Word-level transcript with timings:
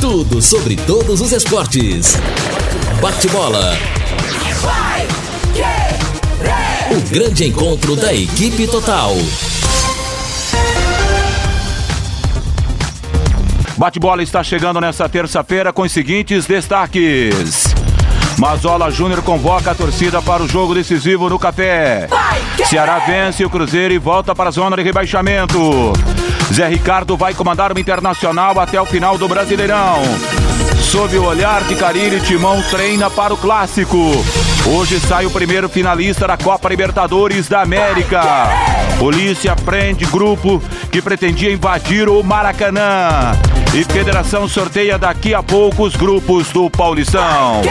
Tudo 0.00 0.40
sobre 0.40 0.76
todos 0.76 1.20
os 1.20 1.30
esportes. 1.32 2.16
Bate-bola. 3.02 3.76
O 6.90 7.10
grande 7.10 7.48
encontro 7.48 7.94
da 7.94 8.14
equipe 8.14 8.66
total. 8.66 9.12
Bate-bola 13.76 14.22
está 14.22 14.42
chegando 14.42 14.80
nesta 14.80 15.06
terça-feira 15.06 15.70
com 15.70 15.82
os 15.82 15.92
seguintes 15.92 16.46
destaques. 16.46 17.65
Mazola 18.38 18.90
Júnior 18.90 19.22
convoca 19.22 19.70
a 19.70 19.74
torcida 19.74 20.20
para 20.20 20.42
o 20.42 20.48
jogo 20.48 20.74
decisivo 20.74 21.28
no 21.28 21.38
Café. 21.38 22.06
Ceará 22.66 22.98
vence 22.98 23.44
o 23.44 23.50
Cruzeiro 23.50 23.94
e 23.94 23.98
volta 23.98 24.34
para 24.34 24.50
a 24.50 24.52
zona 24.52 24.76
de 24.76 24.82
rebaixamento. 24.82 25.92
Zé 26.52 26.68
Ricardo 26.68 27.16
vai 27.16 27.32
comandar 27.34 27.72
o 27.72 27.78
Internacional 27.78 28.58
até 28.60 28.80
o 28.80 28.84
final 28.84 29.16
do 29.16 29.26
Brasileirão. 29.26 30.02
Sob 30.80 31.16
o 31.16 31.24
olhar 31.24 31.64
de 31.64 31.74
Carilli, 31.76 32.20
Timão 32.20 32.62
treina 32.70 33.10
para 33.10 33.32
o 33.32 33.36
Clássico. 33.36 34.12
Hoje 34.66 35.00
sai 35.00 35.24
o 35.24 35.30
primeiro 35.30 35.68
finalista 35.68 36.26
da 36.26 36.36
Copa 36.36 36.68
Libertadores 36.68 37.48
da 37.48 37.62
América. 37.62 38.22
Polícia 38.98 39.56
prende 39.56 40.04
grupo 40.04 40.62
que 40.90 41.00
pretendia 41.00 41.52
invadir 41.52 42.08
o 42.08 42.22
Maracanã. 42.22 43.32
E 43.74 43.84
Federação 43.84 44.48
sorteia 44.48 44.98
daqui 44.98 45.34
a 45.34 45.42
pouco 45.42 45.84
os 45.84 45.94
grupos 45.94 46.48
do 46.48 46.70
Paulistão. 46.70 47.62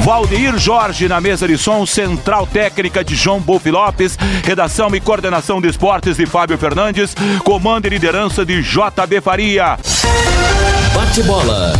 Valdeir 0.00 0.58
Jorge 0.58 1.08
na 1.08 1.20
mesa 1.20 1.46
de 1.46 1.56
som, 1.56 1.86
central 1.86 2.46
técnica 2.46 3.04
de 3.04 3.14
João 3.14 3.40
Bolfi 3.40 3.70
Lopes, 3.70 4.18
redação 4.42 4.94
e 4.94 5.00
coordenação 5.00 5.60
de 5.60 5.68
esportes 5.68 6.16
de 6.16 6.26
Fábio 6.26 6.58
Fernandes, 6.58 7.14
comando 7.44 7.86
e 7.86 7.90
liderança 7.90 8.44
de 8.44 8.62
JB 8.62 9.20
Faria. 9.22 9.78
Bate 10.94 11.22
bola. 11.22 11.72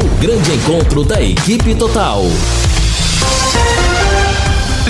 O 0.00 0.20
grande 0.20 0.52
encontro 0.52 1.04
da 1.04 1.20
equipe 1.22 1.74
total. 1.74 2.22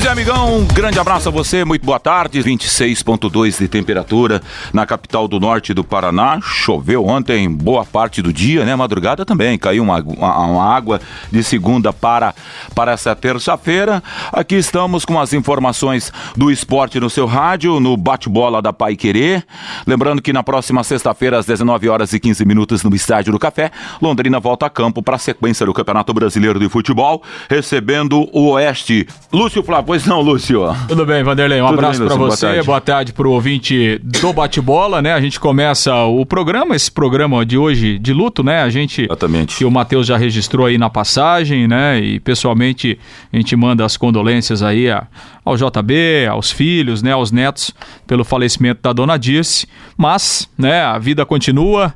Zé 0.00 0.10
Amigão, 0.10 0.58
um 0.58 0.64
grande 0.64 0.96
abraço 1.00 1.28
a 1.28 1.32
você, 1.32 1.64
muito 1.64 1.84
boa 1.84 1.98
tarde. 1.98 2.40
26,2 2.40 3.58
de 3.58 3.66
temperatura 3.66 4.40
na 4.72 4.86
capital 4.86 5.26
do 5.26 5.40
norte 5.40 5.74
do 5.74 5.82
Paraná. 5.82 6.38
Choveu 6.40 7.04
ontem 7.04 7.50
boa 7.50 7.84
parte 7.84 8.22
do 8.22 8.32
dia, 8.32 8.64
né? 8.64 8.76
Madrugada 8.76 9.26
também. 9.26 9.58
Caiu 9.58 9.82
uma, 9.82 9.98
uma, 10.00 10.38
uma 10.38 10.64
água 10.64 11.00
de 11.32 11.42
segunda 11.42 11.92
para, 11.92 12.32
para 12.76 12.92
essa 12.92 13.16
terça-feira. 13.16 14.00
Aqui 14.32 14.54
estamos 14.54 15.04
com 15.04 15.18
as 15.18 15.32
informações 15.32 16.12
do 16.36 16.48
esporte 16.48 17.00
no 17.00 17.10
seu 17.10 17.26
rádio, 17.26 17.80
no 17.80 17.96
bate-bola 17.96 18.62
da 18.62 18.72
Pai 18.72 18.94
Querer. 18.94 19.44
Lembrando 19.84 20.22
que 20.22 20.32
na 20.32 20.44
próxima 20.44 20.84
sexta-feira, 20.84 21.38
às 21.38 21.46
19 21.46 21.88
horas 21.88 22.12
e 22.12 22.20
15 22.20 22.44
minutos, 22.44 22.84
no 22.84 22.94
Estádio 22.94 23.32
do 23.32 23.38
Café, 23.38 23.72
Londrina 24.00 24.38
volta 24.38 24.66
a 24.66 24.70
campo 24.70 25.02
para 25.02 25.16
a 25.16 25.18
sequência 25.18 25.66
do 25.66 25.74
Campeonato 25.74 26.14
Brasileiro 26.14 26.60
de 26.60 26.68
Futebol, 26.68 27.20
recebendo 27.50 28.28
o 28.32 28.50
Oeste. 28.50 29.08
Lúcio 29.32 29.60
Flávio 29.60 29.87
Pois 29.88 30.04
não, 30.04 30.20
Lúcio. 30.20 30.64
Tudo 30.86 31.06
bem, 31.06 31.22
Vanderlei. 31.24 31.62
Um 31.62 31.68
Tudo 31.68 31.78
abraço 31.78 32.04
para 32.04 32.14
você. 32.14 32.18
Boa 32.18 32.52
tarde. 32.52 32.66
boa 32.66 32.80
tarde 32.82 33.12
para 33.14 33.26
o 33.26 33.30
ouvinte 33.30 33.98
do 34.04 34.34
Bate-Bola, 34.34 35.00
né? 35.00 35.14
A 35.14 35.20
gente 35.22 35.40
começa 35.40 35.94
o 36.04 36.26
programa, 36.26 36.76
esse 36.76 36.92
programa 36.92 37.46
de 37.46 37.56
hoje 37.56 37.98
de 37.98 38.12
luto, 38.12 38.44
né? 38.44 38.60
A 38.60 38.68
gente. 38.68 39.04
Exatamente. 39.04 39.56
Que 39.56 39.64
o 39.64 39.70
Matheus 39.70 40.06
já 40.06 40.18
registrou 40.18 40.66
aí 40.66 40.76
na 40.76 40.90
passagem, 40.90 41.66
né? 41.66 41.98
E 42.00 42.20
pessoalmente 42.20 42.98
a 43.32 43.36
gente 43.38 43.56
manda 43.56 43.82
as 43.82 43.96
condolências 43.96 44.62
aí 44.62 44.90
a, 44.90 45.06
ao 45.48 45.56
JB, 45.56 46.26
aos 46.30 46.50
filhos, 46.50 47.02
né, 47.02 47.12
aos 47.12 47.32
netos, 47.32 47.72
pelo 48.06 48.22
falecimento 48.24 48.82
da 48.82 48.92
dona 48.92 49.16
Dirce. 49.16 49.66
Mas, 49.96 50.48
né, 50.58 50.82
a 50.82 50.98
vida 50.98 51.24
continua, 51.24 51.94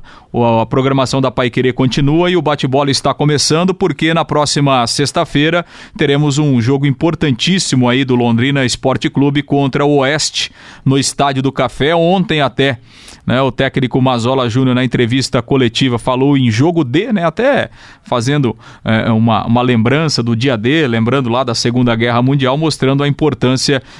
a 0.61 0.65
programação 0.65 1.21
da 1.21 1.29
Pai 1.29 1.51
Querer 1.51 1.73
continua 1.73 2.31
e 2.31 2.35
o 2.35 2.41
bate-bola 2.41 2.89
está 2.89 3.13
começando 3.13 3.71
porque 3.73 4.13
na 4.13 4.25
próxima 4.25 4.85
sexta-feira 4.87 5.63
teremos 5.95 6.39
um 6.39 6.59
jogo 6.59 6.87
importantíssimo 6.87 7.87
aí 7.87 8.03
do 8.03 8.15
Londrina 8.15 8.65
Esporte 8.65 9.09
Clube 9.11 9.43
contra 9.43 9.85
o 9.85 9.97
Oeste 9.97 10.51
no 10.83 10.97
Estádio 10.97 11.43
do 11.43 11.51
Café. 11.51 11.95
Ontem 11.95 12.41
até 12.41 12.79
né, 13.27 13.41
o 13.41 13.51
técnico 13.51 14.01
Mazola 14.01 14.49
Júnior, 14.49 14.75
na 14.75 14.83
entrevista 14.83 15.41
coletiva, 15.41 15.99
falou 15.99 16.35
em 16.35 16.49
jogo 16.49 16.83
D, 16.83 17.13
né, 17.13 17.23
até 17.23 17.69
fazendo 18.01 18.57
é, 18.83 19.11
uma, 19.11 19.45
uma 19.45 19.61
lembrança 19.61 20.23
do 20.23 20.35
dia 20.35 20.57
D, 20.57 20.87
lembrando 20.87 21.29
lá 21.29 21.43
da 21.43 21.53
Segunda 21.53 21.95
Guerra 21.95 22.21
Mundial, 22.23 22.57
mostrando 22.57 23.03
a 23.03 23.07
importância 23.07 23.42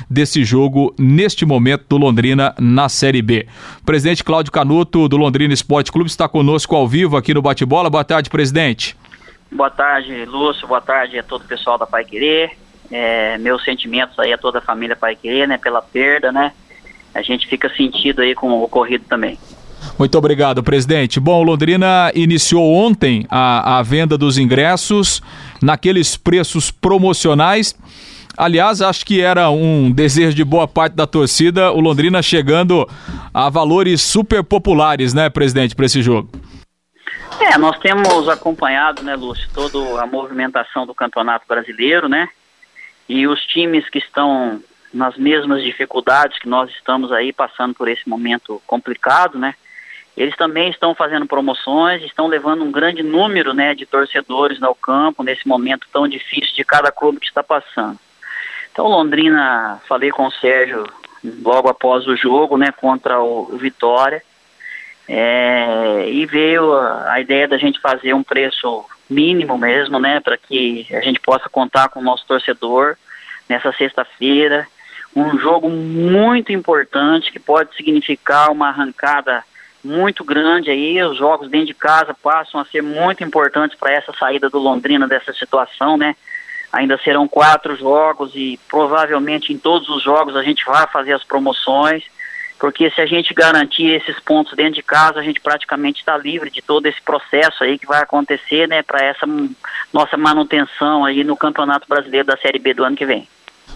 desse 0.09 0.43
jogo 0.43 0.93
neste 0.97 1.45
momento 1.45 1.85
do 1.89 1.97
Londrina 1.97 2.53
na 2.59 2.89
Série 2.89 3.21
B. 3.21 3.47
O 3.81 3.85
presidente 3.85 4.23
Cláudio 4.23 4.51
Canuto, 4.51 5.07
do 5.07 5.17
Londrina 5.17 5.53
Esporte 5.53 5.91
Clube, 5.91 6.09
está 6.09 6.27
conosco 6.27 6.75
ao 6.75 6.87
vivo 6.87 7.17
aqui 7.17 7.33
no 7.33 7.41
Bate-Bola. 7.41 7.89
Boa 7.89 8.03
tarde, 8.03 8.29
presidente. 8.29 8.95
Boa 9.51 9.69
tarde, 9.69 10.25
Lúcio. 10.25 10.67
Boa 10.67 10.81
tarde 10.81 11.19
a 11.19 11.23
todo 11.23 11.43
o 11.43 11.47
pessoal 11.47 11.77
da 11.77 11.85
Pai 11.85 12.03
Querer. 12.03 12.51
É, 12.91 13.37
meus 13.37 13.63
sentimentos 13.63 14.17
aí 14.19 14.33
a 14.33 14.37
toda 14.37 14.59
a 14.59 14.61
família 14.61 14.95
Pai 14.95 15.15
Querer, 15.15 15.47
né, 15.47 15.57
pela 15.57 15.81
perda, 15.81 16.31
né, 16.31 16.51
a 17.13 17.21
gente 17.21 17.47
fica 17.47 17.69
sentido 17.69 18.21
aí 18.21 18.35
com 18.35 18.51
o 18.51 18.63
ocorrido 18.63 19.05
também. 19.07 19.37
Muito 19.97 20.17
obrigado, 20.17 20.63
presidente. 20.63 21.19
Bom, 21.19 21.43
Londrina 21.43 22.11
iniciou 22.15 22.73
ontem 22.73 23.25
a, 23.29 23.79
a 23.79 23.83
venda 23.83 24.17
dos 24.17 24.37
ingressos 24.37 25.21
naqueles 25.61 26.17
preços 26.17 26.71
promocionais. 26.71 27.75
Aliás, 28.35 28.81
acho 28.81 29.05
que 29.05 29.21
era 29.21 29.49
um 29.49 29.91
desejo 29.91 30.35
de 30.35 30.43
boa 30.43 30.67
parte 30.67 30.93
da 30.95 31.05
torcida, 31.05 31.71
o 31.71 31.79
Londrina 31.79 32.21
chegando 32.21 32.87
a 33.33 33.49
valores 33.49 34.01
super 34.01 34.43
populares, 34.43 35.13
né, 35.13 35.29
presidente, 35.29 35.75
para 35.75 35.85
esse 35.85 36.01
jogo. 36.01 36.29
É, 37.39 37.57
nós 37.57 37.77
temos 37.79 38.27
acompanhado, 38.29 39.03
né, 39.03 39.15
Lúcio, 39.15 39.47
toda 39.53 40.01
a 40.01 40.07
movimentação 40.07 40.85
do 40.85 40.95
Campeonato 40.95 41.45
Brasileiro, 41.47 42.07
né? 42.07 42.29
E 43.07 43.27
os 43.27 43.41
times 43.45 43.87
que 43.89 43.99
estão 43.99 44.61
nas 44.93 45.17
mesmas 45.17 45.63
dificuldades 45.63 46.39
que 46.39 46.47
nós 46.47 46.69
estamos 46.71 47.11
aí 47.11 47.33
passando 47.33 47.73
por 47.73 47.87
esse 47.87 48.07
momento 48.07 48.61
complicado, 48.65 49.37
né? 49.37 49.55
Eles 50.15 50.35
também 50.35 50.69
estão 50.69 50.93
fazendo 50.93 51.25
promoções, 51.25 52.03
estão 52.03 52.27
levando 52.27 52.63
um 52.63 52.71
grande 52.71 53.01
número, 53.01 53.51
né, 53.53 53.73
de 53.73 53.85
torcedores 53.85 54.61
ao 54.61 54.75
campo 54.75 55.23
nesse 55.23 55.47
momento 55.47 55.87
tão 55.91 56.07
difícil 56.07 56.55
de 56.55 56.63
cada 56.63 56.91
clube 56.91 57.19
que 57.19 57.25
está 57.25 57.43
passando. 57.43 57.97
Então, 58.73 58.87
Londrina, 58.87 59.79
falei 59.87 60.09
com 60.09 60.25
o 60.25 60.31
Sérgio 60.31 60.83
logo 61.43 61.69
após 61.69 62.07
o 62.07 62.15
jogo, 62.15 62.57
né, 62.57 62.71
contra 62.71 63.21
o, 63.21 63.55
Vitória, 63.55 64.23
é, 65.07 66.09
e 66.09 66.25
veio 66.25 66.73
a, 66.73 67.13
a 67.13 67.21
ideia 67.21 67.47
da 67.47 67.57
gente 67.57 67.79
fazer 67.79 68.15
um 68.15 68.23
preço 68.23 68.83
mínimo 69.07 69.59
mesmo, 69.59 69.99
né, 69.99 70.19
para 70.19 70.37
que 70.37 70.87
a 70.91 71.01
gente 71.01 71.19
possa 71.19 71.47
contar 71.47 71.89
com 71.89 71.99
o 71.99 72.03
nosso 72.03 72.25
torcedor 72.25 72.97
nessa 73.47 73.71
sexta-feira 73.73 74.67
um 75.15 75.37
jogo 75.37 75.69
muito 75.69 76.51
importante 76.51 77.31
que 77.31 77.39
pode 77.39 77.75
significar 77.75 78.51
uma 78.51 78.69
arrancada 78.69 79.43
muito 79.83 80.23
grande 80.23 80.71
aí. 80.71 81.01
Os 81.03 81.17
jogos 81.17 81.49
dentro 81.49 81.67
de 81.67 81.73
casa 81.75 82.15
passam 82.15 82.59
a 82.59 82.65
ser 82.65 82.81
muito 82.81 83.23
importantes 83.23 83.77
para 83.77 83.91
essa 83.91 84.11
saída 84.13 84.49
do 84.49 84.57
Londrina 84.57 85.07
dessa 85.07 85.31
situação, 85.31 85.97
né? 85.97 86.15
Ainda 86.73 86.99
serão 87.03 87.27
quatro 87.27 87.75
jogos 87.75 88.31
e 88.33 88.59
provavelmente 88.67 89.53
em 89.53 89.57
todos 89.59 89.87
os 89.89 90.03
jogos 90.03 90.35
a 90.35 90.41
gente 90.41 90.65
vai 90.65 90.87
fazer 90.87 91.13
as 91.13 91.23
promoções, 91.23 92.03
porque 92.59 92.89
se 92.89 92.99
a 92.99 93.05
gente 93.05 93.33
garantir 93.33 93.91
esses 93.91 94.19
pontos 94.19 94.55
dentro 94.55 94.73
de 94.73 94.83
casa, 94.83 95.19
a 95.19 95.23
gente 95.23 95.39
praticamente 95.39 95.99
está 95.99 96.17
livre 96.17 96.49
de 96.49 96.61
todo 96.63 96.87
esse 96.87 96.99
processo 97.01 97.63
aí 97.63 97.77
que 97.77 97.85
vai 97.85 98.01
acontecer, 98.01 98.67
né, 98.67 98.81
para 98.81 99.05
essa 99.05 99.27
nossa 99.93 100.17
manutenção 100.17 101.05
aí 101.05 101.23
no 101.23 101.37
Campeonato 101.37 101.87
Brasileiro 101.87 102.25
da 102.25 102.37
Série 102.37 102.57
B 102.57 102.73
do 102.73 102.83
ano 102.83 102.95
que 102.95 103.05
vem. 103.05 103.27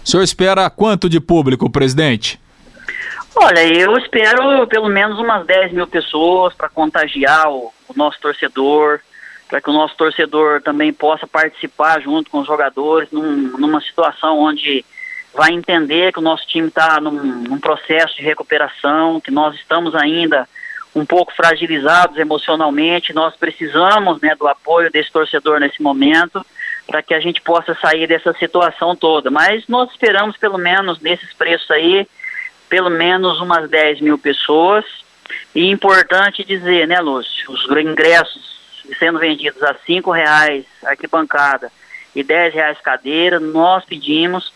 O 0.03 0.09
senhor 0.09 0.23
espera 0.23 0.69
quanto 0.69 1.07
de 1.07 1.19
público, 1.19 1.69
presidente? 1.69 2.39
Olha, 3.35 3.63
eu 3.67 3.95
espero 3.97 4.65
pelo 4.67 4.89
menos 4.89 5.19
umas 5.19 5.45
10 5.45 5.71
mil 5.71 5.85
pessoas 5.85 6.55
para 6.55 6.69
contagiar 6.69 7.51
o, 7.51 7.71
o, 7.87 7.93
nosso 7.95 8.19
torcedor, 8.19 8.99
para 9.47 9.61
que 9.61 9.69
o 9.69 9.73
nosso 9.73 9.95
torcedor 9.95 10.61
também 10.61 10.91
possa 10.91 11.25
participar 11.25 12.01
junto 12.01 12.29
com 12.29 12.39
os 12.39 12.47
jogadores 12.47 13.09
num, 13.11 13.57
numa 13.57 13.81
situação 13.81 14.39
onde 14.39 14.83
vai 15.33 15.51
entender 15.51 16.11
que 16.11 16.19
o 16.19 16.23
nosso 16.23 16.45
time 16.47 16.67
está 16.67 16.99
num, 16.99 17.11
num, 17.11 17.59
processo 17.59 18.15
de 18.15 18.23
recuperação, 18.23 19.21
que 19.21 19.31
nós 19.31 19.55
estamos 19.55 19.95
ainda 19.95 20.47
um 20.95 21.05
pouco 21.05 21.33
fragilizados 21.33 22.17
emocionalmente, 22.17 23.13
nós 23.13 23.35
precisamos 23.35 24.19
né, 24.19 24.35
do 24.35 24.47
apoio 24.47 24.91
desse 24.91 25.11
torcedor 25.11 25.59
nesse 25.59 25.81
momento 25.81 26.43
para 26.87 27.03
que 27.03 27.13
a 27.13 27.19
gente 27.19 27.41
possa 27.41 27.75
sair 27.75 28.07
dessa 28.07 28.33
situação 28.33 28.95
toda. 28.95 29.29
Mas 29.29 29.67
nós 29.67 29.91
esperamos, 29.91 30.37
pelo 30.37 30.57
menos 30.57 30.99
nesses 30.99 31.31
preços 31.33 31.69
aí, 31.69 32.07
pelo 32.67 32.89
menos 32.89 33.39
umas 33.39 33.69
10 33.69 34.01
mil 34.01 34.17
pessoas. 34.17 34.85
E 35.53 35.69
importante 35.69 36.43
dizer, 36.43 36.87
né, 36.87 36.99
Lúcio, 36.99 37.51
os 37.51 37.65
ingressos 37.77 38.56
sendo 38.97 39.19
vendidos 39.19 39.61
a 39.63 39.75
cinco 39.85 40.11
reais 40.11 40.65
arquibancada 40.83 41.71
e 42.15 42.23
10 42.23 42.53
reais 42.53 42.79
cadeira, 42.81 43.39
nós 43.39 43.85
pedimos 43.85 44.51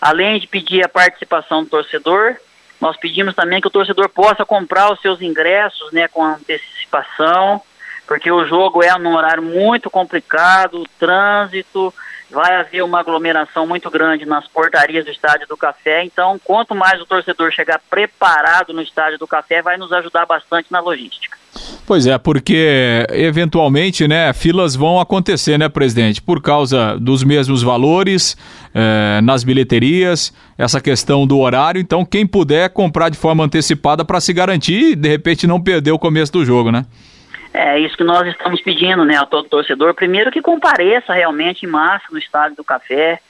além 0.00 0.38
de 0.38 0.46
pedir 0.46 0.84
a 0.84 0.88
participação 0.88 1.64
do 1.64 1.70
torcedor, 1.70 2.36
nós 2.80 2.96
pedimos 2.96 3.34
também 3.34 3.60
que 3.60 3.68
o 3.68 3.70
torcedor 3.70 4.08
possa 4.10 4.44
comprar 4.44 4.92
os 4.92 5.00
seus 5.00 5.22
ingressos 5.22 5.90
né, 5.92 6.08
com 6.08 6.22
antecipação, 6.22 7.62
porque 8.06 8.30
o 8.30 8.46
jogo 8.46 8.82
é 8.82 8.98
num 8.98 9.14
horário 9.14 9.42
muito 9.42 9.88
complicado, 9.88 10.82
o 10.82 10.88
trânsito, 10.98 11.94
vai 12.30 12.56
haver 12.56 12.82
uma 12.82 13.00
aglomeração 13.00 13.66
muito 13.66 13.90
grande 13.90 14.24
nas 14.24 14.46
portarias 14.48 15.04
do 15.04 15.10
Estádio 15.10 15.46
do 15.46 15.56
Café. 15.56 16.04
Então, 16.04 16.40
quanto 16.42 16.74
mais 16.74 17.00
o 17.00 17.06
torcedor 17.06 17.52
chegar 17.52 17.80
preparado 17.90 18.72
no 18.72 18.82
Estádio 18.82 19.18
do 19.18 19.26
Café, 19.26 19.62
vai 19.62 19.76
nos 19.76 19.92
ajudar 19.92 20.26
bastante 20.26 20.70
na 20.70 20.80
logística. 20.80 21.36
Pois 21.86 22.06
é, 22.06 22.16
porque 22.18 23.06
eventualmente, 23.10 24.08
né, 24.08 24.32
filas 24.32 24.74
vão 24.74 24.98
acontecer, 24.98 25.58
né, 25.58 25.68
presidente? 25.68 26.20
Por 26.20 26.40
causa 26.42 26.98
dos 26.98 27.22
mesmos 27.22 27.62
valores 27.62 28.36
eh, 28.74 29.20
nas 29.22 29.44
bilheterias, 29.44 30.32
essa 30.58 30.80
questão 30.80 31.26
do 31.26 31.38
horário. 31.38 31.80
Então, 31.80 32.04
quem 32.04 32.26
puder 32.26 32.70
comprar 32.70 33.08
de 33.08 33.18
forma 33.18 33.44
antecipada 33.44 34.04
para 34.04 34.20
se 34.20 34.32
garantir 34.32 34.96
de 34.96 35.08
repente 35.08 35.46
não 35.46 35.60
perder 35.60 35.92
o 35.92 35.98
começo 35.98 36.32
do 36.32 36.44
jogo, 36.44 36.72
né? 36.72 36.86
É 37.56 37.78
isso 37.78 37.96
que 37.96 38.02
nós 38.02 38.26
estamos 38.26 38.60
pedindo, 38.60 39.04
né, 39.04 39.16
a 39.16 39.24
todo 39.24 39.48
torcedor. 39.48 39.94
Primeiro 39.94 40.32
que 40.32 40.42
compareça 40.42 41.12
realmente 41.12 41.64
em 41.64 41.68
massa 41.68 42.06
no 42.10 42.18
estádio 42.18 42.56
do 42.56 42.64
Café. 42.64 43.20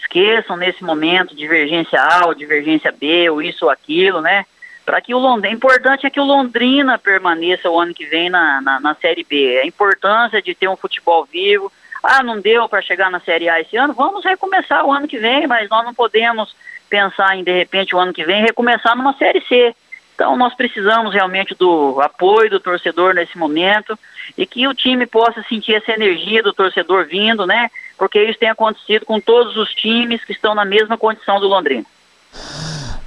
Esqueçam 0.00 0.56
nesse 0.56 0.82
momento 0.82 1.36
divergência 1.36 2.00
A 2.00 2.26
ou 2.26 2.34
divergência 2.34 2.90
B, 2.90 3.28
ou 3.28 3.42
isso 3.42 3.66
ou 3.66 3.70
aquilo, 3.70 4.22
né? 4.22 4.46
Para 4.86 5.02
que 5.02 5.14
o 5.14 5.18
Londrina. 5.18 5.52
É 5.52 5.54
importante 5.54 6.06
é 6.06 6.10
que 6.10 6.18
o 6.18 6.24
Londrina 6.24 6.98
permaneça 6.98 7.68
o 7.68 7.78
ano 7.78 7.92
que 7.92 8.06
vem 8.06 8.30
na, 8.30 8.62
na, 8.62 8.80
na 8.80 8.94
Série 8.94 9.22
B. 9.22 9.60
A 9.62 9.66
importância 9.66 10.40
de 10.40 10.54
ter 10.54 10.68
um 10.68 10.76
futebol 10.76 11.26
vivo. 11.26 11.70
Ah, 12.02 12.22
não 12.22 12.40
deu 12.40 12.66
para 12.66 12.80
chegar 12.80 13.10
na 13.10 13.20
Série 13.20 13.50
A 13.50 13.60
esse 13.60 13.76
ano? 13.76 13.92
Vamos 13.92 14.24
recomeçar 14.24 14.84
o 14.86 14.92
ano 14.92 15.06
que 15.06 15.18
vem, 15.18 15.46
mas 15.46 15.68
nós 15.68 15.84
não 15.84 15.92
podemos 15.92 16.56
pensar 16.88 17.36
em, 17.36 17.44
de 17.44 17.52
repente, 17.52 17.94
o 17.94 17.98
ano 17.98 18.14
que 18.14 18.24
vem 18.24 18.42
recomeçar 18.42 18.96
numa 18.96 19.12
Série 19.14 19.42
C. 19.42 19.74
Então 20.14 20.36
nós 20.36 20.54
precisamos 20.54 21.12
realmente 21.12 21.54
do 21.54 22.00
apoio 22.00 22.50
do 22.50 22.60
torcedor 22.60 23.14
nesse 23.14 23.36
momento 23.36 23.98
e 24.38 24.46
que 24.46 24.66
o 24.68 24.74
time 24.74 25.06
possa 25.06 25.42
sentir 25.48 25.74
essa 25.74 25.92
energia 25.92 26.42
do 26.42 26.52
torcedor 26.52 27.06
vindo, 27.06 27.46
né? 27.46 27.68
Porque 27.98 28.22
isso 28.22 28.38
tem 28.38 28.48
acontecido 28.48 29.04
com 29.04 29.20
todos 29.20 29.56
os 29.56 29.70
times 29.74 30.24
que 30.24 30.32
estão 30.32 30.54
na 30.54 30.64
mesma 30.64 30.96
condição 30.96 31.40
do 31.40 31.48
Londrina. 31.48 31.84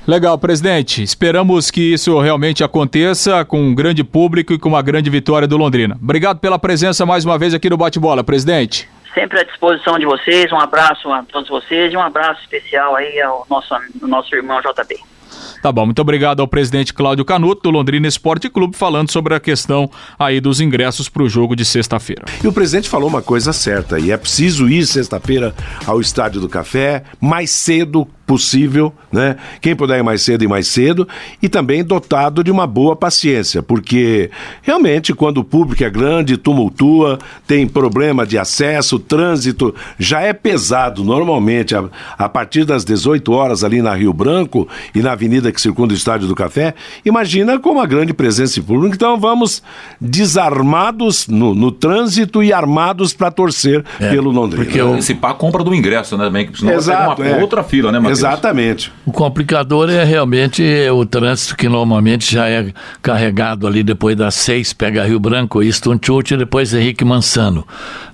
Legal, 0.05 0.37
presidente. 0.37 1.03
Esperamos 1.03 1.69
que 1.69 1.93
isso 1.93 2.17
realmente 2.19 2.63
aconteça 2.63 3.43
com 3.43 3.59
um 3.59 3.75
grande 3.75 4.05
público 4.05 4.53
e 4.53 4.59
com 4.59 4.69
uma 4.69 4.81
grande 4.81 5.09
vitória 5.09 5.47
do 5.47 5.57
Londrina. 5.57 5.97
Obrigado 6.01 6.39
pela 6.39 6.57
presença 6.57 7.05
mais 7.05 7.25
uma 7.25 7.37
vez 7.37 7.53
aqui 7.53 7.69
no 7.69 7.75
Bate-Bola, 7.75 8.23
presidente. 8.23 8.87
Sempre 9.13 9.41
à 9.41 9.43
disposição 9.43 9.99
de 9.99 10.05
vocês. 10.05 10.49
Um 10.51 10.59
abraço 10.59 11.11
a 11.11 11.23
todos 11.23 11.49
vocês 11.49 11.91
e 11.91 11.97
um 11.97 12.01
abraço 12.01 12.39
especial 12.41 12.95
aí 12.95 13.19
ao 13.19 13.45
nosso, 13.49 13.73
ao 13.73 13.81
nosso 14.07 14.33
irmão 14.33 14.61
JB. 14.61 15.16
Tá 15.61 15.71
bom, 15.71 15.85
muito 15.85 16.01
obrigado 16.01 16.39
ao 16.39 16.47
presidente 16.47 16.93
Cláudio 16.93 17.25
Canuto, 17.25 17.63
do 17.63 17.69
Londrina 17.69 18.07
Esporte 18.07 18.49
Clube, 18.49 18.75
falando 18.75 19.11
sobre 19.11 19.33
a 19.33 19.39
questão 19.39 19.89
aí 20.17 20.39
dos 20.39 20.61
ingressos 20.61 21.09
para 21.09 21.23
o 21.23 21.29
jogo 21.29 21.55
de 21.55 21.65
sexta-feira. 21.65 22.25
E 22.43 22.47
o 22.47 22.53
presidente 22.53 22.89
falou 22.89 23.09
uma 23.09 23.21
coisa 23.21 23.51
certa, 23.51 23.99
e 23.99 24.11
é 24.11 24.17
preciso 24.17 24.69
ir 24.69 24.85
sexta-feira 24.85 25.55
ao 25.85 25.99
Estádio 25.99 26.41
do 26.41 26.49
Café, 26.49 27.03
mais 27.19 27.51
cedo 27.51 28.07
possível, 28.27 28.93
né? 29.09 29.37
Quem 29.61 29.73
puder 29.73 29.97
ir 29.97 30.03
mais 30.03 30.21
cedo 30.21 30.43
e 30.43 30.47
mais 30.47 30.67
cedo 30.67 31.07
e 31.41 31.47
também 31.47 31.81
dotado 31.81 32.43
de 32.43 32.51
uma 32.51 32.67
boa 32.67 32.93
paciência, 32.93 33.63
porque 33.63 34.29
realmente 34.61 35.13
quando 35.13 35.37
o 35.37 35.43
público 35.45 35.81
é 35.81 35.89
grande, 35.89 36.35
tumultua, 36.35 37.17
tem 37.47 37.65
problema 37.65 38.27
de 38.27 38.37
acesso, 38.37 38.99
trânsito, 38.99 39.73
já 39.97 40.19
é 40.19 40.33
pesado 40.33 41.05
normalmente 41.05 41.73
a, 41.73 41.85
a 42.17 42.27
partir 42.27 42.65
das 42.65 42.83
18 42.83 43.31
horas 43.31 43.63
ali 43.63 43.81
na 43.81 43.95
Rio 43.95 44.11
Branco 44.11 44.67
e 44.93 45.01
na 45.01 45.13
avenida 45.13 45.49
que 45.49 45.61
circunda 45.61 45.93
o 45.93 45.97
Estádio 45.97 46.27
do 46.27 46.35
Café, 46.35 46.75
imagina 47.05 47.57
com 47.57 47.71
uma 47.71 47.85
grande 47.85 48.13
presença 48.13 48.59
em 48.59 48.63
público, 48.63 48.93
então 48.93 49.17
vamos 49.17 49.63
desarmados 50.01 51.27
no, 51.29 51.55
no 51.55 51.71
trânsito 51.71 52.43
e 52.43 52.51
armados 52.51 53.13
para 53.13 53.31
torcer 53.31 53.85
é, 54.01 54.09
pelo 54.09 54.31
Londrina. 54.31 54.65
Porque 54.65 54.83
né? 54.83 54.91
antecipar 54.91 55.31
a 55.31 55.33
compra 55.33 55.63
do 55.63 55.73
ingresso, 55.73 56.17
né, 56.17 56.25
também, 56.25 56.49
senão 56.53 56.73
Exato, 56.73 57.21
vai 57.21 57.31
uma 57.31 57.37
é. 57.37 57.41
outra 57.41 57.63
fila, 57.63 57.89
né, 57.89 57.99
Matheus? 57.99 58.16
Exatamente. 58.17 58.91
O 59.05 59.11
complicador 59.11 59.89
é 59.89 60.03
realmente 60.03 60.63
o 60.89 61.05
trânsito 61.05 61.55
que 61.55 61.69
normalmente 61.69 62.31
já 62.33 62.49
é 62.49 62.71
carregado 63.01 63.67
ali 63.67 63.83
depois 63.83 64.15
das 64.15 64.35
seis, 64.35 64.73
pega 64.73 65.05
Rio 65.05 65.19
Branco, 65.19 65.61
Easton 65.63 65.99
Church 66.03 66.33
e 66.33 66.37
depois 66.37 66.73
Henrique 66.73 67.05
Mansano. 67.05 67.65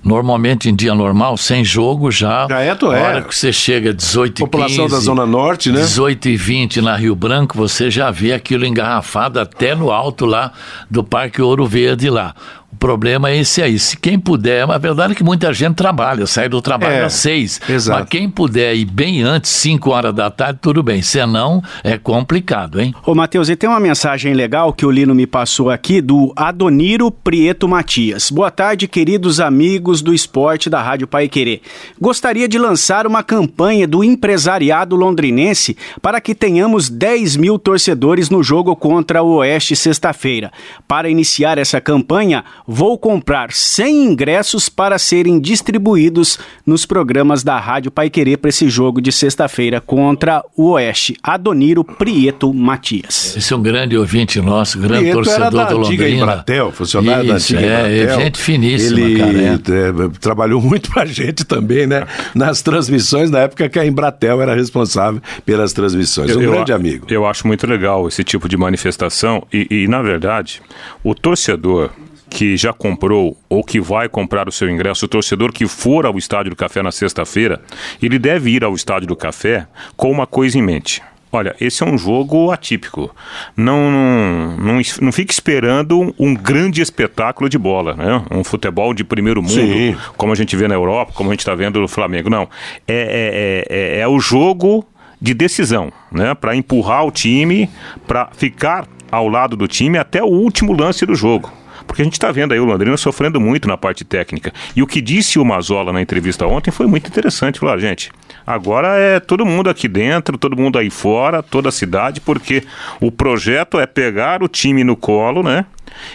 Normalmente 0.02 0.68
em 0.68 0.74
dia 0.74 0.94
normal, 0.94 1.36
sem 1.36 1.64
jogo 1.64 2.10
já. 2.10 2.46
Já 2.48 2.60
é, 2.60 2.74
tu 2.74 2.92
é. 2.92 3.00
hora 3.00 3.22
que 3.22 3.34
você 3.34 3.52
chega 3.52 3.92
18 3.92 4.40
População 4.40 4.84
15, 4.84 4.94
da 4.94 5.00
Zona 5.00 5.26
Norte, 5.26 5.70
né? 5.70 5.80
18 5.80 6.28
e 6.28 6.36
20 6.36 6.80
na 6.80 6.96
Rio 6.96 7.14
Branco, 7.14 7.56
você 7.56 7.90
já 7.90 8.10
vê 8.10 8.32
aquilo 8.32 8.66
engarrafado 8.66 9.40
até 9.40 9.74
no 9.74 9.90
alto 9.90 10.26
lá 10.26 10.52
do 10.90 11.02
Parque 11.02 11.40
Ouro 11.40 11.66
Verde 11.66 12.10
lá. 12.10 12.34
O 12.74 12.76
problema 12.76 13.30
é 13.30 13.38
esse 13.38 13.62
aí. 13.62 13.78
Se 13.78 13.96
quem 13.96 14.18
puder, 14.18 14.68
a 14.68 14.78
verdade 14.78 15.12
é 15.12 15.16
que 15.16 15.22
muita 15.22 15.52
gente 15.54 15.76
trabalha, 15.76 16.26
sai 16.26 16.48
do 16.48 16.60
trabalho 16.60 16.94
é, 16.94 17.04
às 17.04 17.12
seis. 17.14 17.60
Exato. 17.68 18.00
Mas 18.00 18.08
quem 18.08 18.28
puder 18.28 18.74
ir 18.74 18.84
bem 18.84 19.22
antes, 19.22 19.52
cinco 19.52 19.90
horas 19.90 20.12
da 20.12 20.28
tarde, 20.28 20.58
tudo 20.60 20.82
bem. 20.82 21.00
Senão, 21.00 21.62
é 21.84 21.96
complicado, 21.96 22.80
hein? 22.80 22.92
Ô, 23.06 23.14
Matheus, 23.14 23.48
e 23.48 23.54
tem 23.54 23.70
uma 23.70 23.78
mensagem 23.78 24.34
legal 24.34 24.72
que 24.72 24.84
o 24.84 24.90
Lino 24.90 25.14
me 25.14 25.26
passou 25.26 25.70
aqui 25.70 26.00
do 26.00 26.32
Adoniro 26.34 27.12
Prieto 27.12 27.68
Matias. 27.68 28.28
Boa 28.28 28.50
tarde, 28.50 28.88
queridos 28.88 29.38
amigos 29.38 30.02
do 30.02 30.12
esporte 30.12 30.68
da 30.68 30.82
Rádio 30.82 31.06
Pai 31.06 31.28
Querer. 31.28 31.62
Gostaria 32.00 32.48
de 32.48 32.58
lançar 32.58 33.06
uma 33.06 33.22
campanha 33.22 33.86
do 33.86 34.02
empresariado 34.02 34.96
londrinense 34.96 35.76
para 36.02 36.20
que 36.20 36.34
tenhamos 36.34 36.90
10 36.90 37.36
mil 37.36 37.56
torcedores 37.56 38.28
no 38.30 38.42
jogo 38.42 38.74
contra 38.74 39.22
o 39.22 39.36
Oeste 39.36 39.76
sexta-feira. 39.76 40.50
Para 40.88 41.08
iniciar 41.08 41.56
essa 41.56 41.80
campanha, 41.80 42.44
vou 42.66 42.98
comprar 42.98 43.52
100 43.52 44.04
ingressos 44.04 44.68
para 44.68 44.98
serem 44.98 45.38
distribuídos 45.38 46.38
nos 46.66 46.86
programas 46.86 47.42
da 47.42 47.58
Rádio 47.58 47.90
Paiquerê 47.90 48.36
para 48.36 48.48
esse 48.48 48.68
jogo 48.68 49.00
de 49.00 49.12
sexta-feira 49.12 49.80
contra 49.80 50.44
o 50.56 50.70
Oeste. 50.70 51.16
Adoniro 51.22 51.84
Prieto 51.84 52.52
Matias. 52.52 53.36
Esse 53.36 53.52
é 53.52 53.56
um 53.56 53.62
grande 53.62 53.96
ouvinte 53.96 54.40
nosso, 54.40 54.78
grande 54.78 55.02
Prieto 55.02 55.16
torcedor 55.16 55.46
era 55.46 55.50
da 55.50 55.64
do 55.64 55.78
Londrina. 55.78 56.08
Embratel, 56.08 56.72
funcionário 56.72 57.22
Isso, 57.22 57.28
da 57.28 57.34
antiga 57.34 57.60
é, 57.60 57.74
Embratel. 57.74 58.20
É 58.20 58.24
gente 58.24 58.38
finíssima, 58.38 59.00
Ele 59.00 59.18
cara, 59.18 59.38
é. 59.38 60.06
É, 60.06 60.08
trabalhou 60.20 60.60
muito 60.60 60.90
pra 60.90 61.04
gente 61.04 61.44
também, 61.44 61.86
né? 61.86 62.06
Nas 62.34 62.62
transmissões, 62.62 63.30
na 63.30 63.40
época 63.40 63.68
que 63.68 63.78
a 63.78 63.86
Embratel 63.86 64.40
era 64.40 64.54
responsável 64.54 65.20
pelas 65.44 65.72
transmissões. 65.72 66.34
Um 66.34 66.40
eu, 66.40 66.52
grande 66.52 66.72
amigo. 66.72 67.06
Eu 67.10 67.26
acho 67.26 67.46
muito 67.46 67.66
legal 67.66 68.06
esse 68.08 68.24
tipo 68.24 68.48
de 68.48 68.56
manifestação 68.56 69.46
e, 69.52 69.66
e 69.70 69.88
na 69.88 70.02
verdade, 70.02 70.62
o 71.02 71.14
torcedor 71.14 71.90
que 72.28 72.56
já 72.56 72.72
comprou 72.72 73.36
ou 73.48 73.62
que 73.62 73.80
vai 73.80 74.08
comprar 74.08 74.48
o 74.48 74.52
seu 74.52 74.68
ingresso, 74.68 75.06
o 75.06 75.08
torcedor 75.08 75.52
que 75.52 75.66
for 75.66 76.06
ao 76.06 76.18
Estádio 76.18 76.50
do 76.50 76.56
Café 76.56 76.82
na 76.82 76.92
sexta-feira, 76.92 77.60
ele 78.02 78.18
deve 78.18 78.50
ir 78.50 78.64
ao 78.64 78.74
Estádio 78.74 79.08
do 79.08 79.16
Café 79.16 79.66
com 79.96 80.10
uma 80.10 80.26
coisa 80.26 80.58
em 80.58 80.62
mente. 80.62 81.02
Olha, 81.34 81.56
esse 81.60 81.82
é 81.82 81.86
um 81.86 81.98
jogo 81.98 82.52
atípico. 82.52 83.12
Não, 83.56 83.90
não, 83.90 84.56
não, 84.56 84.80
não 85.00 85.12
fique 85.12 85.32
esperando 85.32 86.14
um 86.16 86.32
grande 86.32 86.80
espetáculo 86.80 87.48
de 87.48 87.58
bola, 87.58 87.94
né? 87.94 88.24
Um 88.30 88.44
futebol 88.44 88.94
de 88.94 89.02
primeiro 89.02 89.42
mundo, 89.42 89.52
Sim. 89.52 89.96
como 90.16 90.32
a 90.32 90.36
gente 90.36 90.54
vê 90.54 90.68
na 90.68 90.74
Europa, 90.74 91.12
como 91.12 91.30
a 91.30 91.32
gente 91.32 91.40
está 91.40 91.52
vendo 91.54 91.80
no 91.80 91.88
Flamengo. 91.88 92.30
Não. 92.30 92.48
É, 92.86 93.64
é, 93.68 93.96
é, 93.96 94.00
é 94.00 94.08
o 94.08 94.20
jogo 94.20 94.86
de 95.20 95.34
decisão, 95.34 95.92
né? 96.12 96.34
Para 96.34 96.54
empurrar 96.54 97.04
o 97.04 97.10
time, 97.10 97.68
para 98.06 98.28
ficar 98.36 98.86
ao 99.10 99.28
lado 99.28 99.56
do 99.56 99.66
time 99.66 99.98
até 99.98 100.22
o 100.22 100.28
último 100.28 100.72
lance 100.72 101.04
do 101.04 101.16
jogo. 101.16 101.52
Porque 101.94 102.02
a 102.02 102.06
gente 102.06 102.14
está 102.14 102.32
vendo 102.32 102.50
aí 102.50 102.58
o 102.58 102.64
Londrina 102.64 102.96
sofrendo 102.96 103.40
muito 103.40 103.68
na 103.68 103.76
parte 103.76 104.04
técnica. 104.04 104.52
E 104.74 104.82
o 104.82 104.86
que 104.86 105.00
disse 105.00 105.38
o 105.38 105.44
Mazola 105.44 105.92
na 105.92 106.02
entrevista 106.02 106.44
ontem 106.44 106.72
foi 106.72 106.88
muito 106.88 107.06
interessante. 107.06 107.60
Falou, 107.60 107.72
ah, 107.72 107.78
gente, 107.78 108.10
agora 108.44 108.98
é 108.98 109.20
todo 109.20 109.46
mundo 109.46 109.70
aqui 109.70 109.86
dentro, 109.86 110.36
todo 110.36 110.56
mundo 110.56 110.76
aí 110.76 110.90
fora, 110.90 111.40
toda 111.40 111.68
a 111.68 111.72
cidade, 111.72 112.20
porque 112.20 112.64
o 113.00 113.12
projeto 113.12 113.78
é 113.78 113.86
pegar 113.86 114.42
o 114.42 114.48
time 114.48 114.82
no 114.82 114.96
colo, 114.96 115.44
né? 115.44 115.66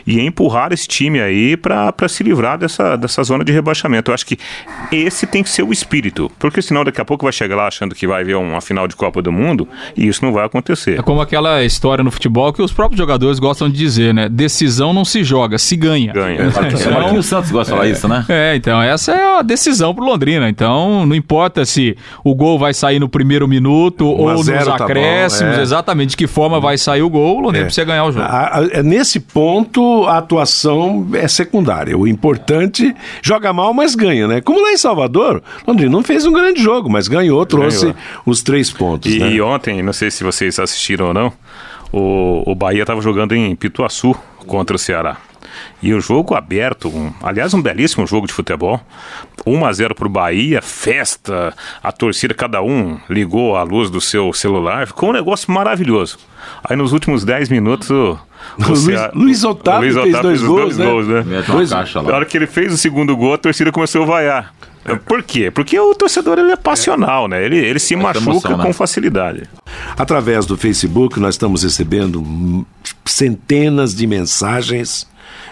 E 0.06 0.20
empurrar 0.20 0.72
esse 0.72 0.88
time 0.88 1.20
aí 1.20 1.58
para 1.58 2.08
se 2.08 2.24
livrar 2.24 2.58
dessa, 2.58 2.96
dessa 2.96 3.24
zona 3.24 3.44
de 3.44 3.52
rebaixamento. 3.52 4.12
Eu 4.12 4.16
acho 4.16 4.26
que 4.26 4.38
esse 4.92 5.28
tem 5.28 5.44
que 5.44 5.50
ser 5.50 5.64
o 5.64 5.72
espírito, 5.72 6.32
porque 6.40 6.62
senão 6.62 6.84
daqui 6.84 7.02
a 7.02 7.06
pouco 7.06 7.26
vai 7.26 7.34
chegar 7.34 7.56
lá 7.56 7.68
achando 7.68 7.96
que 7.96 8.08
vai 8.08 8.24
ver 8.24 8.36
uma 8.36 8.62
final 8.62 8.88
de 8.88 8.96
Copa 8.96 9.22
do 9.22 9.32
Mundo 9.32 9.68
e 9.96 10.08
isso 10.08 10.24
não 10.24 10.32
vai 10.32 10.46
acontecer. 10.46 11.00
É 11.00 11.02
como 11.02 11.22
aquela 11.22 11.64
história 11.64 12.04
no 12.04 12.12
futebol 12.12 12.52
que 12.54 12.62
os 12.62 12.72
próprios 12.72 12.98
jogadores 12.98 13.40
gostam 13.40 13.70
de 13.70 13.78
dizer, 13.78 14.14
né? 14.14 14.30
Decisão 14.30 14.94
não 14.94 15.06
se 15.06 15.24
joga, 15.24 15.58
se 15.58 15.76
ganha. 15.76 16.14
Ganha. 16.14 16.42
É, 16.42 16.48
então, 16.48 17.18
o 17.18 17.24
Santos 17.24 17.52
gosta 17.52 17.72
de 17.72 17.78
falar 17.78 17.90
é, 17.90 17.92
isso, 17.92 18.08
né? 18.08 18.26
É, 18.30 18.56
então 18.56 18.82
essa 18.82 19.12
é 19.12 19.40
a 19.40 19.42
decisão 19.42 19.94
pro 19.94 20.04
Londrina. 20.04 20.50
Então 20.50 21.06
não 21.06 21.16
importa 21.16 21.66
se 21.66 21.96
o 22.24 22.34
gol 22.36 22.58
vai 22.58 22.74
sair 22.74 23.00
no 23.00 23.10
primeiro 23.10 23.48
minuto 23.48 24.08
ou 24.08 24.34
nos 24.34 24.48
tá 24.48 24.76
acréscimos, 24.76 25.56
bom, 25.56 25.60
é. 25.60 25.64
exatamente 25.64 26.10
de 26.12 26.18
que 26.18 26.28
forma 26.28 26.60
vai 26.60 26.78
sair 26.78 27.02
o 27.02 27.10
gol, 27.10 27.38
o 27.38 27.42
Londrina 27.42 27.64
é. 27.64 27.66
precisa 27.66 27.86
ganhar 27.86 28.06
o 28.06 28.12
jogo. 28.12 28.26
A, 28.26 28.58
a, 28.58 28.84
nesse 28.84 29.20
ponto 29.20 29.69
momento 29.70 30.08
a 30.08 30.18
atuação 30.18 31.08
é 31.14 31.28
secundária. 31.28 31.98
O 31.98 32.08
importante 32.08 32.96
joga 33.22 33.54
mal, 33.54 33.74
mas 33.74 33.96
ganha, 33.96 34.28
né? 34.28 34.42
Como 34.42 34.62
lá 34.62 34.72
em 34.72 34.78
Salvador, 34.78 35.42
Londrina 35.68 35.92
não 35.92 36.04
fez 36.04 36.26
um 36.26 36.34
grande 36.34 36.62
jogo, 36.62 36.90
mas 36.90 37.08
ganhou, 37.08 37.46
trouxe 37.46 37.88
ganhou. 37.88 37.98
os 38.26 38.42
três 38.42 38.72
pontos. 38.72 39.14
E, 39.14 39.20
né? 39.20 39.32
e, 39.32 39.42
ontem, 39.42 39.82
não 39.82 39.94
sei 39.94 40.12
se 40.12 40.24
vocês 40.24 40.60
assistiram 40.60 41.08
ou 41.08 41.14
não, 41.14 41.34
o, 41.92 42.52
o 42.52 42.56
Bahia 42.56 42.82
estava 42.82 43.02
jogando 43.02 43.34
em 43.36 43.56
Pituaçu 43.56 44.16
contra 44.46 44.76
o 44.76 44.80
Ceará. 44.80 45.18
E 45.82 45.94
o 45.94 46.02
jogo 46.02 46.36
aberto, 46.36 46.90
um, 46.90 47.14
aliás, 47.22 47.54
um 47.54 47.62
belíssimo 47.62 48.06
jogo 48.06 48.28
de 48.28 48.34
futebol. 48.34 48.82
1 49.46 49.66
a 49.66 49.74
0 49.74 49.96
para 49.96 50.08
o 50.08 50.10
Bahia, 50.10 50.62
festa, 50.62 51.54
a 51.82 51.92
torcida, 51.92 52.34
cada 52.34 52.62
um 52.62 53.00
ligou 53.10 53.56
a 53.56 53.64
luz 53.64 53.90
do 53.90 54.02
seu 54.02 54.34
celular, 54.34 54.88
ficou 54.88 55.10
um 55.10 55.14
negócio 55.14 55.52
maravilhoso. 55.52 56.18
Aí 56.64 56.76
nos 56.76 56.92
últimos 56.92 57.24
10 57.24 57.50
minutos 57.50 57.90
o, 57.90 58.20
Luiz, 58.60 58.86
Luiz, 59.14 59.44
Otávio, 59.44 59.94
Luiz 59.94 59.96
Otávio 59.96 60.30
fez 60.30 60.42
dois, 60.42 60.42
gols, 60.42 60.78
dois 60.78 60.78
né? 60.78 60.86
gols, 60.86 61.08
né? 61.08 61.44
Dois, 61.48 61.72
Na 61.72 62.16
hora 62.16 62.26
que 62.26 62.38
ele 62.38 62.48
fez 62.48 62.74
o 62.74 62.78
segundo 62.78 63.16
gol, 63.16 63.34
a 63.34 63.38
torcida 63.38 63.72
começou 63.72 64.04
a 64.04 64.06
vaiar. 64.06 64.54
Por 65.06 65.22
quê? 65.24 65.52
Porque 65.52 65.80
o 65.80 65.94
torcedor 65.94 66.40
ele 66.40 66.52
é 66.52 66.56
passional, 66.56 67.28
né? 67.28 67.44
Ele, 67.44 67.58
ele 67.58 67.80
se 67.80 67.96
machuca 67.96 68.30
emoção, 68.30 68.58
né? 68.58 68.64
com 68.64 68.74
facilidade. 68.74 69.44
Através 69.98 70.46
do 70.46 70.58
Facebook, 70.58 71.20
nós 71.20 71.36
estamos 71.36 71.64
recebendo 71.64 72.66
centenas 73.12 73.94
de 73.94 74.08
mensagens 74.08 75.08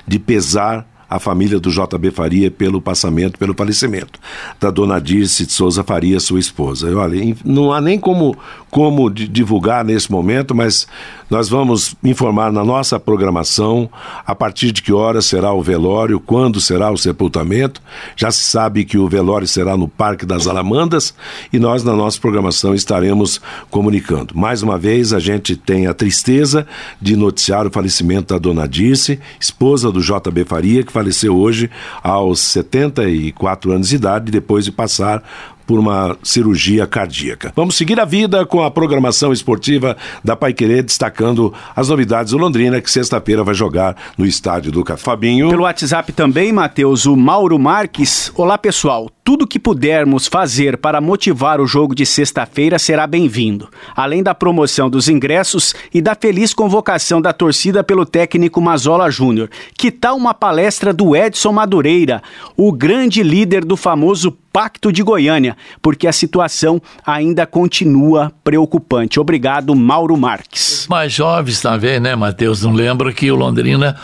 de 0.07 0.19
pesar 0.19 0.85
a 1.09 1.19
família 1.19 1.59
do 1.59 1.69
JB 1.69 2.11
Faria 2.11 2.51
pelo 2.51 2.81
passamento, 2.81 3.39
pelo 3.39 3.53
falecimento 3.53 4.19
da 4.59 4.69
dona 4.69 4.99
Dirce 4.99 5.45
de 5.45 5.51
Souza 5.51 5.83
Faria, 5.83 6.19
sua 6.19 6.39
esposa. 6.39 6.93
Olha, 6.95 7.35
não 7.43 7.71
há 7.71 7.79
nem 7.79 7.99
como, 7.99 8.35
como 8.69 9.09
divulgar 9.09 9.83
nesse 9.85 10.11
momento, 10.11 10.53
mas 10.53 10.87
nós 11.29 11.49
vamos 11.49 11.95
informar 12.03 12.51
na 12.51 12.63
nossa 12.63 12.99
programação 12.99 13.89
a 14.25 14.33
partir 14.33 14.71
de 14.71 14.81
que 14.81 14.93
hora 14.93 15.21
será 15.21 15.53
o 15.53 15.61
velório, 15.61 16.19
quando 16.19 16.61
será 16.61 16.89
o 16.89 16.97
sepultamento. 16.97 17.81
Já 18.15 18.31
se 18.31 18.43
sabe 18.43 18.85
que 18.85 18.97
o 18.97 19.09
velório 19.09 19.47
será 19.47 19.75
no 19.75 19.87
Parque 19.87 20.25
das 20.25 20.47
Alamandas 20.47 21.13
e 21.51 21.59
nós, 21.59 21.83
na 21.83 21.93
nossa 21.93 22.19
programação, 22.19 22.73
estaremos 22.73 23.41
comunicando. 23.69 24.37
Mais 24.37 24.63
uma 24.63 24.77
vez, 24.77 25.11
a 25.11 25.19
gente 25.19 25.55
tem 25.55 25.87
a 25.87 25.93
tristeza 25.93 26.65
de 27.01 27.15
noticiar 27.15 27.67
o 27.67 27.71
falecimento 27.71 28.33
da 28.33 28.39
dona 28.39 28.67
Dirce, 28.67 29.19
esposa 29.39 29.91
do 29.91 30.01
JB 30.01 30.45
Faria, 30.45 30.83
que 30.83 30.93
faleceu 30.97 31.37
hoje 31.37 31.69
aos 32.01 32.39
74 32.39 33.71
anos 33.71 33.89
de 33.89 33.95
idade, 33.97 34.31
depois 34.31 34.65
de 34.65 34.71
passar 34.71 35.21
por 35.67 35.77
uma 35.77 36.17
cirurgia 36.23 36.87
cardíaca. 36.87 37.51
Vamos 37.55 37.75
seguir 37.75 37.99
a 37.99 38.05
vida 38.05 38.45
com 38.45 38.63
a 38.63 38.71
programação 38.71 39.31
esportiva 39.31 39.95
da 40.23 40.35
Paiquerê, 40.35 40.81
destacando 40.81 41.53
as 41.75 41.89
novidades 41.89 42.31
do 42.31 42.37
Londrina, 42.37 42.81
que 42.81 42.89
sexta-feira 42.89 43.43
vai 43.43 43.53
jogar 43.53 43.95
no 44.17 44.25
estádio 44.25 44.71
do 44.71 44.83
Café. 44.83 45.03
Fabinho. 45.03 45.49
Pelo 45.49 45.63
WhatsApp 45.63 46.11
também, 46.13 46.51
Matheus, 46.51 47.05
o 47.05 47.15
Mauro 47.15 47.59
Marques. 47.59 48.31
Olá, 48.35 48.57
pessoal. 48.57 49.11
Tudo 49.27 49.45
que 49.45 49.59
pudermos 49.59 50.25
fazer 50.25 50.77
para 50.77 51.01
motivar 51.01 51.59
o 51.59 51.67
jogo 51.67 51.93
de 51.93 52.05
sexta-feira 52.05 52.79
será 52.79 53.05
bem-vindo, 53.05 53.67
além 53.93 54.23
da 54.23 54.33
promoção 54.33 54.89
dos 54.89 55.09
ingressos 55.09 55.75
e 55.93 56.01
da 56.01 56.15
feliz 56.15 56.53
convocação 56.53 57.21
da 57.21 57.33
torcida 57.33 57.83
pelo 57.83 58.05
técnico 58.05 58.61
Mazola 58.61 59.11
Júnior. 59.11 59.49
Que 59.77 59.91
tal 59.91 60.15
uma 60.15 60.33
palestra 60.33 60.93
do 60.93 61.13
Edson 61.13 61.51
Madureira, 61.51 62.23
o 62.55 62.71
grande 62.71 63.21
líder 63.21 63.65
do 63.65 63.75
famoso 63.75 64.33
Pacto 64.57 64.91
de 64.91 65.03
Goiânia, 65.03 65.55
porque 65.83 66.07
a 66.07 66.11
situação 66.11 66.81
ainda 67.05 67.45
continua 67.45 68.31
preocupante. 68.43 69.19
Obrigado, 69.19 69.75
Mauro 69.75 70.17
Marques. 70.17 70.87
Mais 70.89 71.13
jovens 71.13 71.61
também, 71.61 71.99
né, 71.99 72.15
Matheus? 72.15 72.63
Não 72.63 72.73
lembro 72.73 73.13
que 73.13 73.31
o 73.31 73.35
Londrina 73.35 73.95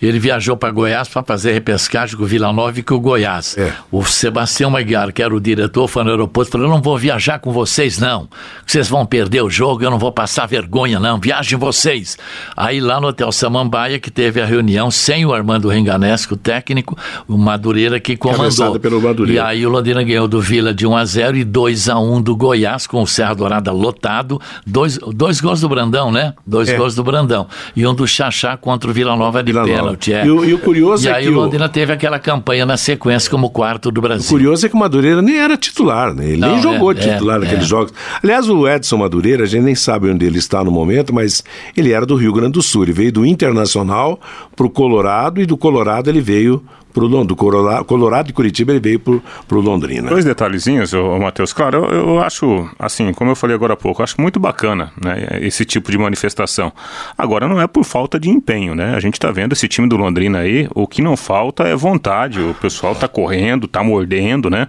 ele 0.00 0.18
viajou 0.18 0.56
para 0.56 0.70
Goiás 0.70 1.08
para 1.08 1.22
fazer 1.22 1.52
repescagem 1.52 2.16
com 2.16 2.22
o 2.22 2.26
Vila 2.26 2.50
Nova 2.54 2.78
e 2.78 2.82
com 2.82 2.94
o 2.94 3.00
Goiás. 3.00 3.58
É. 3.58 3.70
O 3.92 4.02
Sebastião 4.02 4.67
Aguiar, 4.76 5.12
que 5.12 5.22
era 5.22 5.34
o 5.34 5.40
diretor, 5.40 5.88
foi 5.88 6.04
no 6.04 6.10
aeroporto, 6.10 6.50
falou: 6.50 6.66
Eu 6.66 6.70
não 6.70 6.82
vou 6.82 6.96
viajar 6.98 7.38
com 7.38 7.52
vocês, 7.52 7.98
não. 7.98 8.28
Vocês 8.66 8.88
vão 8.88 9.06
perder 9.06 9.42
o 9.42 9.50
jogo, 9.50 9.82
eu 9.82 9.90
não 9.90 9.98
vou 9.98 10.12
passar 10.12 10.46
vergonha, 10.46 11.00
não. 11.00 11.18
Viajem 11.18 11.58
vocês. 11.58 12.16
Aí 12.56 12.80
lá 12.80 13.00
no 13.00 13.08
Hotel 13.08 13.30
Samambaia, 13.32 13.98
que 13.98 14.10
teve 14.10 14.40
a 14.40 14.46
reunião 14.46 14.90
sem 14.90 15.24
o 15.24 15.32
Armando 15.32 15.68
Renganesco, 15.68 16.34
o 16.34 16.36
técnico, 16.36 16.96
o 17.26 17.36
Madureira 17.36 17.98
que 18.00 18.16
comandou. 18.16 18.78
Pelo 18.78 19.00
Madureira. 19.00 19.42
E 19.42 19.44
aí 19.44 19.66
o 19.66 19.70
Londrina 19.70 20.02
ganhou 20.02 20.28
do 20.28 20.40
Vila 20.40 20.74
de 20.74 20.86
1 20.86 20.96
a 20.96 21.04
0 21.04 21.36
e 21.36 21.44
2 21.44 21.88
a 21.88 21.98
1 21.98 22.22
do 22.22 22.36
Goiás, 22.36 22.86
com 22.86 23.02
o 23.02 23.06
Serra 23.06 23.34
Dourada 23.34 23.72
lotado. 23.72 24.40
Dois, 24.66 24.98
dois 24.98 25.40
gols 25.40 25.60
do 25.60 25.68
Brandão, 25.68 26.10
né? 26.10 26.34
Dois 26.46 26.68
é. 26.68 26.76
gols 26.76 26.94
do 26.94 27.02
Brandão. 27.02 27.46
E 27.74 27.86
um 27.86 27.94
do 27.94 28.06
Xaxá 28.06 28.56
contra 28.56 28.90
o 28.90 28.92
Vila 28.92 29.16
Nova 29.16 29.42
de 29.42 29.52
Vila 29.52 29.64
pênalti. 29.64 30.12
É. 30.12 30.24
E, 30.24 30.30
o, 30.30 30.44
e 30.44 30.54
o 30.54 30.58
curioso 30.58 31.06
e 31.06 31.08
é 31.08 31.14
aí 31.14 31.24
que. 31.24 31.30
o 31.30 31.34
Londrina 31.34 31.68
teve 31.68 31.92
aquela 31.92 32.18
campanha 32.18 32.66
na 32.66 32.76
sequência 32.76 33.30
como 33.30 33.50
quarto 33.50 33.90
do 33.90 34.00
Brasil. 34.00 34.26
O 34.26 34.30
curioso 34.30 34.57
é 34.64 34.68
que 34.68 34.74
o 34.74 34.78
Madureira 34.78 35.22
nem 35.22 35.38
era 35.38 35.56
titular, 35.56 36.14
né? 36.14 36.30
Ele 36.30 36.40
Não, 36.40 36.52
nem 36.52 36.62
jogou 36.62 36.92
é, 36.92 36.94
titular 36.94 37.36
é, 37.36 37.40
naqueles 37.40 37.64
é. 37.64 37.68
jogos. 37.68 37.92
Aliás, 38.22 38.48
o 38.48 38.68
Edson 38.68 38.96
Madureira, 38.98 39.44
a 39.44 39.46
gente 39.46 39.62
nem 39.62 39.74
sabe 39.74 40.10
onde 40.10 40.24
ele 40.24 40.38
está 40.38 40.62
no 40.64 40.70
momento, 40.70 41.14
mas 41.14 41.42
ele 41.76 41.92
era 41.92 42.04
do 42.04 42.16
Rio 42.16 42.32
Grande 42.32 42.52
do 42.52 42.62
Sul. 42.62 42.84
Ele 42.84 42.92
veio 42.92 43.12
do 43.12 43.26
Internacional 43.26 44.20
para 44.54 44.66
o 44.66 44.70
Colorado 44.70 45.40
e 45.40 45.46
do 45.46 45.56
Colorado 45.56 46.08
ele 46.08 46.20
veio 46.20 46.62
pro 46.92 47.08
do 47.24 47.36
Colorado, 47.36 48.30
e 48.30 48.32
Curitiba 48.32 48.72
ele 48.72 48.80
veio 48.80 49.00
pro, 49.00 49.22
pro 49.46 49.60
Londrina. 49.60 50.08
Dois 50.08 50.24
detalhezinhos, 50.24 50.92
Matheus. 51.20 51.52
Claro, 51.52 51.84
eu, 51.84 52.08
eu, 52.08 52.20
acho, 52.20 52.68
assim, 52.78 53.12
como 53.12 53.30
eu 53.30 53.36
falei 53.36 53.54
agora 53.54 53.74
há 53.74 53.76
pouco, 53.76 54.02
acho 54.02 54.20
muito 54.20 54.38
bacana 54.40 54.92
né, 55.02 55.38
esse 55.40 55.64
tipo 55.64 55.90
de 55.90 55.98
manifestação. 55.98 56.72
Agora, 57.16 57.48
não 57.48 57.60
é 57.60 57.66
por 57.66 57.84
falta 57.84 58.18
de 58.18 58.28
empenho, 58.28 58.74
né? 58.74 58.94
A 58.94 59.00
gente 59.00 59.14
está 59.14 59.30
vendo 59.30 59.52
esse 59.52 59.68
time 59.68 59.88
do 59.88 59.96
Londrina 59.96 60.38
aí, 60.38 60.68
o 60.74 60.86
que 60.86 61.02
não 61.02 61.16
falta 61.16 61.64
é 61.64 61.76
vontade. 61.76 62.40
O 62.40 62.54
pessoal 62.54 62.92
está 62.92 63.08
correndo, 63.08 63.66
está 63.66 63.82
mordendo, 63.82 64.50
né? 64.50 64.68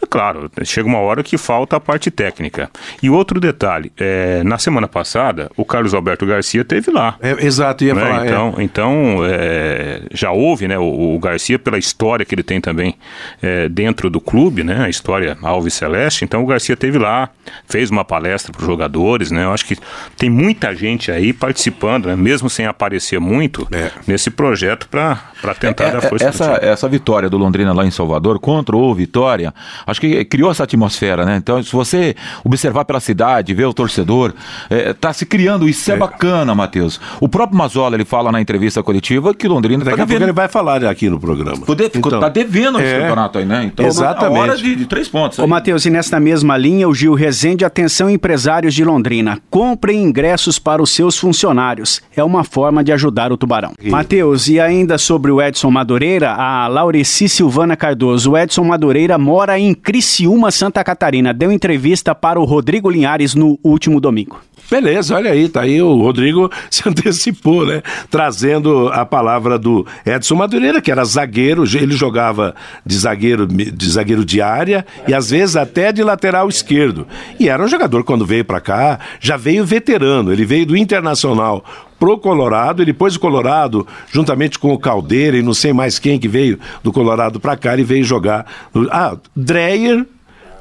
É 0.00 0.06
claro, 0.06 0.50
chega 0.64 0.86
uma 0.86 0.98
hora 0.98 1.22
que 1.24 1.36
falta 1.36 1.76
a 1.76 1.80
parte 1.80 2.10
técnica. 2.10 2.70
E 3.02 3.10
outro 3.10 3.40
detalhe, 3.40 3.92
é, 3.98 4.42
na 4.44 4.56
semana 4.56 4.86
passada, 4.86 5.50
o 5.56 5.64
Carlos 5.64 5.92
Alberto 5.92 6.24
Garcia 6.24 6.64
teve 6.64 6.90
lá. 6.90 7.16
É, 7.20 7.44
exato, 7.44 7.84
ia 7.84 7.94
né? 7.94 8.00
falar. 8.00 8.26
Então, 8.26 8.54
é. 8.56 8.62
então 8.62 9.16
é, 9.24 10.02
já 10.12 10.30
houve, 10.30 10.68
né, 10.68 10.78
o, 10.78 11.14
o, 11.14 11.18
Garcia, 11.18 11.58
pela 11.58 11.78
história 11.78 12.24
que 12.24 12.34
ele 12.34 12.44
tem 12.44 12.60
também 12.60 12.94
é, 13.42 13.68
dentro 13.68 14.08
do 14.08 14.20
clube, 14.20 14.62
né, 14.62 14.84
a 14.84 14.88
história 14.88 15.36
Alves 15.42 15.74
Celeste, 15.74 16.24
então 16.24 16.42
o 16.42 16.46
Garcia 16.46 16.76
teve 16.76 16.98
lá, 16.98 17.30
fez 17.68 17.90
uma 17.90 18.04
palestra 18.04 18.52
para 18.52 18.60
os 18.60 18.66
jogadores, 18.66 19.30
né, 19.32 19.44
eu 19.44 19.52
acho 19.52 19.64
que 19.64 19.76
tem 20.16 20.30
muita 20.30 20.74
gente 20.74 21.10
aí 21.10 21.32
participando, 21.32 22.06
né, 22.06 22.14
mesmo 22.14 22.48
sem 22.48 22.66
aparecer 22.66 23.18
muito, 23.18 23.66
é. 23.72 23.90
nesse 24.06 24.30
projeto 24.30 24.88
para 24.88 25.18
tentar 25.58 25.86
é, 25.86 25.90
dar 25.92 26.02
força 26.02 26.28
essa, 26.28 26.58
essa 26.62 26.88
vitória 26.88 27.28
do 27.28 27.36
Londrina 27.36 27.72
lá 27.72 27.84
em 27.84 27.90
Salvador, 27.90 28.38
contra 28.38 28.76
o 28.76 28.94
Vitória, 28.94 29.52
acho 29.88 30.00
que 30.00 30.24
criou 30.24 30.50
essa 30.50 30.64
atmosfera, 30.64 31.24
né? 31.24 31.36
Então, 31.36 31.62
se 31.62 31.72
você 31.72 32.14
observar 32.44 32.84
pela 32.84 33.00
cidade, 33.00 33.54
ver 33.54 33.66
o 33.66 33.72
torcedor, 33.72 34.32
é, 34.70 34.92
tá 34.92 35.12
se 35.12 35.26
criando, 35.26 35.68
isso 35.68 35.90
é, 35.90 35.94
é 35.94 35.96
bacana, 35.96 36.54
Matheus. 36.54 37.00
O 37.20 37.28
próprio 37.28 37.58
Mazola, 37.58 37.96
ele 37.96 38.04
fala 38.04 38.30
na 38.30 38.40
entrevista 38.40 38.82
coletiva 38.82 39.34
que 39.34 39.48
Londrina 39.48 39.84
Daqui 39.84 39.96
tá 39.96 40.04
devendo. 40.04 40.22
ele 40.22 40.32
vai 40.32 40.48
falar 40.48 40.84
aqui 40.84 41.08
no 41.08 41.18
programa. 41.18 41.64
Poder, 41.64 41.90
então, 41.94 42.20
tá 42.20 42.28
devendo 42.28 42.78
esse 42.80 42.94
é, 42.94 43.00
campeonato 43.00 43.38
aí, 43.38 43.44
né? 43.44 43.64
Então, 43.64 43.86
Exatamente. 43.86 44.38
hora 44.40 44.56
de, 44.56 44.76
de 44.76 44.86
três 44.86 45.08
pontos. 45.08 45.38
Ô, 45.38 45.46
Matheus, 45.46 45.86
e 45.86 45.90
nesta 45.90 46.20
mesma 46.20 46.56
linha, 46.56 46.88
o 46.88 46.94
Gil 46.94 47.14
Rezende, 47.14 47.64
atenção 47.64 48.10
empresários 48.10 48.74
de 48.74 48.84
Londrina, 48.84 49.38
comprem 49.50 50.02
ingressos 50.02 50.58
para 50.58 50.82
os 50.82 50.90
seus 50.90 51.16
funcionários. 51.16 52.00
É 52.14 52.22
uma 52.22 52.44
forma 52.44 52.84
de 52.84 52.92
ajudar 52.92 53.32
o 53.32 53.36
Tubarão. 53.36 53.72
Matheus, 53.82 54.48
e 54.48 54.60
ainda 54.60 54.98
sobre 54.98 55.30
o 55.30 55.40
Edson 55.40 55.70
Madureira, 55.70 56.32
a 56.32 56.66
Laureci 56.68 57.28
Silvana 57.28 57.76
Cardoso. 57.76 58.32
O 58.32 58.38
Edson 58.38 58.64
Madureira 58.64 59.16
mora 59.16 59.58
em 59.58 59.74
Criciúma, 59.78 60.50
Santa 60.50 60.82
Catarina, 60.84 61.32
deu 61.32 61.50
entrevista 61.50 62.14
para 62.14 62.40
o 62.40 62.44
Rodrigo 62.44 62.90
Linhares 62.90 63.34
no 63.34 63.58
último 63.62 64.00
domingo. 64.00 64.40
Beleza, 64.70 65.16
olha 65.16 65.30
aí, 65.30 65.48
tá 65.48 65.62
aí 65.62 65.80
o 65.80 65.94
Rodrigo 66.02 66.50
se 66.70 66.86
antecipou, 66.86 67.64
né? 67.64 67.82
Trazendo 68.10 68.88
a 68.88 69.06
palavra 69.06 69.58
do 69.58 69.86
Edson 70.04 70.34
Madureira, 70.34 70.80
que 70.80 70.90
era 70.90 71.04
zagueiro, 71.04 71.64
ele 71.64 71.92
jogava 71.96 72.54
de 72.84 72.96
zagueiro 72.96 73.46
de 73.46 73.90
zagueiro 73.90 74.24
de 74.24 74.42
área 74.42 74.84
e 75.06 75.14
às 75.14 75.30
vezes 75.30 75.56
até 75.56 75.90
de 75.90 76.02
lateral 76.02 76.48
esquerdo. 76.48 77.06
E 77.40 77.48
era 77.48 77.62
um 77.62 77.68
jogador 77.68 78.04
quando 78.04 78.26
veio 78.26 78.44
para 78.44 78.60
cá, 78.60 78.98
já 79.20 79.36
veio 79.38 79.64
veterano, 79.64 80.32
ele 80.32 80.44
veio 80.44 80.66
do 80.66 80.76
Internacional 80.76 81.64
pro 81.98 82.18
Colorado, 82.18 82.82
e 82.82 82.86
depois 82.86 83.16
o 83.16 83.20
Colorado, 83.20 83.86
juntamente 84.12 84.58
com 84.58 84.72
o 84.72 84.78
Caldeira 84.78 85.36
e 85.36 85.42
não 85.42 85.54
sei 85.54 85.72
mais 85.72 85.98
quem 85.98 86.18
que 86.18 86.28
veio 86.28 86.58
do 86.82 86.92
Colorado 86.92 87.40
para 87.40 87.56
cá, 87.56 87.72
ele 87.72 87.82
veio 87.82 88.04
jogar. 88.04 88.46
No... 88.72 88.88
Ah, 88.90 89.16
Dreyer 89.34 90.06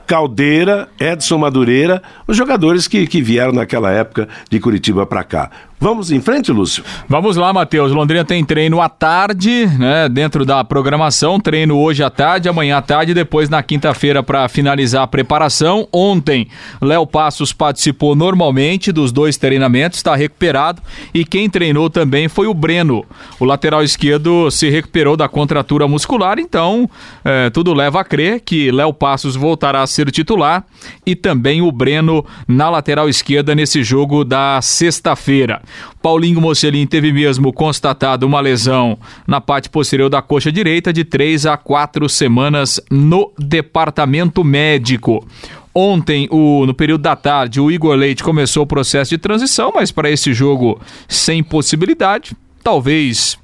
Caldeira, 0.07 0.87
Edson 0.97 1.37
Madureira, 1.37 2.01
os 2.25 2.37
jogadores 2.37 2.87
que, 2.87 3.05
que 3.05 3.21
vieram 3.21 3.51
naquela 3.51 3.91
época 3.91 4.29
de 4.49 4.57
Curitiba 4.57 5.05
para 5.05 5.23
cá. 5.23 5.51
Vamos 5.79 6.11
em 6.11 6.19
frente, 6.19 6.51
Lúcio? 6.51 6.83
Vamos 7.07 7.37
lá, 7.37 7.53
Matheus. 7.53 7.91
Londrina 7.91 8.25
tem 8.25 8.43
treino 8.43 8.81
à 8.81 8.89
tarde, 8.89 9.67
né? 9.77 10.09
Dentro 10.09 10.43
da 10.43 10.63
programação. 10.63 11.39
Treino 11.39 11.77
hoje 11.77 12.01
à 12.01 12.09
tarde, 12.09 12.49
amanhã 12.49 12.77
à 12.77 12.81
tarde, 12.81 13.13
depois 13.13 13.47
na 13.47 13.61
quinta-feira 13.61 14.23
para 14.23 14.49
finalizar 14.49 15.03
a 15.03 15.07
preparação. 15.07 15.87
Ontem, 15.93 16.47
Léo 16.81 17.05
Passos 17.05 17.53
participou 17.53 18.15
normalmente 18.15 18.91
dos 18.91 19.11
dois 19.11 19.37
treinamentos, 19.37 19.99
está 19.99 20.15
recuperado. 20.15 20.81
E 21.13 21.23
quem 21.23 21.47
treinou 21.47 21.91
também 21.91 22.27
foi 22.27 22.47
o 22.47 22.55
Breno. 22.55 23.05
O 23.39 23.45
lateral 23.45 23.83
esquerdo 23.83 24.49
se 24.49 24.71
recuperou 24.71 25.15
da 25.15 25.29
contratura 25.29 25.87
muscular, 25.87 26.39
então 26.39 26.89
é, 27.23 27.51
tudo 27.51 27.71
leva 27.71 28.01
a 28.01 28.03
crer 28.03 28.39
que 28.39 28.71
Léo 28.71 28.93
Passos 28.93 29.35
voltará 29.35 29.83
a 29.83 29.87
ser 29.87 30.09
titular 30.09 30.65
e 31.05 31.15
também 31.15 31.61
o 31.61 31.71
Breno 31.71 32.25
na 32.47 32.67
lateral 32.67 33.07
esquerda 33.07 33.53
nesse 33.53 33.83
jogo 33.83 34.25
da 34.25 34.59
sexta-feira. 34.59 35.61
Paulinho 36.01 36.41
Mocelin 36.41 36.85
teve 36.85 37.11
mesmo 37.11 37.51
constatado 37.53 38.25
uma 38.25 38.39
lesão 38.39 38.97
na 39.25 39.41
parte 39.41 39.69
posterior 39.69 40.09
da 40.09 40.21
coxa 40.21 40.51
direita 40.51 40.93
de 40.93 41.03
três 41.03 41.45
a 41.45 41.57
quatro 41.57 42.07
semanas 42.07 42.79
no 42.89 43.31
departamento 43.37 44.43
médico. 44.43 45.25
Ontem, 45.73 46.27
o, 46.31 46.65
no 46.65 46.73
período 46.73 47.01
da 47.01 47.15
tarde, 47.15 47.61
o 47.61 47.69
Igor 47.69 47.95
Leite 47.95 48.23
começou 48.23 48.63
o 48.63 48.67
processo 48.67 49.11
de 49.11 49.17
transição, 49.17 49.71
mas 49.75 49.91
para 49.91 50.09
esse 50.09 50.33
jogo 50.33 50.81
sem 51.07 51.43
possibilidade, 51.43 52.35
talvez 52.63 53.37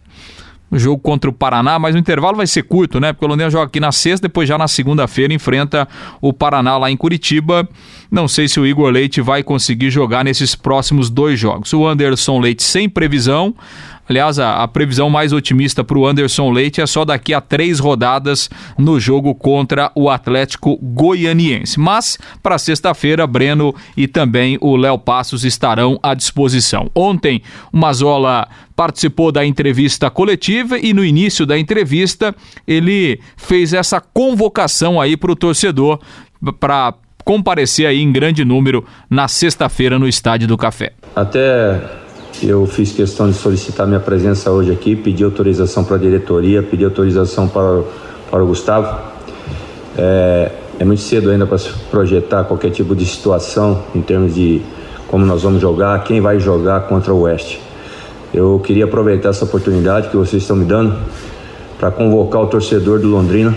o 0.74 0.80
jogo 0.80 1.00
contra 1.00 1.30
o 1.30 1.34
Paraná, 1.34 1.78
mas 1.78 1.94
o 1.94 2.00
intervalo 2.00 2.36
vai 2.36 2.48
ser 2.48 2.64
curto, 2.64 3.00
né? 3.00 3.14
Porque 3.14 3.24
o 3.24 3.28
Londrina 3.28 3.50
joga 3.50 3.66
aqui 3.66 3.80
na 3.80 3.92
sexta, 3.92 4.28
depois 4.28 4.50
já 4.50 4.58
na 4.58 4.68
segunda-feira 4.68 5.32
enfrenta 5.32 5.88
o 6.20 6.34
Paraná 6.34 6.78
lá 6.78 6.90
em 6.90 6.98
Curitiba. 6.98 7.70
Não 8.10 8.28
sei 8.28 8.48
se 8.48 8.60
o 8.60 8.66
Igor 8.66 8.90
Leite 8.90 9.22
vai 9.22 9.44
conseguir 9.44 9.92
jogar 9.92 10.26
nesses 10.26 10.56
próximos 10.56 11.12
dois 11.12 11.40
jogos. 11.40 11.72
O 11.74 11.88
Anderson 11.88 12.40
Leite 12.40 12.64
sem 12.64 12.90
previsão. 12.90 13.54
Aliás, 14.08 14.38
a, 14.38 14.64
a 14.64 14.68
previsão 14.68 15.10
mais 15.10 15.32
otimista 15.32 15.84
para 15.84 15.98
o 15.98 16.06
Anderson 16.06 16.52
Leite 16.52 16.82
é 16.82 16.86
só 16.86 17.06
daqui 17.06 17.34
a 17.34 17.40
três 17.40 17.80
rodadas 17.80 18.50
no 18.78 19.00
jogo 19.00 19.34
contra 19.34 19.92
o 19.96 20.10
Atlético 20.10 20.78
Goianiense. 20.82 21.80
Mas, 21.80 22.18
para 22.42 22.58
sexta-feira, 22.58 23.26
Breno 23.26 23.74
e 23.96 24.08
também 24.08 24.58
o 24.62 24.76
Léo 24.76 24.98
Passos 24.98 25.46
estarão 25.46 26.00
à 26.04 26.14
disposição. 26.14 26.90
Ontem, 26.94 27.42
o 27.72 27.78
Mazola 27.78 28.48
participou 28.76 29.32
da 29.32 29.46
entrevista 29.46 30.10
coletiva 30.10 30.78
e 30.78 30.94
no 30.94 31.06
início 31.06 31.46
da 31.46 31.58
entrevista 31.58 32.36
ele 32.68 33.20
fez 33.38 33.72
essa 33.72 34.02
convocação 34.02 35.00
aí 35.00 35.16
para 35.16 35.32
o 35.32 35.36
torcedor 35.36 36.00
para 36.60 36.94
comparecer 37.24 37.86
aí 37.86 38.02
em 38.02 38.12
grande 38.12 38.44
número 38.44 38.86
na 39.10 39.28
sexta-feira 39.28 39.98
no 39.98 40.08
Estádio 40.08 40.48
do 40.48 40.58
Café. 40.58 40.94
Até 41.16 41.80
eu 42.42 42.66
fiz 42.66 42.92
questão 42.92 43.30
de 43.30 43.36
solicitar 43.36 43.86
minha 43.86 44.00
presença 44.00 44.50
hoje 44.50 44.72
aqui, 44.72 44.96
pedir 44.96 45.24
autorização 45.24 45.84
para 45.84 45.98
a 45.98 46.00
diretoria, 46.00 46.64
pedir 46.64 46.86
autorização 46.86 47.48
para, 47.48 47.84
para 48.30 48.44
o 48.44 48.48
Gustavo. 48.48 49.00
É, 49.98 50.52
é 50.80 50.86
muito 50.86 51.02
cedo 51.02 51.30
ainda 51.30 51.46
para 51.46 51.58
projetar 51.92 52.44
qualquer 52.46 52.72
tipo 52.72 52.96
de 52.96 53.06
situação 53.06 53.84
em 53.94 54.02
termos 54.02 54.34
de 54.34 54.62
como 55.08 55.26
nós 55.26 55.44
vamos 55.44 55.62
jogar, 55.62 56.04
quem 56.04 56.20
vai 56.20 56.40
jogar 56.40 56.88
contra 56.88 57.14
o 57.14 57.22
Oeste. 57.22 57.62
Eu 58.34 58.60
queria 58.66 58.86
aproveitar 58.86 59.30
essa 59.30 59.46
oportunidade 59.46 60.10
que 60.10 60.18
vocês 60.18 60.42
estão 60.42 60.56
me 60.56 60.66
dando 60.66 60.98
para 61.80 61.92
convocar 61.92 62.42
o 62.42 62.48
torcedor 62.48 63.00
do 63.00 63.08
Londrina, 63.08 63.56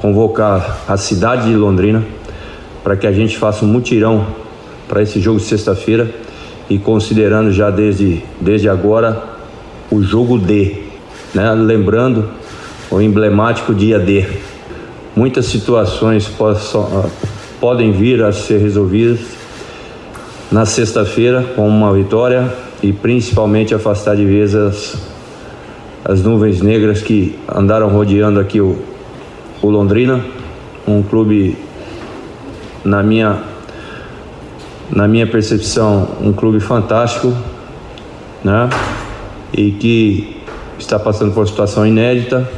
convocar 0.00 0.80
a 0.88 0.96
cidade 0.96 1.48
de 1.48 1.54
Londrina, 1.54 2.04
para 2.82 2.96
que 2.96 3.06
a 3.06 3.12
gente 3.12 3.38
faça 3.38 3.64
um 3.64 3.68
mutirão 3.68 4.26
para 4.88 5.02
esse 5.02 5.20
jogo 5.20 5.38
de 5.38 5.44
sexta-feira 5.44 6.12
e 6.68 6.78
considerando 6.78 7.50
já 7.50 7.70
desde, 7.70 8.22
desde 8.40 8.68
agora 8.68 9.22
o 9.90 10.02
jogo 10.02 10.38
D, 10.38 10.82
né? 11.34 11.52
lembrando 11.52 12.28
o 12.90 13.00
emblemático 13.00 13.74
dia 13.74 13.98
D. 13.98 14.26
Muitas 15.16 15.46
situações 15.46 16.28
possam, 16.28 17.10
podem 17.60 17.92
vir 17.92 18.22
a 18.22 18.32
ser 18.32 18.58
resolvidas 18.58 19.20
na 20.50 20.64
sexta-feira 20.64 21.42
com 21.54 21.66
uma 21.68 21.92
vitória 21.92 22.52
e 22.82 22.92
principalmente 22.92 23.74
afastar 23.74 24.16
de 24.16 24.24
vez 24.24 24.54
as, 24.54 24.96
as 26.04 26.22
nuvens 26.22 26.60
negras 26.60 27.02
que 27.02 27.38
andaram 27.52 27.88
rodeando 27.88 28.38
aqui 28.38 28.60
o, 28.60 28.78
o 29.60 29.68
Londrina, 29.68 30.24
um 30.86 31.02
clube 31.02 31.56
na 32.84 33.02
minha 33.02 33.42
na 34.90 35.06
minha 35.06 35.26
percepção, 35.26 36.08
um 36.20 36.32
clube 36.32 36.60
fantástico, 36.60 37.34
né? 38.42 38.68
E 39.52 39.70
que 39.72 40.36
está 40.78 40.98
passando 40.98 41.32
por 41.32 41.40
uma 41.40 41.46
situação 41.46 41.86
inédita 41.86 42.48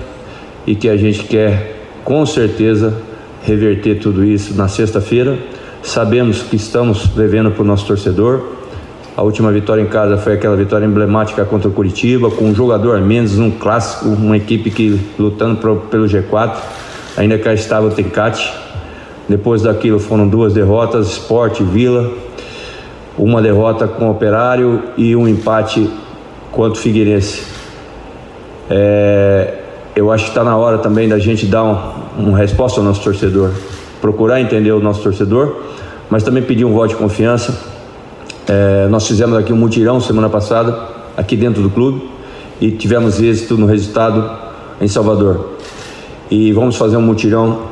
e 0.66 0.74
que 0.74 0.88
a 0.88 0.96
gente 0.96 1.24
quer, 1.24 1.86
com 2.04 2.24
certeza, 2.26 2.94
reverter 3.42 3.98
tudo 3.98 4.24
isso 4.24 4.54
na 4.54 4.68
sexta-feira. 4.68 5.38
Sabemos 5.82 6.42
que 6.42 6.56
estamos 6.56 7.08
devendo 7.08 7.50
para 7.50 7.62
o 7.62 7.64
nosso 7.64 7.86
torcedor. 7.86 8.42
A 9.16 9.22
última 9.22 9.50
vitória 9.50 9.82
em 9.82 9.86
casa 9.86 10.16
foi 10.16 10.34
aquela 10.34 10.56
vitória 10.56 10.86
emblemática 10.86 11.44
contra 11.44 11.68
o 11.68 11.72
Curitiba, 11.72 12.30
com 12.30 12.44
um 12.44 12.54
jogador 12.54 12.96
a 12.96 13.00
menos, 13.00 13.38
um 13.38 13.50
clássico, 13.50 14.08
uma 14.08 14.36
equipe 14.36 14.70
que 14.70 15.00
lutando 15.18 15.56
pro, 15.56 15.76
pelo 15.76 16.06
G4. 16.06 16.56
Ainda 17.16 17.38
cá 17.38 17.52
estava 17.52 17.86
o 17.86 17.90
Tencate, 17.90 18.52
depois 19.28 19.62
daquilo 19.62 19.98
foram 19.98 20.28
duas 20.28 20.54
derrotas, 20.54 21.08
Sport 21.08 21.60
e 21.60 21.64
Vila, 21.64 22.10
uma 23.18 23.42
derrota 23.42 23.86
com 23.86 24.08
o 24.08 24.10
Operário 24.10 24.82
e 24.96 25.14
um 25.14 25.26
empate 25.26 25.90
contra 26.52 26.72
o 26.72 26.82
Figueirense. 26.82 27.42
É, 28.68 29.54
eu 29.94 30.10
acho 30.10 30.24
que 30.24 30.30
está 30.30 30.44
na 30.44 30.56
hora 30.56 30.78
também 30.78 31.08
da 31.08 31.18
gente 31.18 31.46
dar 31.46 31.64
um, 31.64 32.26
uma 32.28 32.38
resposta 32.38 32.80
ao 32.80 32.86
nosso 32.86 33.02
torcedor, 33.02 33.50
procurar 34.00 34.40
entender 34.40 34.72
o 34.72 34.80
nosso 34.80 35.02
torcedor, 35.02 35.56
mas 36.08 36.22
também 36.22 36.42
pedir 36.42 36.64
um 36.64 36.72
voto 36.72 36.90
de 36.90 36.96
confiança. 36.96 37.58
É, 38.48 38.88
nós 38.88 39.06
fizemos 39.06 39.36
aqui 39.36 39.52
um 39.52 39.56
mutirão 39.56 40.00
semana 40.00 40.28
passada, 40.28 40.76
aqui 41.16 41.36
dentro 41.36 41.62
do 41.62 41.70
clube, 41.70 42.08
e 42.60 42.70
tivemos 42.70 43.20
êxito 43.20 43.56
no 43.56 43.66
resultado 43.66 44.30
em 44.80 44.88
Salvador. 44.88 45.54
E 46.30 46.52
vamos 46.52 46.76
fazer 46.76 46.96
um 46.96 47.02
mutirão 47.02 47.62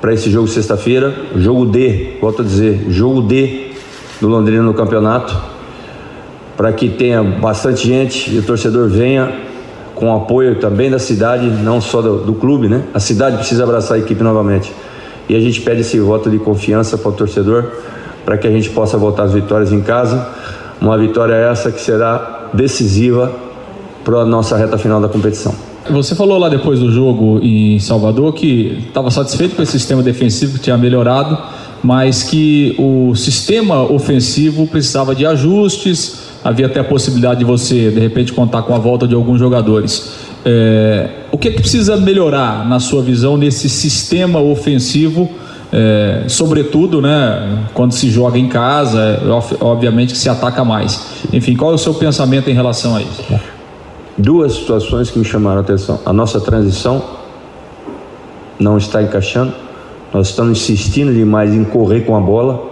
para 0.00 0.12
esse 0.12 0.30
jogo 0.30 0.46
sexta-feira, 0.46 1.14
jogo 1.36 1.64
D, 1.64 2.18
volto 2.20 2.42
a 2.42 2.44
dizer, 2.44 2.86
jogo 2.90 3.22
D 3.22 3.63
do 4.24 4.28
Londrina 4.30 4.62
no 4.62 4.72
campeonato, 4.72 5.36
para 6.56 6.72
que 6.72 6.88
tenha 6.88 7.22
bastante 7.22 7.86
gente 7.86 8.34
e 8.34 8.38
o 8.38 8.42
torcedor 8.42 8.88
venha 8.88 9.30
com 9.94 10.14
apoio 10.14 10.58
também 10.58 10.90
da 10.90 10.98
cidade, 10.98 11.46
não 11.46 11.78
só 11.78 12.00
do, 12.00 12.18
do 12.24 12.32
clube, 12.32 12.66
né? 12.66 12.84
A 12.94 13.00
cidade 13.00 13.36
precisa 13.36 13.64
abraçar 13.64 13.98
a 13.98 14.00
equipe 14.00 14.22
novamente. 14.22 14.72
E 15.28 15.36
a 15.36 15.40
gente 15.40 15.60
pede 15.60 15.82
esse 15.82 16.00
voto 16.00 16.30
de 16.30 16.38
confiança 16.38 16.96
para 16.96 17.10
o 17.10 17.12
torcedor, 17.12 17.66
para 18.24 18.38
que 18.38 18.48
a 18.48 18.50
gente 18.50 18.70
possa 18.70 18.96
voltar 18.96 19.24
as 19.24 19.32
vitórias 19.32 19.70
em 19.72 19.82
casa. 19.82 20.26
Uma 20.80 20.96
vitória 20.96 21.34
essa 21.34 21.70
que 21.70 21.80
será 21.80 22.48
decisiva 22.54 23.30
para 24.02 24.20
a 24.20 24.24
nossa 24.24 24.56
reta 24.56 24.78
final 24.78 25.02
da 25.02 25.08
competição. 25.08 25.54
Você 25.90 26.14
falou 26.14 26.38
lá 26.38 26.48
depois 26.48 26.80
do 26.80 26.90
jogo 26.90 27.40
em 27.42 27.78
Salvador 27.78 28.32
que 28.32 28.84
estava 28.88 29.10
satisfeito 29.10 29.54
com 29.54 29.62
esse 29.62 29.72
sistema 29.72 30.02
defensivo 30.02 30.54
que 30.54 30.60
tinha 30.60 30.78
melhorado, 30.78 31.36
mas 31.84 32.22
que 32.22 32.74
o 32.78 33.14
sistema 33.14 33.82
ofensivo 33.82 34.66
precisava 34.66 35.14
de 35.14 35.26
ajustes, 35.26 36.22
havia 36.42 36.64
até 36.64 36.80
a 36.80 36.84
possibilidade 36.84 37.40
de 37.40 37.44
você, 37.44 37.90
de 37.90 38.00
repente, 38.00 38.32
contar 38.32 38.62
com 38.62 38.74
a 38.74 38.78
volta 38.78 39.06
de 39.06 39.14
alguns 39.14 39.38
jogadores. 39.38 40.14
É, 40.46 41.10
o 41.30 41.36
que, 41.36 41.48
é 41.48 41.50
que 41.50 41.60
precisa 41.60 41.96
melhorar, 41.98 42.66
na 42.66 42.80
sua 42.80 43.02
visão, 43.02 43.36
nesse 43.36 43.68
sistema 43.68 44.40
ofensivo? 44.40 45.28
É, 45.70 46.24
sobretudo, 46.26 47.02
né, 47.02 47.66
quando 47.74 47.92
se 47.92 48.08
joga 48.08 48.38
em 48.38 48.48
casa, 48.48 49.20
é, 49.22 49.64
obviamente 49.64 50.14
que 50.14 50.18
se 50.18 50.30
ataca 50.30 50.64
mais. 50.64 51.22
Enfim, 51.34 51.54
qual 51.54 51.72
é 51.72 51.74
o 51.74 51.78
seu 51.78 51.92
pensamento 51.92 52.48
em 52.48 52.54
relação 52.54 52.96
a 52.96 53.02
isso? 53.02 53.22
duas 54.16 54.54
situações 54.54 55.10
que 55.10 55.18
me 55.18 55.24
chamaram 55.24 55.58
a 55.58 55.60
atenção. 55.60 56.00
A 56.06 56.12
nossa 56.12 56.40
transição 56.40 57.02
não 58.58 58.78
está 58.78 59.02
encaixando, 59.02 59.52
nós 60.14 60.28
estamos 60.28 60.58
insistindo 60.58 61.12
demais 61.12 61.52
em 61.52 61.64
correr 61.64 62.02
com 62.02 62.16
a 62.16 62.20
bola 62.20 62.70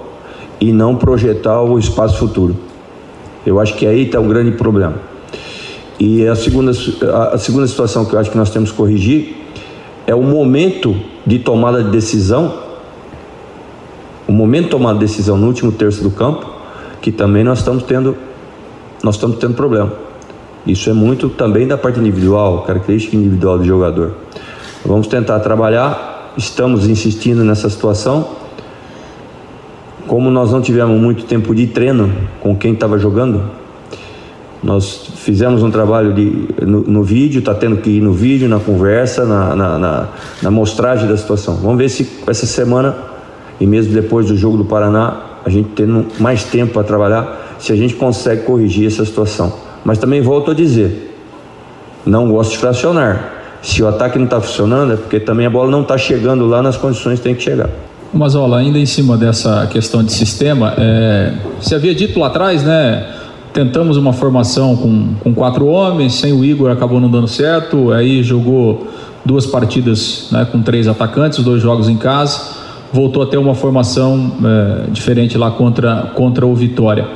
e 0.60 0.72
não 0.72 0.94
projetar 0.94 1.60
o 1.60 1.76
espaço 1.76 2.16
futuro. 2.16 2.56
Eu 3.44 3.58
acho 3.58 3.74
que 3.74 3.84
aí 3.84 4.06
está 4.06 4.20
um 4.20 4.28
grande 4.28 4.52
problema. 4.52 4.94
E 5.98 6.24
a 6.24 6.36
segunda, 6.36 6.70
a 7.32 7.38
segunda 7.38 7.66
situação 7.66 8.04
que 8.04 8.14
eu 8.14 8.20
acho 8.20 8.30
que 8.30 8.36
nós 8.36 8.50
temos 8.50 8.70
que 8.70 8.76
corrigir 8.76 9.36
é 10.06 10.14
o 10.14 10.22
momento 10.22 10.94
de 11.26 11.40
tomada 11.40 11.82
de 11.82 11.90
decisão, 11.90 12.60
o 14.28 14.32
momento 14.32 14.64
de 14.64 14.70
tomada 14.70 14.98
de 15.00 15.04
decisão 15.04 15.36
no 15.36 15.48
último 15.48 15.72
terço 15.72 16.00
do 16.00 16.12
campo, 16.12 16.48
que 17.00 17.10
também 17.10 17.42
nós 17.42 17.58
estamos 17.58 17.82
tendo, 17.82 18.16
nós 19.02 19.16
estamos 19.16 19.38
tendo 19.38 19.54
problema. 19.54 19.92
Isso 20.64 20.88
é 20.88 20.92
muito 20.92 21.28
também 21.28 21.66
da 21.66 21.76
parte 21.76 21.98
individual, 21.98 22.62
característica 22.62 23.16
individual 23.16 23.58
do 23.58 23.64
jogador. 23.64 24.14
Vamos 24.86 25.08
tentar 25.08 25.40
trabalhar, 25.40 26.11
estamos 26.36 26.88
insistindo 26.88 27.44
nessa 27.44 27.68
situação. 27.68 28.28
Como 30.06 30.30
nós 30.30 30.50
não 30.50 30.60
tivemos 30.60 31.00
muito 31.00 31.24
tempo 31.24 31.54
de 31.54 31.66
treino 31.66 32.12
com 32.40 32.56
quem 32.56 32.72
estava 32.72 32.98
jogando, 32.98 33.42
Nós 34.62 35.08
fizemos 35.16 35.62
um 35.64 35.70
trabalho 35.72 36.14
de, 36.14 36.48
no, 36.64 36.82
no 36.82 37.02
vídeo, 37.02 37.40
está 37.40 37.52
tendo 37.52 37.78
que 37.78 37.90
ir 37.90 38.00
no 38.00 38.12
vídeo, 38.12 38.48
na 38.48 38.60
conversa, 38.60 39.24
na, 39.24 39.56
na, 39.56 39.78
na, 39.78 40.08
na 40.40 40.50
mostragem 40.52 41.08
da 41.08 41.16
situação. 41.16 41.56
Vamos 41.56 41.78
ver 41.78 41.88
se 41.88 42.08
essa 42.28 42.46
semana, 42.46 42.94
e 43.58 43.66
mesmo 43.66 43.92
depois 43.92 44.28
do 44.28 44.36
jogo 44.36 44.56
do 44.56 44.64
Paraná, 44.64 45.20
a 45.44 45.50
gente 45.50 45.70
tendo 45.74 46.06
mais 46.20 46.44
tempo 46.44 46.74
para 46.74 46.84
trabalhar, 46.84 47.56
se 47.58 47.72
a 47.72 47.76
gente 47.76 47.96
consegue 47.96 48.42
corrigir 48.42 48.86
essa 48.86 49.04
situação. 49.04 49.52
Mas 49.84 49.98
também 49.98 50.22
volto 50.22 50.52
a 50.52 50.54
dizer, 50.54 51.12
não 52.06 52.30
gosto 52.30 52.52
de 52.52 52.58
fracionar. 52.58 53.41
Se 53.62 53.82
o 53.82 53.86
ataque 53.86 54.18
não 54.18 54.24
está 54.24 54.40
funcionando, 54.40 54.92
é 54.92 54.96
porque 54.96 55.20
também 55.20 55.46
a 55.46 55.50
bola 55.50 55.70
não 55.70 55.82
está 55.82 55.96
chegando 55.96 56.46
lá 56.46 56.60
nas 56.60 56.76
condições 56.76 57.20
que 57.20 57.24
tem 57.24 57.34
que 57.34 57.42
chegar. 57.42 57.70
Mas 58.12 58.34
olha, 58.34 58.56
ainda 58.56 58.78
em 58.78 58.84
cima 58.84 59.16
dessa 59.16 59.66
questão 59.68 60.02
de 60.02 60.12
sistema, 60.12 60.74
é, 60.76 61.32
você 61.60 61.76
havia 61.76 61.94
dito 61.94 62.18
lá 62.18 62.26
atrás, 62.26 62.62
né? 62.62 63.06
Tentamos 63.52 63.96
uma 63.96 64.12
formação 64.12 64.76
com, 64.76 65.14
com 65.20 65.32
quatro 65.32 65.66
homens, 65.66 66.14
sem 66.14 66.32
o 66.32 66.44
Igor 66.44 66.70
acabou 66.70 67.00
não 67.00 67.10
dando 67.10 67.28
certo, 67.28 67.92
aí 67.92 68.22
jogou 68.22 68.88
duas 69.24 69.46
partidas 69.46 70.28
né, 70.32 70.46
com 70.50 70.60
três 70.62 70.88
atacantes, 70.88 71.42
dois 71.44 71.62
jogos 71.62 71.88
em 71.88 71.96
casa, 71.96 72.40
voltou 72.92 73.22
a 73.22 73.26
ter 73.26 73.36
uma 73.36 73.54
formação 73.54 74.32
é, 74.44 74.90
diferente 74.90 75.38
lá 75.38 75.50
contra, 75.50 76.10
contra 76.14 76.46
o 76.46 76.54
Vitória. 76.54 77.06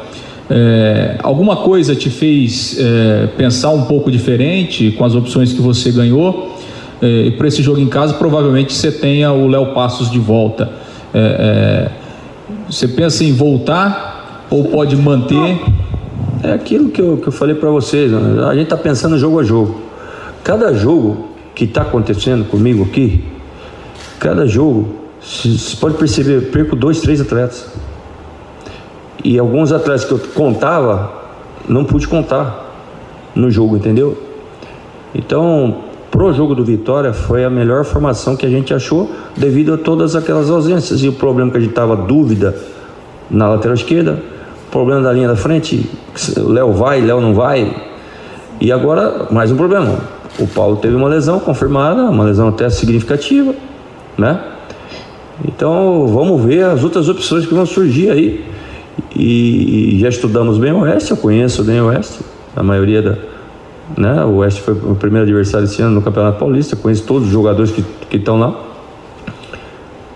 É, 0.49 1.17
alguma 1.23 1.57
coisa 1.57 1.95
te 1.97 2.09
fez 2.09 2.79
é, 2.79 3.27
pensar 3.37 3.71
um 3.71 3.83
pouco 3.83 4.11
diferente 4.11 4.93
com 4.93 5.05
as 5.05 5.15
opções 5.15 5.53
que 5.53 5.61
você 5.61 5.91
ganhou? 5.91 6.57
É, 7.03 7.27
e 7.27 7.31
para 7.33 7.49
esse 7.49 7.63
jogo 7.63 7.81
em 7.81 7.89
casa, 7.89 8.15
provavelmente 8.15 8.73
você 8.73 8.93
tenha 8.93 9.33
o 9.33 9.49
Léo 9.49 9.75
Passos 9.75 10.11
de 10.11 10.19
volta. 10.19 10.71
É, 11.13 11.19
é, 11.19 11.91
você 12.71 12.87
pensa 12.89 13.25
em 13.25 13.33
voltar 13.33 14.47
ou 14.51 14.65
pode 14.65 14.97
manter? 14.97 15.61
É 16.43 16.53
aquilo 16.53 16.91
que 16.91 17.01
eu, 17.01 17.17
que 17.17 17.27
eu 17.27 17.33
falei 17.33 17.55
para 17.55 17.71
vocês. 17.71 18.11
Né? 18.11 18.45
A 18.45 18.55
gente 18.55 18.65
está 18.65 18.77
pensando 18.77 19.19
jogo 19.19 19.41
a 19.41 19.43
jogo. 19.43 19.81
Cada 20.45 20.73
jogo 20.73 21.29
que 21.55 21.65
está 21.65 21.83
acontecendo 21.83 22.45
comigo 22.45 22.85
aqui, 22.85 23.25
cada 24.21 24.47
jogo, 24.47 24.95
você 25.21 25.77
pode 25.81 25.97
perceber, 25.97 26.37
eu 26.37 26.43
perco 26.43 26.77
dois, 26.77 27.01
três 27.01 27.21
atletas. 27.21 27.67
E 29.27 29.41
alguns 29.41 29.73
atletas 29.73 30.05
que 30.05 30.13
eu 30.13 30.21
contava, 30.37 31.11
não 31.69 31.85
pude 31.85 32.07
contar 32.07 32.65
no 33.35 33.51
jogo, 33.51 33.77
entendeu? 33.77 34.17
Então, 35.13 35.79
pro 36.13 36.33
jogo 36.33 36.55
do 36.55 36.65
Vitória, 36.65 37.13
foi 37.13 37.45
a 37.45 37.51
melhor 37.51 37.85
formação 37.85 38.37
que 38.37 38.47
a 38.47 38.49
gente 38.49 38.73
achou 38.73 39.11
devido 39.37 39.75
a 39.75 39.77
todas 39.77 40.15
aquelas 40.15 40.49
ausências. 40.49 41.03
E 41.03 41.09
o 41.09 41.13
problema 41.13 41.51
que 41.51 41.57
a 41.57 41.61
gente 41.61 41.73
tava 41.73 41.97
dúvida 41.97 42.57
na 43.29 43.49
lateral 43.49 43.75
esquerda, 43.75 44.23
problema 44.71 45.03
da 45.03 45.13
linha 45.13 45.27
da 45.27 45.35
frente, 45.35 45.91
Léo 46.37 46.73
vai, 46.73 47.01
Léo 47.01 47.21
não 47.21 47.35
vai. 47.35 47.75
E 48.61 48.71
agora, 48.71 49.27
mais 49.33 49.51
um 49.51 49.57
problema. 49.57 49.99
O 50.39 50.47
Paulo 50.47 50.77
teve 50.77 50.95
uma 50.95 51.09
lesão 51.09 51.41
confirmada, 51.41 52.03
uma 52.03 52.23
lesão 52.23 52.47
até 52.47 52.71
significativa, 52.71 53.53
né? 54.17 54.41
Então, 55.45 56.07
vamos 56.07 56.45
ver 56.45 56.65
as 56.67 56.85
outras 56.85 57.09
opções 57.09 57.45
que 57.45 57.53
vão 57.53 57.67
surgir 57.67 58.09
aí 58.09 58.55
e, 59.15 59.99
já 60.01 60.09
estudamos 60.09 60.59
bem 60.59 60.73
o 60.73 60.81
Oeste, 60.81 61.11
eu 61.11 61.17
conheço 61.17 61.65
bem 61.65 61.81
o 61.81 61.87
Oeste, 61.87 62.21
a 62.55 62.63
maioria 62.63 63.03
da. 63.03 63.17
Né, 63.97 64.25
o 64.25 64.37
Oeste 64.37 64.63
foi 64.63 64.75
o 64.75 64.97
primeiro 64.97 65.25
adversário 65.25 65.65
esse 65.65 65.81
ano 65.81 65.95
no 65.95 66.03
Campeonato 66.03 66.39
Paulista, 66.39 66.75
conheço 66.75 67.05
todos 67.05 67.29
os 67.29 67.33
jogadores 67.33 67.71
que, 67.71 68.17
estão 68.17 68.39
lá. 68.39 68.63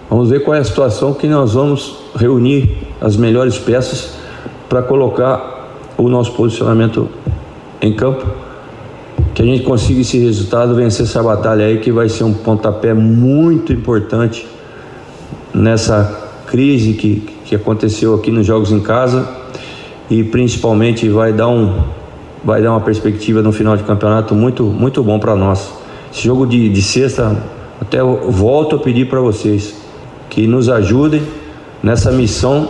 Vamos 0.09 0.29
ver 0.29 0.43
qual 0.43 0.57
é 0.57 0.59
a 0.59 0.65
situação 0.65 1.15
que 1.15 1.29
nós 1.29 1.55
vamos 1.55 1.97
reunir 2.17 2.77
as 3.01 3.17
melhores 3.17 3.59
peças 3.59 4.15
para 4.69 4.83
colocar 4.83 5.69
o 5.97 6.09
nosso 6.09 6.33
posicionamento 6.33 7.09
em 7.81 7.93
campo. 7.93 8.27
Que 9.35 9.43
a 9.43 9.45
gente 9.45 9.63
consiga 9.63 10.01
esse 10.01 10.19
resultado, 10.19 10.75
vencer 10.75 11.07
essa 11.07 11.23
batalha 11.23 11.65
aí, 11.65 11.79
que 11.79 11.93
vai 11.93 12.09
ser 12.09 12.25
um 12.25 12.33
pontapé 12.33 12.93
muito 12.93 13.73
importante 13.73 14.47
nessa 15.55 16.29
crise 16.47 16.95
que, 16.95 17.23
que 17.51 17.57
aconteceu 17.57 18.15
aqui 18.15 18.31
nos 18.31 18.47
jogos 18.47 18.71
em 18.71 18.79
casa 18.79 19.29
e 20.09 20.23
principalmente 20.23 21.09
vai 21.09 21.33
dar 21.33 21.49
um 21.49 21.83
vai 22.45 22.63
dar 22.63 22.71
uma 22.71 22.81
perspectiva 22.81 23.43
no 23.43 23.51
final 23.51 23.77
de 23.77 23.83
campeonato 23.83 24.37
muito 24.37 24.63
muito 24.63 25.03
bom 25.03 25.19
para 25.19 25.35
nós. 25.35 25.75
Esse 26.13 26.23
jogo 26.23 26.47
de, 26.47 26.69
de 26.69 26.81
sexta 26.81 27.37
até 27.81 28.01
volto 28.01 28.77
a 28.77 28.79
pedir 28.79 29.09
para 29.09 29.21
vocês 29.21 29.75
que 30.29 30.47
nos 30.47 30.69
ajudem 30.69 31.23
nessa 31.83 32.13
missão, 32.13 32.69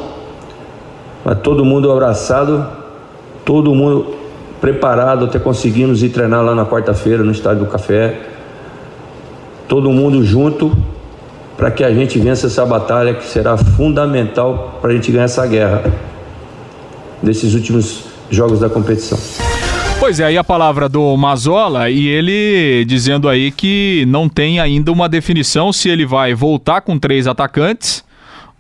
todo 1.42 1.62
mundo 1.62 1.92
abraçado, 1.92 2.66
todo 3.44 3.74
mundo 3.74 4.14
preparado 4.62 5.26
até 5.26 5.38
conseguirmos 5.38 6.02
ir 6.02 6.08
treinar 6.08 6.42
lá 6.42 6.54
na 6.54 6.64
quarta-feira 6.64 7.22
no 7.22 7.32
estádio 7.32 7.66
do 7.66 7.70
Café, 7.70 8.18
todo 9.68 9.90
mundo 9.90 10.24
junto 10.24 10.72
para 11.60 11.70
que 11.70 11.84
a 11.84 11.92
gente 11.92 12.18
vença 12.18 12.46
essa 12.46 12.64
batalha 12.64 13.12
que 13.12 13.26
será 13.26 13.54
fundamental 13.54 14.78
para 14.80 14.92
a 14.92 14.94
gente 14.94 15.12
ganhar 15.12 15.24
essa 15.24 15.46
guerra 15.46 15.84
desses 17.22 17.52
últimos 17.52 18.04
jogos 18.30 18.60
da 18.60 18.70
competição. 18.70 19.18
Pois 19.98 20.18
é, 20.18 20.24
aí 20.24 20.38
a 20.38 20.42
palavra 20.42 20.88
do 20.88 21.14
Mazola 21.18 21.90
e 21.90 22.08
ele 22.08 22.86
dizendo 22.86 23.28
aí 23.28 23.50
que 23.50 24.06
não 24.08 24.26
tem 24.26 24.58
ainda 24.58 24.90
uma 24.90 25.06
definição 25.06 25.70
se 25.70 25.90
ele 25.90 26.06
vai 26.06 26.32
voltar 26.32 26.80
com 26.80 26.98
três 26.98 27.26
atacantes 27.26 28.02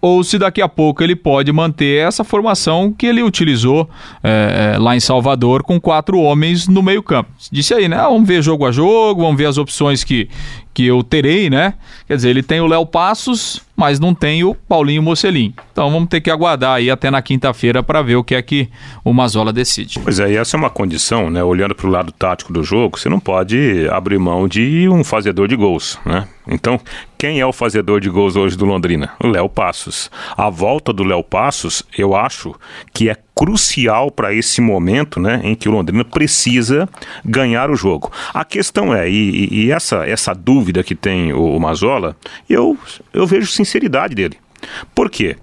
ou 0.00 0.24
se 0.24 0.38
daqui 0.38 0.62
a 0.62 0.68
pouco 0.68 1.02
ele 1.02 1.14
pode 1.14 1.52
manter 1.52 2.06
essa 2.06 2.24
formação 2.24 2.92
que 2.92 3.06
ele 3.06 3.22
utilizou 3.22 3.88
é, 4.22 4.76
lá 4.78 4.96
em 4.96 5.00
Salvador 5.00 5.62
com 5.62 5.78
quatro 5.80 6.18
homens 6.18 6.66
no 6.66 6.82
meio 6.82 7.02
campo. 7.02 7.30
Disse 7.52 7.74
aí, 7.74 7.88
né? 7.88 7.98
Vamos 7.98 8.26
ver 8.26 8.42
jogo 8.42 8.66
a 8.66 8.72
jogo, 8.72 9.22
vamos 9.22 9.36
ver 9.36 9.46
as 9.46 9.58
opções 9.58 10.02
que, 10.02 10.28
que 10.72 10.86
eu 10.86 11.02
terei, 11.02 11.50
né? 11.50 11.74
Quer 12.06 12.16
dizer, 12.16 12.30
ele 12.30 12.42
tem 12.42 12.60
o 12.60 12.66
Léo 12.66 12.86
Passos, 12.86 13.60
mas 13.80 13.98
não 13.98 14.14
tem 14.14 14.44
o 14.44 14.54
Paulinho 14.54 15.02
Mocelin. 15.02 15.54
Então 15.72 15.90
vamos 15.90 16.10
ter 16.10 16.20
que 16.20 16.30
aguardar 16.30 16.74
aí 16.74 16.90
até 16.90 17.10
na 17.10 17.22
quinta-feira 17.22 17.82
para 17.82 18.02
ver 18.02 18.16
o 18.16 18.22
que 18.22 18.34
é 18.34 18.42
que 18.42 18.68
o 19.02 19.10
Mazola 19.10 19.54
decide. 19.54 19.98
Pois 20.00 20.20
é, 20.20 20.32
e 20.32 20.36
essa 20.36 20.54
é 20.54 20.58
uma 20.58 20.68
condição, 20.68 21.30
né? 21.30 21.42
Olhando 21.42 21.74
para 21.74 21.86
o 21.86 21.90
lado 21.90 22.12
tático 22.12 22.52
do 22.52 22.62
jogo, 22.62 22.98
você 22.98 23.08
não 23.08 23.18
pode 23.18 23.88
abrir 23.90 24.18
mão 24.18 24.46
de 24.46 24.86
um 24.90 25.02
fazedor 25.02 25.48
de 25.48 25.56
gols, 25.56 25.98
né? 26.04 26.28
Então, 26.46 26.78
quem 27.16 27.38
é 27.38 27.46
o 27.46 27.52
fazedor 27.52 28.00
de 28.00 28.10
gols 28.10 28.34
hoje 28.34 28.56
do 28.56 28.64
Londrina? 28.64 29.12
O 29.22 29.28
Léo 29.28 29.48
Passos. 29.48 30.10
A 30.36 30.50
volta 30.50 30.92
do 30.92 31.04
Léo 31.04 31.22
Passos, 31.22 31.82
eu 31.96 32.14
acho 32.14 32.54
que 32.92 33.08
é 33.08 33.16
crucial 33.40 34.10
para 34.10 34.34
esse 34.34 34.60
momento 34.60 35.18
né, 35.18 35.40
em 35.42 35.54
que 35.54 35.68
o 35.68 35.72
Londrina 35.72 36.04
precisa 36.04 36.88
ganhar 37.24 37.70
o 37.70 37.76
jogo. 37.76 38.12
A 38.34 38.44
questão 38.44 38.94
é, 38.94 39.08
e, 39.08 39.48
e 39.50 39.70
essa, 39.70 40.06
essa 40.06 40.34
dúvida 40.34 40.82
que 40.82 40.94
tem 40.94 41.32
o, 41.32 41.56
o 41.56 41.60
Mazola, 41.60 42.14
eu, 42.48 42.76
eu 43.14 43.26
vejo 43.26 43.50
sinceridade 43.70 44.14
dele. 44.14 44.36
Por 44.94 45.08
quê? 45.08 45.36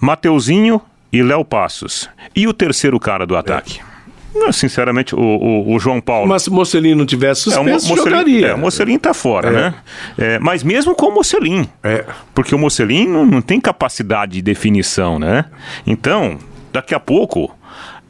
Mateuzinho 0.00 0.80
e 1.12 1.22
Léo 1.22 1.44
Passos. 1.44 2.10
E 2.34 2.46
o 2.48 2.52
terceiro 2.52 2.98
cara 2.98 3.26
do 3.26 3.36
ataque? 3.36 3.80
É. 3.80 4.52
Sinceramente, 4.52 5.14
o, 5.14 5.18
o, 5.18 5.74
o, 5.74 5.78
João 5.78 5.98
Paulo. 5.98 6.28
Mas 6.28 6.42
se 6.42 6.50
o 6.50 6.52
Mocelin 6.52 6.94
não 6.94 7.06
tivesse 7.06 7.42
suspenso, 7.42 7.88
é, 7.88 7.94
o 7.94 7.96
jogaria. 7.96 8.48
É, 8.48 8.54
o 8.54 8.58
Mocelin 8.58 8.98
tá 8.98 9.14
fora, 9.14 9.48
é. 9.48 9.52
né? 9.52 9.74
É, 10.18 10.38
mas 10.38 10.62
mesmo 10.62 10.94
com 10.94 11.06
o 11.06 11.14
Mocelin. 11.14 11.66
É. 11.82 12.04
Porque 12.34 12.54
o 12.54 12.58
Mocelin 12.58 13.08
não, 13.08 13.24
não 13.24 13.40
tem 13.40 13.58
capacidade 13.58 14.32
de 14.32 14.42
definição, 14.42 15.18
né? 15.18 15.46
Então, 15.86 16.38
daqui 16.70 16.94
a 16.94 17.00
pouco 17.00 17.50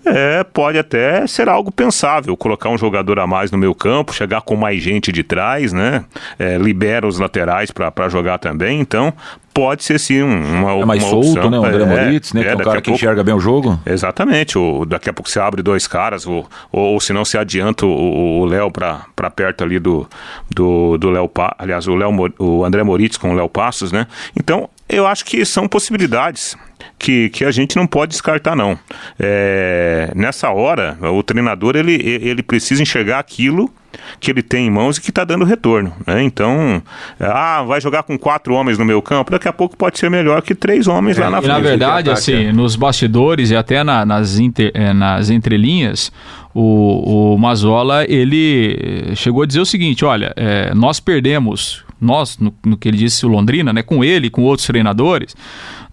é, 0.06 0.44
pode 0.44 0.78
até 0.78 1.26
ser 1.26 1.48
algo 1.48 1.72
pensável, 1.72 2.36
colocar 2.36 2.68
um 2.68 2.78
jogador 2.78 3.18
a 3.18 3.26
mais 3.26 3.50
no 3.50 3.58
meu 3.58 3.74
campo, 3.74 4.14
chegar 4.14 4.40
com 4.40 4.54
mais 4.56 4.80
gente 4.80 5.10
de 5.10 5.22
trás, 5.22 5.72
né? 5.72 6.04
É, 6.38 6.56
libera 6.56 7.06
os 7.06 7.18
laterais 7.18 7.70
para 7.70 8.08
jogar 8.08 8.38
também, 8.38 8.80
então 8.80 9.12
pode 9.52 9.84
ser 9.84 9.98
sim 9.98 10.22
uma, 10.22 10.72
é 10.72 10.84
mais 10.84 11.02
uma 11.02 11.10
solto, 11.10 11.30
opção. 11.30 11.50
né? 11.50 11.58
O 11.58 11.64
André 11.64 11.82
é, 11.82 11.86
Moritz, 11.86 12.32
né? 12.34 12.42
É, 12.42 12.44
que 12.44 12.50
é 12.50 12.54
um 12.54 12.58
cara 12.58 12.80
que 12.80 12.90
pouco, 12.90 12.96
enxerga 12.98 13.24
bem 13.24 13.34
o 13.34 13.40
jogo. 13.40 13.80
Exatamente. 13.86 14.58
O, 14.58 14.84
daqui 14.84 15.08
a 15.08 15.12
pouco 15.12 15.30
você 15.30 15.40
abre 15.40 15.62
dois 15.62 15.86
caras, 15.86 16.26
ou, 16.26 16.46
ou, 16.70 16.92
ou 16.92 17.00
se 17.00 17.12
não 17.12 17.24
se 17.24 17.38
adianta 17.38 17.86
o 17.86 18.44
Léo 18.44 18.70
para 18.70 19.30
perto 19.34 19.64
ali 19.64 19.78
do 19.78 20.06
do, 20.50 20.98
do 20.98 21.10
Léo, 21.10 21.30
aliás, 21.58 21.88
o, 21.88 21.94
Léo, 21.94 22.10
o 22.38 22.64
André 22.64 22.82
Moritz 22.82 23.16
com 23.16 23.32
o 23.32 23.34
Léo 23.34 23.48
Passos, 23.48 23.90
né? 23.90 24.06
Então, 24.38 24.68
eu 24.88 25.06
acho 25.06 25.24
que 25.24 25.44
são 25.44 25.66
possibilidades 25.66 26.56
que, 26.98 27.28
que 27.30 27.44
a 27.44 27.50
gente 27.50 27.76
não 27.76 27.86
pode 27.86 28.10
descartar, 28.10 28.56
não. 28.56 28.78
É, 29.18 30.10
nessa 30.14 30.50
hora, 30.50 30.96
o 31.00 31.22
treinador 31.22 31.76
ele, 31.76 31.94
ele 31.94 32.42
precisa 32.42 32.82
enxergar 32.82 33.18
aquilo 33.18 33.70
que 34.20 34.30
ele 34.30 34.42
tem 34.42 34.66
em 34.66 34.70
mãos 34.70 34.96
e 34.96 35.00
que 35.00 35.10
está 35.10 35.24
dando 35.24 35.44
retorno. 35.44 35.92
Né? 36.06 36.22
Então, 36.22 36.82
ah, 37.20 37.62
vai 37.62 37.80
jogar 37.80 38.02
com 38.02 38.18
quatro 38.18 38.54
homens 38.54 38.78
no 38.78 38.84
meu 38.84 39.00
campo, 39.00 39.30
daqui 39.30 39.48
a 39.48 39.52
pouco 39.52 39.76
pode 39.76 39.98
ser 39.98 40.10
melhor 40.10 40.42
que 40.42 40.54
três 40.54 40.86
homens 40.86 41.18
é, 41.18 41.22
lá 41.22 41.30
na 41.30 41.42
frente. 41.42 41.52
na 41.52 41.60
verdade, 41.60 42.10
assim, 42.10 42.52
nos 42.52 42.76
bastidores 42.76 43.50
e 43.50 43.56
até 43.56 43.82
na, 43.82 44.04
nas, 44.04 44.38
inter, 44.38 44.70
é, 44.74 44.92
nas 44.92 45.30
entrelinhas, 45.30 46.12
o, 46.54 47.34
o 47.34 47.38
Mazola 47.38 48.04
ele 48.08 49.12
chegou 49.14 49.42
a 49.42 49.46
dizer 49.46 49.60
o 49.60 49.66
seguinte: 49.66 50.04
olha, 50.04 50.32
é, 50.36 50.74
nós 50.74 51.00
perdemos, 51.00 51.84
nós, 52.00 52.38
no, 52.38 52.54
no, 52.64 52.76
que 52.76 52.88
ele 52.88 52.96
disse 52.96 53.24
o 53.26 53.28
Londrina, 53.28 53.72
né, 53.72 53.82
com 53.82 54.02
ele, 54.02 54.30
com 54.30 54.42
outros 54.42 54.66
treinadores, 54.66 55.36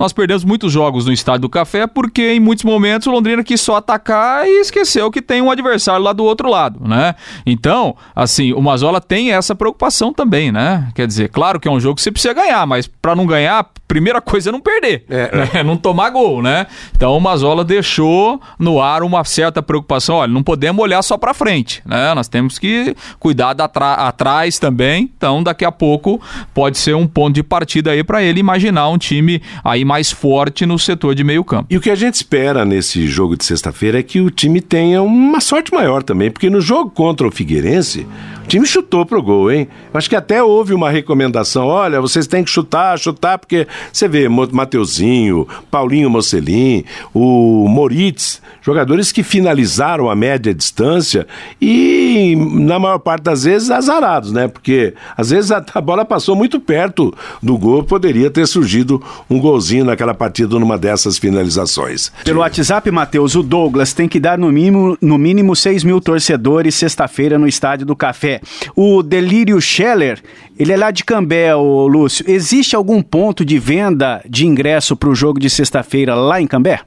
nós 0.04 0.12
perdemos 0.12 0.44
muitos 0.44 0.70
jogos 0.70 1.06
no 1.06 1.14
Estádio 1.14 1.44
do 1.44 1.50
Café 1.50 1.88
porque 1.88 2.34
em 2.34 2.40
muitos 2.40 2.66
momentos 2.66 3.08
o 3.08 3.12
Londrina 3.12 3.42
quis 3.42 3.62
só 3.62 3.78
atacar 3.78 4.46
e 4.46 4.60
esqueceu 4.60 5.10
que 5.10 5.22
tem 5.22 5.42
um 5.42 5.50
adversário 5.50 6.04
lá 6.04 6.12
do 6.12 6.26
outro 6.26 6.50
lado, 6.50 6.86
né? 6.86 7.16
Então, 7.46 7.96
assim, 8.14 8.52
o 8.52 8.62
Mazola 8.62 9.00
tem 9.00 9.32
essa 9.32 9.56
preocupação 9.56 10.12
também, 10.12 10.52
né? 10.52 10.90
Quer 10.94 11.08
dizer, 11.08 11.30
claro 11.30 11.58
que 11.58 11.70
é 11.70 11.72
um 11.72 11.80
jogo 11.80 11.96
que 11.96 12.02
você 12.02 12.12
precisa 12.12 12.34
ganhar, 12.34 12.68
mas 12.68 12.86
para 12.86 13.16
não 13.16 13.26
ganhar, 13.26 13.66
primeira 13.94 14.20
coisa 14.20 14.50
é 14.50 14.52
não 14.52 14.60
perder, 14.60 15.06
é. 15.08 15.30
Né? 15.54 15.64
não 15.64 15.78
tomar 15.78 16.10
gol, 16.10 16.42
né? 16.42 16.66
Então 16.96 17.16
o 17.16 17.22
Mazola 17.22 17.64
deixou 17.64 18.42
no 18.58 18.82
ar 18.82 19.04
uma 19.04 19.24
certa 19.24 19.62
preocupação, 19.62 20.16
olha, 20.16 20.32
não 20.32 20.42
podemos 20.42 20.82
olhar 20.82 21.02
só 21.04 21.16
para 21.16 21.32
frente, 21.32 21.80
né? 21.86 22.12
Nós 22.16 22.28
temos 22.28 22.58
que 22.58 22.96
cuidar 23.20 23.54
da 23.54 23.66
atrás 23.66 24.58
também. 24.58 25.12
Então, 25.16 25.44
daqui 25.44 25.64
a 25.64 25.72
pouco 25.72 26.20
pode 26.56 26.80
ser 26.80 26.96
um 26.96 27.06
ponto 27.06 27.36
de 27.36 27.44
partida 27.44 27.92
aí 27.92 28.04
para 28.04 28.24
ele 28.24 28.40
imaginar 28.40 28.90
um 28.90 28.98
time 28.98 29.42
aí 29.64 29.86
mais 29.86 30.12
forte 30.12 30.66
no 30.66 30.80
setor 30.80 31.14
de 31.14 31.24
meio 31.24 31.44
campo. 31.44 31.68
E 31.70 31.78
o 31.78 31.82
que 31.82 31.92
a 31.92 31.96
gente 31.96 32.16
espera 32.16 32.66
nesse 32.66 33.08
jogo 33.08 33.38
de 33.38 33.46
sexta-feira 33.46 34.00
é 34.00 34.04
que 34.04 34.22
o 34.22 34.32
time 34.32 34.60
tenha 34.60 35.04
uma 35.04 35.40
sorte 35.40 35.72
maior 35.72 36.02
também, 36.02 36.32
porque 36.32 36.50
no 36.50 36.62
jogo 36.62 36.90
contra 36.90 37.28
o 37.28 37.32
Figueirense, 37.32 38.08
o 38.44 38.48
time 38.48 38.66
chutou 38.66 39.06
pro 39.06 39.22
gol, 39.22 39.52
hein? 39.52 39.68
Acho 39.94 40.10
que 40.10 40.16
até 40.16 40.44
houve 40.44 40.74
uma 40.74 40.90
recomendação, 40.90 41.66
olha, 41.68 42.02
vocês 42.02 42.28
têm 42.28 42.44
que 42.44 42.50
chutar, 42.50 43.00
chutar, 43.00 43.38
porque 43.38 43.68
você 43.92 44.08
vê 44.08 44.28
Mateuzinho, 44.28 45.48
Paulinho 45.72 46.10
Mocelin, 46.10 46.84
o 47.14 47.68
Moritz, 47.68 48.42
jogadores 48.62 49.12
que 49.12 49.24
finalizaram 49.24 50.10
a 50.10 50.16
média 50.16 50.54
distância 50.54 51.26
e, 51.62 52.36
na 52.36 52.78
maior 52.80 53.00
parte 53.00 53.24
das 53.24 53.44
vezes, 53.44 53.72
azarados, 53.72 54.32
né? 54.32 54.48
Porque 54.48 54.94
às 55.16 55.30
vezes 55.30 55.52
a, 55.52 55.64
a 55.74 55.82
bola 55.82 56.06
passou 56.06 56.36
muito 56.36 56.60
perto 56.60 57.14
do 57.42 57.58
gol, 57.58 57.84
poderia 57.84 58.30
ter 58.30 58.48
surgido 58.48 59.02
um 59.30 59.40
golzinho 59.40 59.86
naquela 59.86 60.14
partida 60.14 60.60
numa 60.60 60.78
dessas 60.78 61.18
finalizações. 61.18 62.12
Pelo 62.24 62.40
WhatsApp, 62.40 62.90
Matheus, 62.92 63.36
o 63.36 63.44
Douglas 63.44 63.94
tem 63.94 64.08
que 64.08 64.20
dar 64.20 64.38
no 64.38 64.52
mínimo, 64.52 64.98
no 65.02 65.18
mínimo 65.18 65.56
6 65.56 65.84
mil 65.84 66.00
torcedores 66.02 66.76
sexta-feira 66.76 67.38
no 67.38 67.48
Estádio 67.48 67.86
do 67.86 67.96
Café. 67.96 68.33
O 68.76 69.04
Delírio 69.04 69.60
Scheller, 69.60 70.22
ele 70.58 70.72
é 70.72 70.78
lá 70.78 70.92
de 70.92 71.04
Cambé, 71.04 71.56
o 71.56 71.88
Lúcio. 71.88 72.26
Existe 72.28 72.76
algum 72.76 73.02
ponto 73.02 73.44
de 73.44 73.58
venda 73.58 74.22
de 74.30 74.46
ingresso 74.46 74.96
para 74.96 75.10
o 75.10 75.16
jogo 75.16 75.40
de 75.40 75.50
sexta-feira 75.50 76.16
lá 76.16 76.42
em 76.42 76.48
Cambé? 76.48 76.82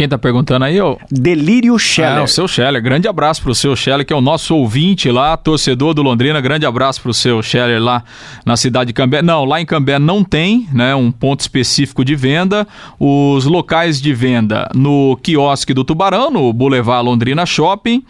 Quem 0.00 0.08
tá 0.08 0.16
perguntando 0.16 0.64
aí, 0.64 0.80
ó? 0.80 0.96
Delírio 1.10 1.78
Scheller. 1.78 2.20
Ah, 2.20 2.22
o 2.22 2.26
seu 2.26 2.48
Scheller. 2.48 2.82
Grande 2.82 3.06
abraço 3.06 3.42
pro 3.42 3.54
seu 3.54 3.76
Scheller, 3.76 4.06
que 4.06 4.14
é 4.14 4.16
o 4.16 4.22
nosso 4.22 4.56
ouvinte 4.56 5.10
lá, 5.10 5.36
torcedor 5.36 5.92
do 5.92 6.00
Londrina. 6.00 6.40
Grande 6.40 6.64
abraço 6.64 7.02
pro 7.02 7.12
seu 7.12 7.42
Scheller 7.42 7.82
lá 7.82 8.02
na 8.46 8.56
cidade 8.56 8.86
de 8.86 8.92
Cambé. 8.94 9.20
Não, 9.20 9.44
lá 9.44 9.60
em 9.60 9.66
Cambé 9.66 9.98
não 9.98 10.24
tem, 10.24 10.66
né, 10.72 10.94
um 10.94 11.12
ponto 11.12 11.40
específico 11.40 12.02
de 12.02 12.16
venda. 12.16 12.66
Os 12.98 13.44
locais 13.44 14.00
de 14.00 14.14
venda 14.14 14.70
no 14.74 15.18
quiosque 15.22 15.74
do 15.74 15.84
Tubarão, 15.84 16.30
no 16.30 16.50
Boulevard 16.50 17.04
Londrina 17.04 17.44
Shopping, 17.44 18.02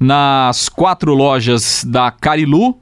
nas 0.00 0.70
quatro 0.70 1.12
lojas 1.12 1.84
da 1.86 2.10
Carilu, 2.10 2.74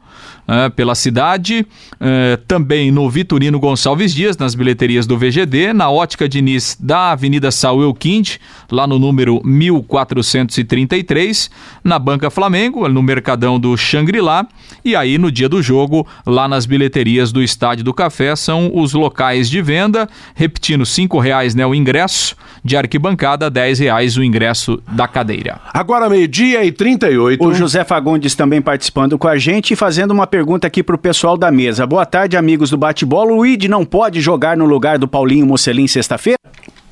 uh, 0.52 0.70
pela 0.70 0.94
cidade, 0.94 1.66
uh, 1.94 2.36
também 2.46 2.90
no 2.90 3.08
Vitorino 3.08 3.58
Gonçalves 3.58 4.14
Dias, 4.14 4.36
nas 4.36 4.54
bilheterias 4.54 5.06
do 5.06 5.16
VGD, 5.16 5.72
na 5.72 5.90
Ótica 5.90 6.28
Diniz 6.28 6.76
da 6.78 7.12
Avenida 7.12 7.50
Saúl 7.50 7.94
Quinte, 7.94 8.38
lá 8.70 8.86
no 8.86 8.98
número 8.98 9.40
1433, 9.44 11.50
na 11.82 11.98
Banca 11.98 12.30
Flamengo, 12.30 12.86
no 12.88 13.02
Mercadão 13.02 13.58
do 13.58 13.76
Xangri-Lá, 13.76 14.46
e 14.84 14.94
aí 14.94 15.16
no 15.16 15.30
dia 15.30 15.48
do 15.48 15.62
jogo, 15.62 16.06
lá 16.26 16.46
nas 16.46 16.66
bilheterias 16.66 17.32
do 17.32 17.42
Estádio 17.42 17.84
do 17.84 17.94
Café, 17.94 18.36
são 18.36 18.70
os 18.74 18.92
locais 18.92 19.48
de 19.48 19.62
venda, 19.62 20.08
repetindo, 20.34 20.84
cinco 20.84 21.18
reais 21.18 21.54
né, 21.54 21.66
o 21.66 21.74
ingresso 21.74 22.36
de 22.64 22.76
arquibancada, 22.76 23.50
dez 23.50 23.78
reais 23.78 24.16
o 24.16 24.22
ingresso 24.22 24.82
da 24.88 25.08
cadeira. 25.08 25.60
Agora 25.72 26.08
meio-dia 26.08 26.64
e 26.64 26.70
38. 26.70 27.44
O 27.44 27.54
José 27.54 27.84
Fagundes 27.84 28.34
também 28.34 28.60
participando 28.60 29.18
com 29.18 29.28
a 29.28 29.36
gente 29.36 29.72
e 29.72 29.76
fazendo 29.76 30.10
uma 30.10 30.26
pergunta 30.26 30.41
aqui 30.66 30.82
para 30.82 30.94
o 30.94 30.98
pessoal 30.98 31.36
da 31.36 31.50
mesa. 31.50 31.86
Boa 31.86 32.04
tarde, 32.04 32.36
amigos 32.36 32.70
do 32.70 32.76
Bate-Bola. 32.76 33.32
O 33.32 33.46
Id 33.46 33.64
não 33.64 33.84
pode 33.84 34.20
jogar 34.20 34.56
no 34.56 34.64
lugar 34.64 34.98
do 34.98 35.06
Paulinho 35.06 35.46
Mocelin 35.46 35.86
sexta-feira? 35.86 36.38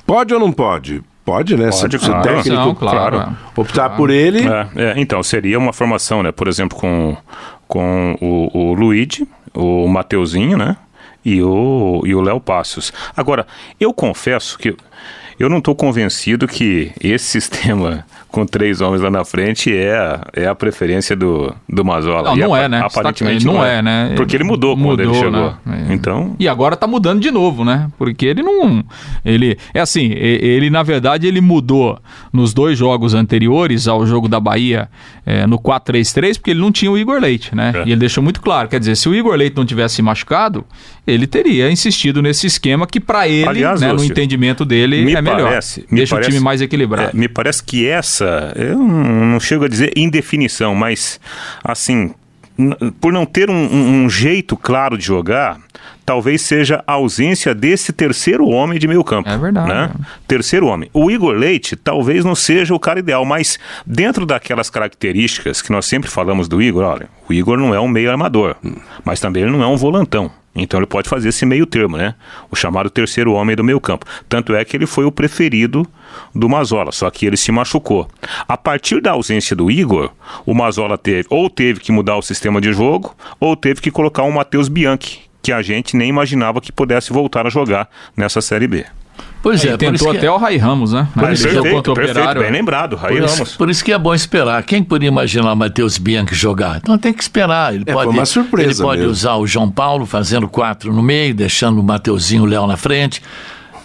Pode 0.05 0.33
ou 0.33 0.39
não 0.39 0.51
pode? 0.51 1.03
Pode, 1.23 1.55
né? 1.55 1.69
Pode, 1.69 1.99
se, 1.99 2.05
claro. 2.05 2.23
técnico, 2.23 2.55
não, 2.55 2.75
claro. 2.75 3.17
claro. 3.17 3.37
optar 3.55 3.83
claro. 3.83 3.95
por 3.95 4.09
ele. 4.09 4.47
É, 4.47 4.69
é, 4.75 4.93
então, 4.97 5.21
seria 5.21 5.59
uma 5.59 5.71
formação, 5.71 6.23
né? 6.23 6.31
Por 6.31 6.47
exemplo, 6.47 6.77
com, 6.77 7.15
com 7.67 8.17
o, 8.19 8.57
o 8.57 8.73
Luigi, 8.73 9.27
o 9.53 9.87
Mateuzinho, 9.87 10.57
né? 10.57 10.77
E 11.23 11.41
o 11.43 12.01
e 12.05 12.15
o 12.15 12.21
Léo 12.21 12.39
Passos. 12.39 12.91
Agora, 13.15 13.45
eu 13.79 13.93
confesso 13.93 14.57
que 14.57 14.75
eu 15.37 15.49
não 15.49 15.59
estou 15.59 15.75
convencido 15.75 16.47
que 16.47 16.91
esse 16.99 17.25
sistema 17.41 18.05
com 18.31 18.45
três 18.45 18.79
homens 18.79 19.01
lá 19.01 19.11
na 19.11 19.25
frente 19.25 19.75
é, 19.75 20.19
é 20.33 20.47
a 20.47 20.55
preferência 20.55 21.15
do, 21.15 21.53
do 21.67 21.83
Mazola. 21.83 22.29
Não, 22.29 22.35
não 22.35 22.55
é, 22.55 22.69
né? 22.69 22.81
Aparentemente 22.81 23.45
não, 23.45 23.55
não 23.55 23.65
é, 23.65 23.79
é, 23.79 23.81
né? 23.81 24.13
Porque 24.15 24.35
ele 24.35 24.43
mudou, 24.43 24.75
mudou 24.75 24.95
quando 24.95 25.01
ele 25.01 25.13
chegou. 25.13 25.53
Né? 25.65 25.87
Então... 25.89 26.35
E 26.39 26.47
agora 26.47 26.75
tá 26.75 26.87
mudando 26.87 27.19
de 27.19 27.29
novo, 27.29 27.65
né? 27.65 27.89
Porque 27.97 28.25
ele 28.25 28.41
não... 28.41 28.83
Ele, 29.25 29.57
é 29.73 29.81
assim, 29.81 30.11
ele 30.13 30.69
na 30.69 30.81
verdade 30.81 31.27
ele 31.27 31.41
mudou 31.41 31.99
nos 32.31 32.53
dois 32.53 32.77
jogos 32.77 33.13
anteriores 33.13 33.87
ao 33.87 34.05
jogo 34.05 34.29
da 34.29 34.39
Bahia 34.39 34.89
é, 35.25 35.45
no 35.45 35.59
4-3-3 35.59 36.35
porque 36.35 36.51
ele 36.51 36.59
não 36.59 36.71
tinha 36.71 36.91
o 36.91 36.97
Igor 36.97 37.19
Leite, 37.19 37.55
né? 37.55 37.71
É. 37.75 37.79
E 37.79 37.91
ele 37.91 37.97
deixou 37.97 38.23
muito 38.23 38.41
claro, 38.41 38.67
quer 38.67 38.79
dizer, 38.79 38.95
se 38.95 39.07
o 39.07 39.15
Igor 39.15 39.35
Leite 39.35 39.55
não 39.55 39.65
tivesse 39.65 40.01
machucado, 40.01 40.65
ele 41.05 41.27
teria 41.27 41.69
insistido 41.69 42.21
nesse 42.21 42.47
esquema 42.47 42.87
que 42.87 42.99
para 42.99 43.27
ele, 43.27 43.47
Aliás, 43.47 43.81
né, 43.81 43.93
no 43.93 44.03
entendimento 44.03 44.65
dele, 44.65 45.13
é 45.13 45.21
melhor. 45.21 45.49
Parece, 45.49 45.85
Deixa 45.91 46.15
parece, 46.15 46.29
o 46.29 46.33
time 46.33 46.43
mais 46.43 46.61
equilibrado. 46.61 47.15
É, 47.15 47.19
me 47.19 47.27
parece 47.27 47.63
que 47.63 47.87
essa, 47.87 48.53
eu 48.55 48.77
não 48.77 49.39
chego 49.39 49.65
a 49.65 49.67
dizer 49.67 49.91
indefinição, 49.95 50.73
mas 50.75 51.19
assim, 51.63 52.13
por 52.99 53.13
não 53.13 53.25
ter 53.25 53.49
um, 53.49 54.03
um, 54.03 54.09
jeito 54.09 54.57
claro 54.57 54.97
de 54.97 55.05
jogar, 55.05 55.59
talvez 56.05 56.41
seja 56.41 56.83
a 56.85 56.93
ausência 56.93 57.53
desse 57.55 57.93
terceiro 57.93 58.47
homem 58.47 58.79
de 58.79 58.87
meio 58.87 59.03
campo. 59.03 59.29
É 59.29 59.37
verdade. 59.37 59.67
Né? 59.67 59.91
Terceiro 60.27 60.67
homem. 60.67 60.89
O 60.93 61.09
Igor 61.09 61.33
Leite 61.33 61.75
talvez 61.75 62.25
não 62.25 62.35
seja 62.35 62.73
o 62.73 62.79
cara 62.79 62.99
ideal, 62.99 63.25
mas 63.25 63.59
dentro 63.85 64.25
daquelas 64.25 64.69
características 64.69 65.61
que 65.61 65.71
nós 65.71 65.85
sempre 65.85 66.09
falamos 66.09 66.47
do 66.47 66.61
Igor, 66.61 66.83
olha, 66.83 67.07
o 67.29 67.33
Igor 67.33 67.57
não 67.57 67.73
é 67.73 67.79
um 67.79 67.87
meio 67.87 68.11
armador, 68.11 68.55
mas 69.03 69.19
também 69.19 69.43
ele 69.43 69.51
não 69.51 69.63
é 69.63 69.67
um 69.67 69.77
volantão. 69.77 70.31
Então 70.53 70.79
ele 70.79 70.87
pode 70.87 71.07
fazer 71.07 71.29
esse 71.29 71.45
meio 71.45 71.65
termo, 71.65 71.97
né? 71.97 72.13
O 72.49 72.55
chamado 72.55 72.89
terceiro 72.89 73.31
homem 73.33 73.55
do 73.55 73.63
meio 73.63 73.79
campo. 73.79 74.05
Tanto 74.27 74.53
é 74.53 74.65
que 74.65 74.75
ele 74.75 74.85
foi 74.85 75.05
o 75.05 75.11
preferido 75.11 75.87
do 76.35 76.49
Mazola, 76.49 76.91
só 76.91 77.09
que 77.09 77.25
ele 77.25 77.37
se 77.37 77.51
machucou. 77.51 78.07
A 78.47 78.57
partir 78.57 79.01
da 79.01 79.11
ausência 79.11 79.55
do 79.55 79.71
Igor, 79.71 80.11
o 80.45 80.53
Mazola 80.53 80.97
teve 80.97 81.25
ou 81.29 81.49
teve 81.49 81.79
que 81.79 81.91
mudar 81.91 82.17
o 82.17 82.21
sistema 82.21 82.59
de 82.59 82.73
jogo, 82.73 83.15
ou 83.39 83.55
teve 83.55 83.81
que 83.81 83.91
colocar 83.91 84.23
um 84.23 84.31
Matheus 84.31 84.67
Bianchi, 84.67 85.21
que 85.41 85.53
a 85.53 85.61
gente 85.61 85.95
nem 85.95 86.09
imaginava 86.09 86.59
que 86.59 86.71
pudesse 86.71 87.13
voltar 87.13 87.47
a 87.47 87.49
jogar 87.49 87.89
nessa 88.15 88.41
Série 88.41 88.67
B. 88.67 88.85
Pois 89.41 89.65
é, 89.65 89.75
tentou 89.75 90.11
até 90.11 90.27
é... 90.27 90.31
o 90.31 90.37
Rai 90.37 90.57
Ramos, 90.57 90.93
né? 90.93 91.07
Mas 91.15 91.41
perfeito, 91.41 91.69
contra 91.69 91.91
o 91.91 91.95
perfeito, 91.95 92.17
operário. 92.17 92.41
bem 92.41 92.51
lembrado, 92.51 92.95
Rai 92.95 93.11
por 93.11 93.21
Ramos. 93.21 93.39
Isso, 93.39 93.57
por 93.57 93.69
isso 93.69 93.83
que 93.83 93.91
é 93.91 93.97
bom 93.97 94.13
esperar. 94.13 94.61
Quem 94.63 94.83
podia 94.83 95.07
imaginar 95.07 95.51
o 95.53 95.55
Matheus 95.55 95.97
Bianchi 95.97 96.35
jogar? 96.35 96.77
Então 96.77 96.97
tem 96.97 97.11
que 97.11 97.23
esperar. 97.23 97.73
Ele 97.73 97.83
é, 97.87 97.93
pode, 97.93 98.09
uma 98.09 98.25
surpresa 98.25 98.69
ele 98.69 98.81
pode 98.81 98.99
mesmo. 98.99 99.11
usar 99.11 99.35
o 99.35 99.47
João 99.47 99.69
Paulo 99.69 100.05
fazendo 100.05 100.47
quatro 100.47 100.93
no 100.93 101.01
meio, 101.01 101.33
deixando 101.33 101.79
o 101.79 101.83
Mateuzinho 101.83 102.43
e 102.43 102.45
o 102.45 102.49
Léo 102.49 102.67
na 102.67 102.77
frente. 102.77 103.21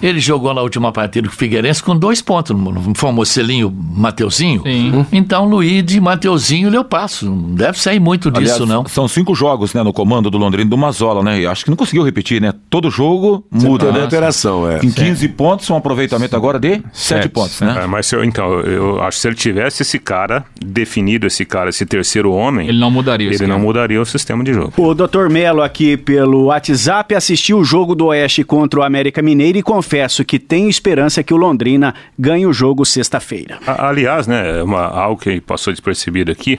Ele 0.02 0.20
jogou 0.20 0.52
na 0.52 0.60
última 0.62 0.92
partida 0.92 1.28
com 1.28 1.34
o 1.34 1.36
Figueirense 1.36 1.82
com 1.82 1.96
dois 1.96 2.20
pontos. 2.20 2.56
Não 2.56 2.94
foi 2.94 3.10
o 3.10 3.12
Mocelinho, 3.12 3.70
Mateuzinho? 3.70 4.62
Sim. 4.62 5.06
Então, 5.12 5.44
Luiz 5.44 5.92
e 5.94 6.00
Mateuzinho, 6.00 6.72
eu 6.74 6.84
passo. 6.84 7.26
Não 7.26 7.54
deve 7.54 7.78
sair 7.78 7.98
muito 7.98 8.28
Aliás, 8.28 8.52
disso, 8.52 8.66
não. 8.66 8.86
São 8.86 9.08
cinco 9.08 9.34
jogos, 9.34 9.72
né, 9.74 9.82
no 9.82 9.92
comando 9.92 10.30
do 10.30 10.38
Londrina 10.38 10.68
do 10.68 10.76
Mazola, 10.76 11.22
né? 11.22 11.40
E 11.40 11.46
acho 11.46 11.64
que 11.64 11.70
não 11.70 11.76
conseguiu 11.76 12.02
repetir, 12.02 12.40
né? 12.40 12.52
Todo 12.68 12.90
jogo 12.90 13.44
muda, 13.50 13.90
né? 13.92 14.04
operação, 14.04 14.68
é. 14.70 14.78
Em 14.82 14.90
15 14.90 15.28
pontos, 15.28 15.68
um 15.70 15.76
aproveitamento 15.76 16.36
agora 16.36 16.58
de 16.58 16.82
7 16.92 17.28
pontos, 17.28 17.60
né? 17.60 17.82
É, 17.82 17.86
mas 17.86 18.10
eu, 18.12 18.24
então, 18.24 18.60
eu 18.60 19.02
acho 19.02 19.16
que 19.16 19.22
se 19.22 19.28
ele 19.28 19.36
tivesse 19.36 19.82
esse 19.82 19.98
cara, 19.98 20.44
definido 20.64 21.26
esse 21.26 21.44
cara, 21.44 21.70
esse 21.70 21.84
terceiro 21.86 22.32
homem... 22.32 22.68
Ele 22.68 22.78
não 22.78 22.90
mudaria 22.90 23.32
Ele 23.32 23.46
não 23.46 23.58
mudaria 23.58 24.00
o 24.00 24.06
sistema 24.06 24.42
de 24.44 24.52
jogo. 24.52 24.72
O 24.76 24.94
Dr. 24.94 25.28
Melo 25.30 25.62
aqui 25.62 25.96
pelo 25.96 26.44
WhatsApp 26.44 27.14
assistiu 27.14 27.58
o 27.58 27.64
jogo 27.64 27.94
do 27.94 28.06
Oeste 28.06 28.44
contra 28.44 28.80
o 28.80 28.82
América 28.82 29.22
Mineiro 29.22 29.58
e 29.58 29.62
confesso 29.86 30.24
que 30.24 30.40
tenho 30.40 30.68
esperança 30.68 31.22
que 31.22 31.32
o 31.32 31.36
Londrina 31.36 31.94
ganhe 32.18 32.44
o 32.44 32.52
jogo 32.52 32.84
sexta-feira. 32.84 33.58
Aliás, 33.64 34.26
né, 34.26 34.60
uma, 34.62 34.82
algo 34.82 35.20
que 35.20 35.40
passou 35.40 35.72
despercebido 35.72 36.32
aqui, 36.32 36.58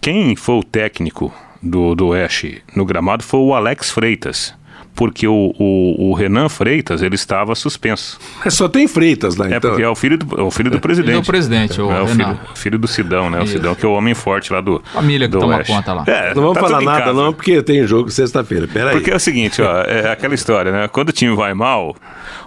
quem 0.00 0.34
foi 0.34 0.54
o 0.56 0.62
técnico 0.62 1.32
do, 1.62 1.94
do 1.94 2.08
Oeste 2.08 2.62
no 2.74 2.86
gramado 2.86 3.22
foi 3.22 3.40
o 3.40 3.54
Alex 3.54 3.90
Freitas 3.90 4.54
porque 4.94 5.26
o, 5.26 5.52
o, 5.58 6.10
o, 6.10 6.14
Renan 6.14 6.48
Freitas 6.48 7.02
ele 7.02 7.16
estava 7.16 7.54
suspenso. 7.54 8.18
Mas 8.44 8.54
só 8.54 8.68
tem 8.68 8.86
Freitas 8.86 9.36
lá, 9.36 9.46
é 9.46 9.56
então. 9.56 9.70
É 9.70 9.72
porque 9.72 9.82
é 9.82 9.88
o 9.88 9.94
filho 9.94 10.16
do, 10.16 10.40
é 10.40 10.42
o 10.42 10.50
filho 10.50 10.70
do 10.70 10.80
presidente. 10.80 11.16
É 11.16 11.18
o 11.18 11.24
presidente, 11.24 11.80
o, 11.80 11.90
é 11.90 12.00
o 12.00 12.06
filho, 12.06 12.38
filho, 12.54 12.78
do 12.78 12.86
Sidão, 12.86 13.28
né? 13.28 13.38
Isso. 13.38 13.54
O 13.54 13.56
Sidão 13.56 13.74
que 13.74 13.84
é 13.84 13.88
o 13.88 13.92
homem 13.92 14.14
forte 14.14 14.52
lá 14.52 14.60
do 14.60 14.80
Família 14.92 15.26
que 15.26 15.32
do 15.32 15.40
toma 15.40 15.56
Oeste. 15.56 15.72
conta 15.72 15.92
lá. 15.92 16.04
É, 16.06 16.32
não 16.34 16.42
vamos 16.42 16.54
tá 16.54 16.60
falar 16.60 16.80
nada 16.80 17.12
não, 17.12 17.32
porque 17.32 17.60
tem 17.62 17.84
jogo 17.86 18.08
sexta-feira. 18.10 18.68
Pera 18.68 18.90
aí. 18.90 18.96
Porque 18.96 19.10
é 19.10 19.16
o 19.16 19.20
seguinte, 19.20 19.60
ó, 19.60 19.82
é 19.82 20.12
aquela 20.12 20.34
história, 20.34 20.70
né? 20.70 20.88
Quando 20.88 21.08
o 21.08 21.12
time 21.12 21.34
vai 21.34 21.54
mal, 21.54 21.96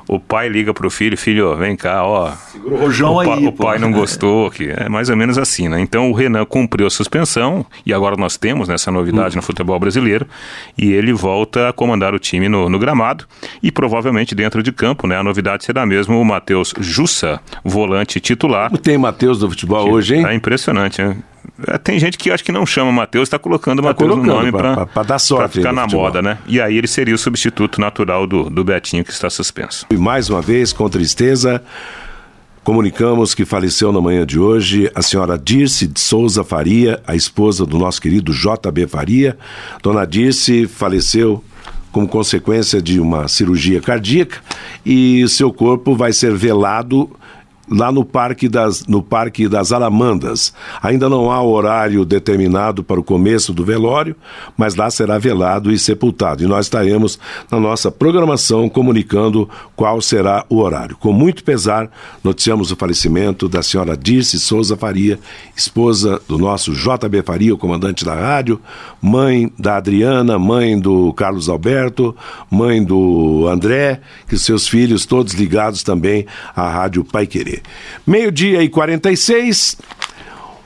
o 0.07 0.19
pai 0.19 0.47
liga 0.49 0.73
pro 0.73 0.89
filho, 0.89 1.17
filho, 1.17 1.55
vem 1.57 1.75
cá, 1.75 2.03
ó. 2.05 2.31
Segura 2.51 2.75
o 2.75 2.77
rojão 2.79 3.13
o, 3.15 3.19
aí, 3.19 3.45
o 3.47 3.51
pô. 3.51 3.65
pai 3.65 3.77
não 3.79 3.91
gostou, 3.91 4.49
que 4.49 4.69
é 4.69 4.87
mais 4.89 5.09
ou 5.09 5.17
menos 5.17 5.37
assim, 5.37 5.67
né? 5.67 5.79
Então 5.79 6.09
o 6.09 6.13
Renan 6.13 6.45
cumpriu 6.45 6.87
a 6.87 6.89
suspensão 6.89 7.65
e 7.85 7.93
agora 7.93 8.15
nós 8.15 8.37
temos 8.37 8.67
nessa 8.67 8.91
novidade 8.91 9.35
Hum. 9.35 9.37
no 9.37 9.41
futebol 9.41 9.79
brasileiro 9.79 10.25
e 10.77 10.91
ele 10.93 11.11
volta 11.13 11.69
a 11.69 11.73
comandar 11.73 12.13
o 12.13 12.19
time 12.19 12.47
no, 12.47 12.69
no 12.69 12.79
gramado 12.79 13.25
e 13.61 13.71
provavelmente 13.71 14.33
dentro 14.33 14.61
de 14.63 14.71
campo, 14.71 15.07
né? 15.07 15.17
A 15.17 15.23
novidade 15.23 15.65
será 15.65 15.85
mesmo 15.85 16.19
o 16.19 16.25
Matheus 16.25 16.73
Jussa, 16.79 17.39
volante 17.63 18.19
titular. 18.19 18.69
Como 18.69 18.77
tem 18.81 18.97
Matheus 18.97 19.39
do 19.39 19.49
futebol 19.49 19.91
hoje, 19.91 20.15
hein? 20.15 20.25
É 20.25 20.33
impressionante, 20.33 21.01
né? 21.01 21.17
Tem 21.83 21.99
gente 21.99 22.17
que 22.17 22.29
acho 22.29 22.43
que 22.43 22.51
não 22.51 22.65
chama 22.65 22.91
Matheus, 22.91 23.27
está 23.27 23.39
colocando 23.39 23.81
Matheus 23.81 24.15
no 24.15 24.23
nome 24.23 24.51
para 24.51 25.03
dar 25.03 25.19
sorte 25.19 25.55
ficar 25.55 25.69
aí 25.69 25.75
no 25.75 25.81
na 25.81 25.83
futebol. 25.83 26.05
moda, 26.05 26.21
né? 26.21 26.37
E 26.47 26.61
aí 26.61 26.77
ele 26.77 26.87
seria 26.87 27.15
o 27.15 27.17
substituto 27.17 27.81
natural 27.81 28.27
do, 28.27 28.49
do 28.49 28.63
Betinho 28.63 29.03
que 29.03 29.11
está 29.11 29.29
suspenso. 29.29 29.85
E 29.89 29.97
mais 29.97 30.29
uma 30.29 30.41
vez, 30.41 30.71
com 30.71 30.87
tristeza, 30.89 31.63
comunicamos 32.63 33.33
que 33.33 33.45
faleceu 33.45 33.91
na 33.91 33.99
manhã 33.99 34.25
de 34.25 34.39
hoje 34.39 34.91
a 34.93 35.01
senhora 35.01 35.37
Dirce 35.37 35.87
de 35.87 35.99
Souza 35.99 36.43
Faria, 36.43 37.01
a 37.07 37.15
esposa 37.15 37.65
do 37.65 37.79
nosso 37.79 38.01
querido 38.01 38.31
JB 38.33 38.87
Faria. 38.87 39.37
Dona 39.81 40.05
Dirce 40.05 40.67
faleceu 40.67 41.43
como 41.91 42.07
consequência 42.07 42.81
de 42.81 42.99
uma 42.99 43.27
cirurgia 43.27 43.81
cardíaca 43.81 44.37
e 44.85 45.27
seu 45.27 45.51
corpo 45.51 45.95
vai 45.95 46.13
ser 46.13 46.33
velado 46.35 47.09
lá 47.69 47.91
no 47.91 48.05
Parque 48.05 48.47
das, 48.47 48.85
no 48.85 49.01
Parque 49.01 49.47
das 49.47 49.71
Alamandas. 49.71 50.53
Ainda 50.81 51.09
não 51.09 51.31
há 51.31 51.41
horário 51.41 52.05
determinado 52.05 52.83
para 52.83 52.99
o 52.99 53.03
começo 53.03 53.53
do 53.53 53.65
velório, 53.65 54.15
mas 54.57 54.75
lá 54.75 54.89
será 54.89 55.17
velado 55.17 55.71
e 55.71 55.77
sepultado. 55.77 56.43
E 56.43 56.47
nós 56.47 56.65
estaremos 56.65 57.19
na 57.51 57.59
nossa 57.59 57.91
programação 57.91 58.69
comunicando 58.69 59.49
qual 59.75 60.01
será 60.01 60.45
o 60.49 60.57
horário. 60.57 60.97
Com 60.97 61.11
muito 61.11 61.43
pesar, 61.43 61.89
noticiamos 62.23 62.71
o 62.71 62.75
falecimento 62.75 63.49
da 63.49 63.61
senhora 63.61 63.97
Dirce 63.97 64.39
Souza 64.39 64.77
Faria, 64.77 65.19
esposa 65.55 66.21
do 66.27 66.37
nosso 66.37 66.73
JB 66.73 67.21
Faria, 67.23 67.53
o 67.53 67.57
comandante 67.57 68.05
da 68.05 68.15
rádio, 68.15 68.59
mãe 69.01 69.51
da 69.57 69.77
Adriana, 69.77 70.39
mãe 70.39 70.79
do 70.79 71.11
Carlos 71.13 71.49
Alberto, 71.49 72.15
mãe 72.49 72.83
do 72.83 73.47
André, 73.47 74.01
que 74.27 74.37
seus 74.37 74.67
filhos 74.67 75.05
todos 75.05 75.33
ligados 75.33 75.83
também 75.83 76.25
à 76.55 76.69
Rádio 76.69 77.03
Pai 77.03 77.27
Querer. 77.27 77.56
Meio-dia 78.05 78.61
e 78.63 78.69
46. 78.69 79.77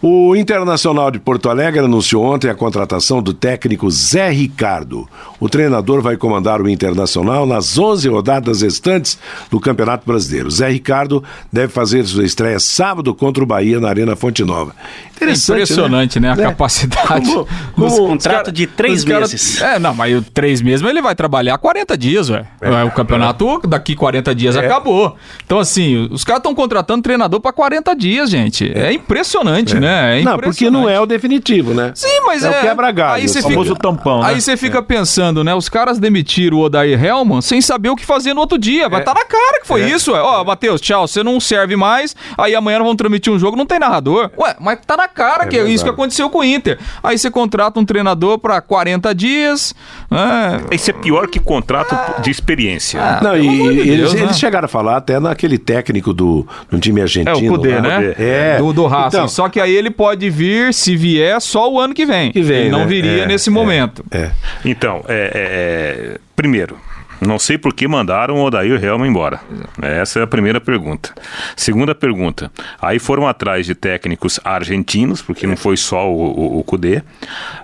O 0.02 0.36
Internacional 0.36 1.12
de 1.12 1.20
Porto 1.20 1.48
Alegre 1.48 1.80
anunciou 1.80 2.24
ontem 2.26 2.50
a 2.50 2.56
contratação 2.56 3.22
do 3.22 3.36
técnico 3.36 3.88
Zé 3.92 4.32
Ricardo. 4.32 5.08
O 5.40 5.48
treinador 5.48 6.02
vai 6.02 6.18
comandar 6.18 6.60
o 6.60 6.68
Internacional 6.68 7.46
nas 7.46 7.78
11 7.78 8.10
rodadas 8.10 8.64
restantes 8.64 9.20
do 9.52 9.60
Campeonato 9.60 10.04
Brasileiro. 10.08 10.50
Zé 10.50 10.70
Ricardo 10.70 11.24
deve 11.54 11.68
fazer 11.72 12.04
sua 12.06 12.24
estreia 12.26 12.60
sábado 12.60 13.14
contra 13.14 13.44
o 13.44 13.46
Bahia 13.46 13.80
na 13.80 13.90
Arena 13.90 14.16
Fonte 14.16 14.44
Nova. 14.44 14.76
Interessante, 15.16 15.58
Impressionante, 15.62 16.20
né? 16.20 16.32
A 16.32 16.36
capacidade. 16.36 17.28
Como- 17.32 17.42
Um 17.78 17.90
como- 17.90 18.08
contrato 18.08 18.52
de 18.52 18.66
três 18.66 19.00
Os 19.02 19.06
cara- 19.06 19.20
meses. 19.20 19.62
É, 19.62 19.78
não, 19.78 19.94
mas 19.94 20.18
o 20.18 20.24
três 20.24 20.64
meses, 20.64 20.84
ele 20.84 21.00
vai 21.00 21.14
trabalhar 21.14 21.60
40 21.60 21.96
dias, 21.96 22.28
ué. 22.32 22.44
É. 22.60 22.84
o 22.84 22.90
campeonato 22.90 23.62
daqui 23.68 23.96
40 23.96 24.34
dias 24.34 24.58
acabou. 24.58 25.16
Então, 25.46 25.60
assim, 25.60 26.08
os 26.10 26.24
caras 26.24 26.40
estão 26.40 26.56
contratando 26.56 27.04
treinador 27.04 27.40
pra 27.40 27.54
40 27.54 27.94
dias, 27.96 28.32
gente. 28.32 28.72
É, 28.74 28.92
impressionante, 28.92 29.76
né? 29.76 29.91
É 29.92 30.22
Não, 30.24 30.38
porque 30.38 30.70
não 30.70 30.88
é 30.90 31.00
o 31.00 31.06
definitivo, 31.06 31.74
né? 31.74 31.92
Sim, 31.96 32.22
mas 32.26 32.44
é, 32.44 32.48
é. 32.48 32.60
o 32.60 32.62
quebra-galho. 32.62 33.16
Aí 33.16 33.28
você 33.28 33.40
O 33.40 33.44
famoso 33.44 33.74
fica, 33.76 33.82
tampão, 33.82 34.22
né? 34.22 34.28
Aí 34.30 34.42
você 34.42 34.56
fica 34.58 34.82
pensando, 34.82 35.44
né? 35.44 35.54
Os 35.54 35.68
caras 35.70 36.00
demitiram 36.00 36.58
o 36.58 36.62
Odair 36.62 37.04
Helman 37.04 37.42
sem 37.42 37.62
saber 37.62 37.90
o 37.90 37.96
que 37.96 38.06
fazer 38.06 38.34
no 38.34 38.42
outro 38.42 38.58
dia. 38.58 38.88
Vai 38.90 39.00
estar 39.02 39.14
na 39.14 39.26
cara 39.26 39.62
que 39.62 39.68
foi 39.68 39.84
isso, 39.84 40.12
ué. 40.14 40.22
Ó, 40.22 40.44
Matheus, 40.44 40.80
tchau, 40.82 41.08
você 41.08 41.24
não 41.24 41.40
serve 41.40 41.76
mais. 41.76 42.16
Aí 42.38 42.56
amanhã 42.56 42.78
nós 42.80 42.86
vamos 42.86 42.98
transmitir 42.98 43.32
um 43.34 43.40
jogo, 43.40 43.58
não 43.58 43.66
tem 43.66 43.80
narrador. 43.80 44.30
Ué, 44.38 44.56
mas 44.60 44.80
tá 44.86 44.96
na 44.98 45.08
cara 45.08 45.46
que 45.48 45.58
é 45.58 45.64
isso 45.70 45.84
que 45.84 45.90
aconteceu 45.90 46.30
com 46.30 46.40
o 46.40 46.44
Inter. 46.44 46.80
Aí 47.04 47.18
você 47.18 47.30
contrata 47.30 47.80
um 47.80 47.86
treinador 47.86 48.38
pra 48.40 48.62
40 48.62 49.14
dias. 49.14 49.74
né? 50.10 50.62
Isso 50.72 50.90
é 50.90 50.94
pior 50.94 51.28
que 51.28 51.40
contrato 51.40 51.96
de 52.22 52.30
experiência. 52.30 53.02
Ah, 53.02 53.20
Não, 53.22 53.38
e 53.38 53.42
de 53.42 53.80
eles, 53.80 53.98
Deus, 53.98 54.14
né? 54.14 54.22
eles 54.24 54.40
chegaram 54.40 54.66
a 54.66 54.70
falar 54.70 54.98
até 54.98 55.20
naquele 55.20 55.58
técnico 55.58 56.14
do, 56.14 56.46
do 56.70 56.80
time 56.80 57.02
argentino. 57.02 57.32
É 57.32 57.52
o 57.52 57.56
Cudê, 57.56 57.76
lá. 57.76 57.82
né? 57.82 58.16
É. 58.18 58.58
Do, 58.58 58.74
do 58.74 58.86
Racing. 58.88 59.08
Então, 59.18 59.28
Só 59.28 59.50
que 59.50 59.60
aí 59.60 59.74
ele 59.82 59.92
pode 59.92 60.30
vir, 60.30 60.74
se 60.74 60.96
vier, 60.96 61.40
só 61.42 61.72
o 61.72 61.80
ano 61.80 61.94
que 61.94 62.06
vem. 62.06 62.32
Que 62.32 62.42
vem, 62.42 62.62
ele 62.62 62.70
não 62.70 62.80
né? 62.80 62.86
viria 62.86 63.24
É, 63.24 63.26
nesse 63.28 63.50
é. 63.50 63.52
momento. 63.52 64.06
é. 64.12 64.32
Então, 64.64 65.04
é, 65.08 65.14
é, 65.14 66.14
é, 66.14 66.18
primeiro, 66.36 66.78
não 67.20 67.38
sei 67.38 67.58
por 67.58 67.74
que 67.74 67.88
mandaram 67.88 68.36
o 68.38 68.44
Odair 68.44 68.84
Helma 68.84 69.08
embora. 69.08 69.40
Essa 69.82 70.20
é 70.22 70.24
a 70.24 70.28
primeira 70.28 70.60
pergunta. 70.60 71.14
Segunda 71.56 71.94
pergunta, 71.94 72.52
aí 72.82 72.98
foram 72.98 73.28
atrás 73.28 73.66
de 73.66 73.76
técnicos 73.76 74.40
argentinos, 74.44 75.22
porque 75.22 75.46
não 75.46 75.56
foi 75.56 75.78
só 75.78 76.10
o, 76.12 76.16
o, 76.16 76.60
o 76.60 76.64
Cudê. 76.64 77.04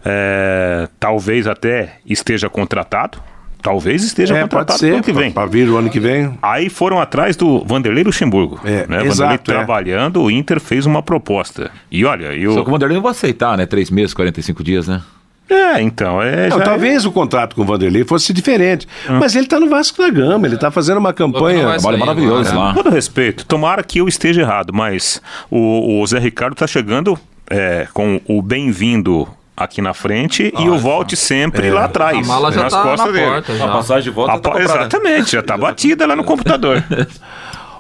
É, 0.06 0.88
talvez 1.00 1.48
até 1.48 1.98
esteja 2.06 2.50
contratado. 2.50 3.20
Talvez 3.62 4.04
esteja 4.04 4.38
É, 4.38 4.42
contratado 4.42 4.80
ser, 4.80 4.94
ano 4.94 5.04
que 5.04 5.12
vem. 5.12 5.32
para 5.32 5.46
vir 5.48 5.70
o 5.70 5.78
ano 5.78 5.90
que 5.90 6.00
vem. 6.00 6.38
Aí 6.42 6.70
foram 6.70 7.00
atrás 7.00 7.36
do 7.36 7.64
Vanderlei 7.66 8.04
Luxemburgo. 8.04 8.60
É, 8.64 8.86
né? 8.88 9.06
exato, 9.06 9.08
Vanderlei 9.08 9.36
é. 9.36 9.38
trabalhando, 9.40 10.22
o 10.22 10.32
Inter 10.32 10.60
fez 10.60 10.86
uma 10.86 11.02
proposta. 11.02 11.72
E 11.92 12.06
olha, 12.06 12.28
eu. 12.34 12.54
Só 12.54 12.62
que 12.64 12.70
o 12.70 12.72
Vanderlei 12.72 12.96
não 12.96 13.04
vai 13.04 13.12
aceitar, 13.12 13.58
né? 13.58 13.66
Três 13.66 13.90
meses, 13.90 14.14
45 14.14 14.64
dias, 14.64 14.88
né? 14.88 15.02
É, 15.50 15.82
então, 15.82 16.22
é. 16.22 16.50
Não, 16.50 16.58
já 16.58 16.64
é- 16.64 16.66
talvez 16.66 17.06
o 17.06 17.12
contrato 17.12 17.56
com 17.56 17.62
o 17.62 17.66
Vanderlei 17.66 18.04
fosse 18.04 18.34
diferente. 18.34 18.88
Mas 19.10 19.34
ele 19.34 19.46
está 19.46 19.60
no 19.60 19.70
Vasco 19.70 20.02
da 20.02 20.10
Gama, 20.10 20.46
ele 20.46 20.56
está 20.56 20.70
fazendo 20.70 20.98
uma 20.98 21.14
campanha. 21.14 21.80
Trabalho 21.80 22.04
agora, 22.04 22.54
lá. 22.54 22.74
Com 22.74 22.84
todo 22.84 22.94
respeito, 22.94 23.46
tomara 23.46 23.82
que 23.84 24.00
eu 24.00 24.08
esteja 24.08 24.42
errado, 24.42 24.74
mas 24.74 25.22
o, 25.50 26.02
o 26.02 26.08
Zé 26.08 26.20
Ricardo 26.20 26.54
está 26.54 26.68
chegando 26.68 27.18
é, 27.50 27.88
com 27.94 28.20
o 28.28 28.42
bem-vindo 28.42 29.28
aqui 29.58 29.82
na 29.82 29.94
frente 29.94 30.54
e 30.60 30.70
o 30.70 30.78
volte 30.78 31.16
sempre 31.18 31.72
lá 31.72 31.86
atrás. 31.86 32.18
A 32.18 32.22
mala 32.34 32.52
já 32.52 32.64
nas 32.64 32.72
tá 32.74 32.78
na 32.84 32.92
costas 32.92 33.14
dele. 33.14 33.26
porta. 33.26 33.52
A 33.52 33.56
Já. 33.56 33.68
passagem 33.70 34.04
de 34.04 34.10
volta 34.12 34.34
A 34.34 34.40
tá 34.40 34.60
exatamente, 34.62 35.32
já 35.32 35.40
está 35.40 35.58
batida 35.58 36.06
lá 36.06 36.16
no 36.16 36.24
computador. 36.24 36.84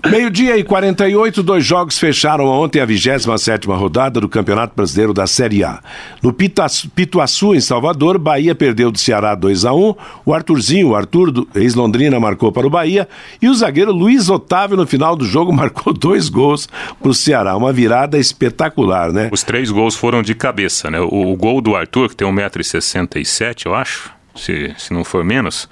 Meio-dia 0.09 0.57
e 0.57 0.63
48, 0.63 1.43
dois 1.43 1.65
jogos 1.65 1.99
fecharam 1.99 2.45
ontem 2.45 2.79
a 2.79 2.85
27 2.85 3.67
rodada 3.67 4.21
do 4.21 4.29
Campeonato 4.29 4.73
Brasileiro 4.73 5.13
da 5.13 5.27
Série 5.27 5.65
A. 5.65 5.81
No 6.23 6.31
Pituaçu, 6.31 7.53
em 7.53 7.59
Salvador, 7.59 8.17
Bahia 8.17 8.55
perdeu 8.55 8.89
do 8.89 8.97
Ceará 8.97 9.35
2 9.35 9.65
a 9.65 9.73
1 9.73 9.95
O 10.25 10.33
Arthurzinho, 10.33 10.89
o 10.89 10.95
Arthur, 10.95 11.45
ex-Londrina, 11.53 12.19
marcou 12.19 12.53
para 12.53 12.65
o 12.65 12.69
Bahia. 12.69 13.07
E 13.41 13.49
o 13.49 13.53
zagueiro 13.53 13.91
Luiz 13.91 14.29
Otávio, 14.29 14.77
no 14.77 14.87
final 14.87 15.13
do 15.15 15.25
jogo, 15.25 15.51
marcou 15.53 15.91
dois 15.93 16.29
gols 16.29 16.69
para 17.01 17.09
o 17.09 17.13
Ceará. 17.13 17.57
Uma 17.57 17.73
virada 17.73 18.17
espetacular, 18.17 19.11
né? 19.11 19.29
Os 19.31 19.43
três 19.43 19.69
gols 19.69 19.95
foram 19.95 20.21
de 20.21 20.33
cabeça, 20.33 20.89
né? 20.89 21.01
O, 21.01 21.33
o 21.33 21.35
gol 21.35 21.59
do 21.59 21.75
Arthur, 21.75 22.09
que 22.09 22.15
tem 22.15 22.27
1,67m, 22.27 23.65
eu 23.65 23.75
acho, 23.75 24.16
se, 24.38 24.73
se 24.78 24.93
não 24.93 25.04
for 25.04 25.23
menos, 25.23 25.67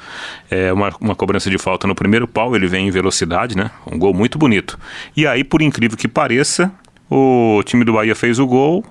é 0.49 0.73
uma, 0.73 0.93
uma 0.99 1.15
cobrança 1.15 1.49
de 1.49 1.57
falta 1.57 1.87
no 1.87 1.95
primeiro 1.95 2.27
pau, 2.27 2.55
ele 2.55 2.67
vem 2.67 2.87
em 2.87 2.91
velocidade, 2.91 3.55
né? 3.55 3.71
Um 3.89 3.97
gol 3.97 4.13
muito 4.13 4.37
bonito. 4.37 4.77
E 5.15 5.25
aí, 5.25 5.43
por 5.43 5.61
incrível 5.61 5.97
que 5.97 6.07
pareça, 6.07 6.71
o 7.09 7.61
time 7.65 7.83
do 7.83 7.93
Bahia 7.93 8.15
fez 8.15 8.39
o 8.39 8.47
gol, 8.47 8.83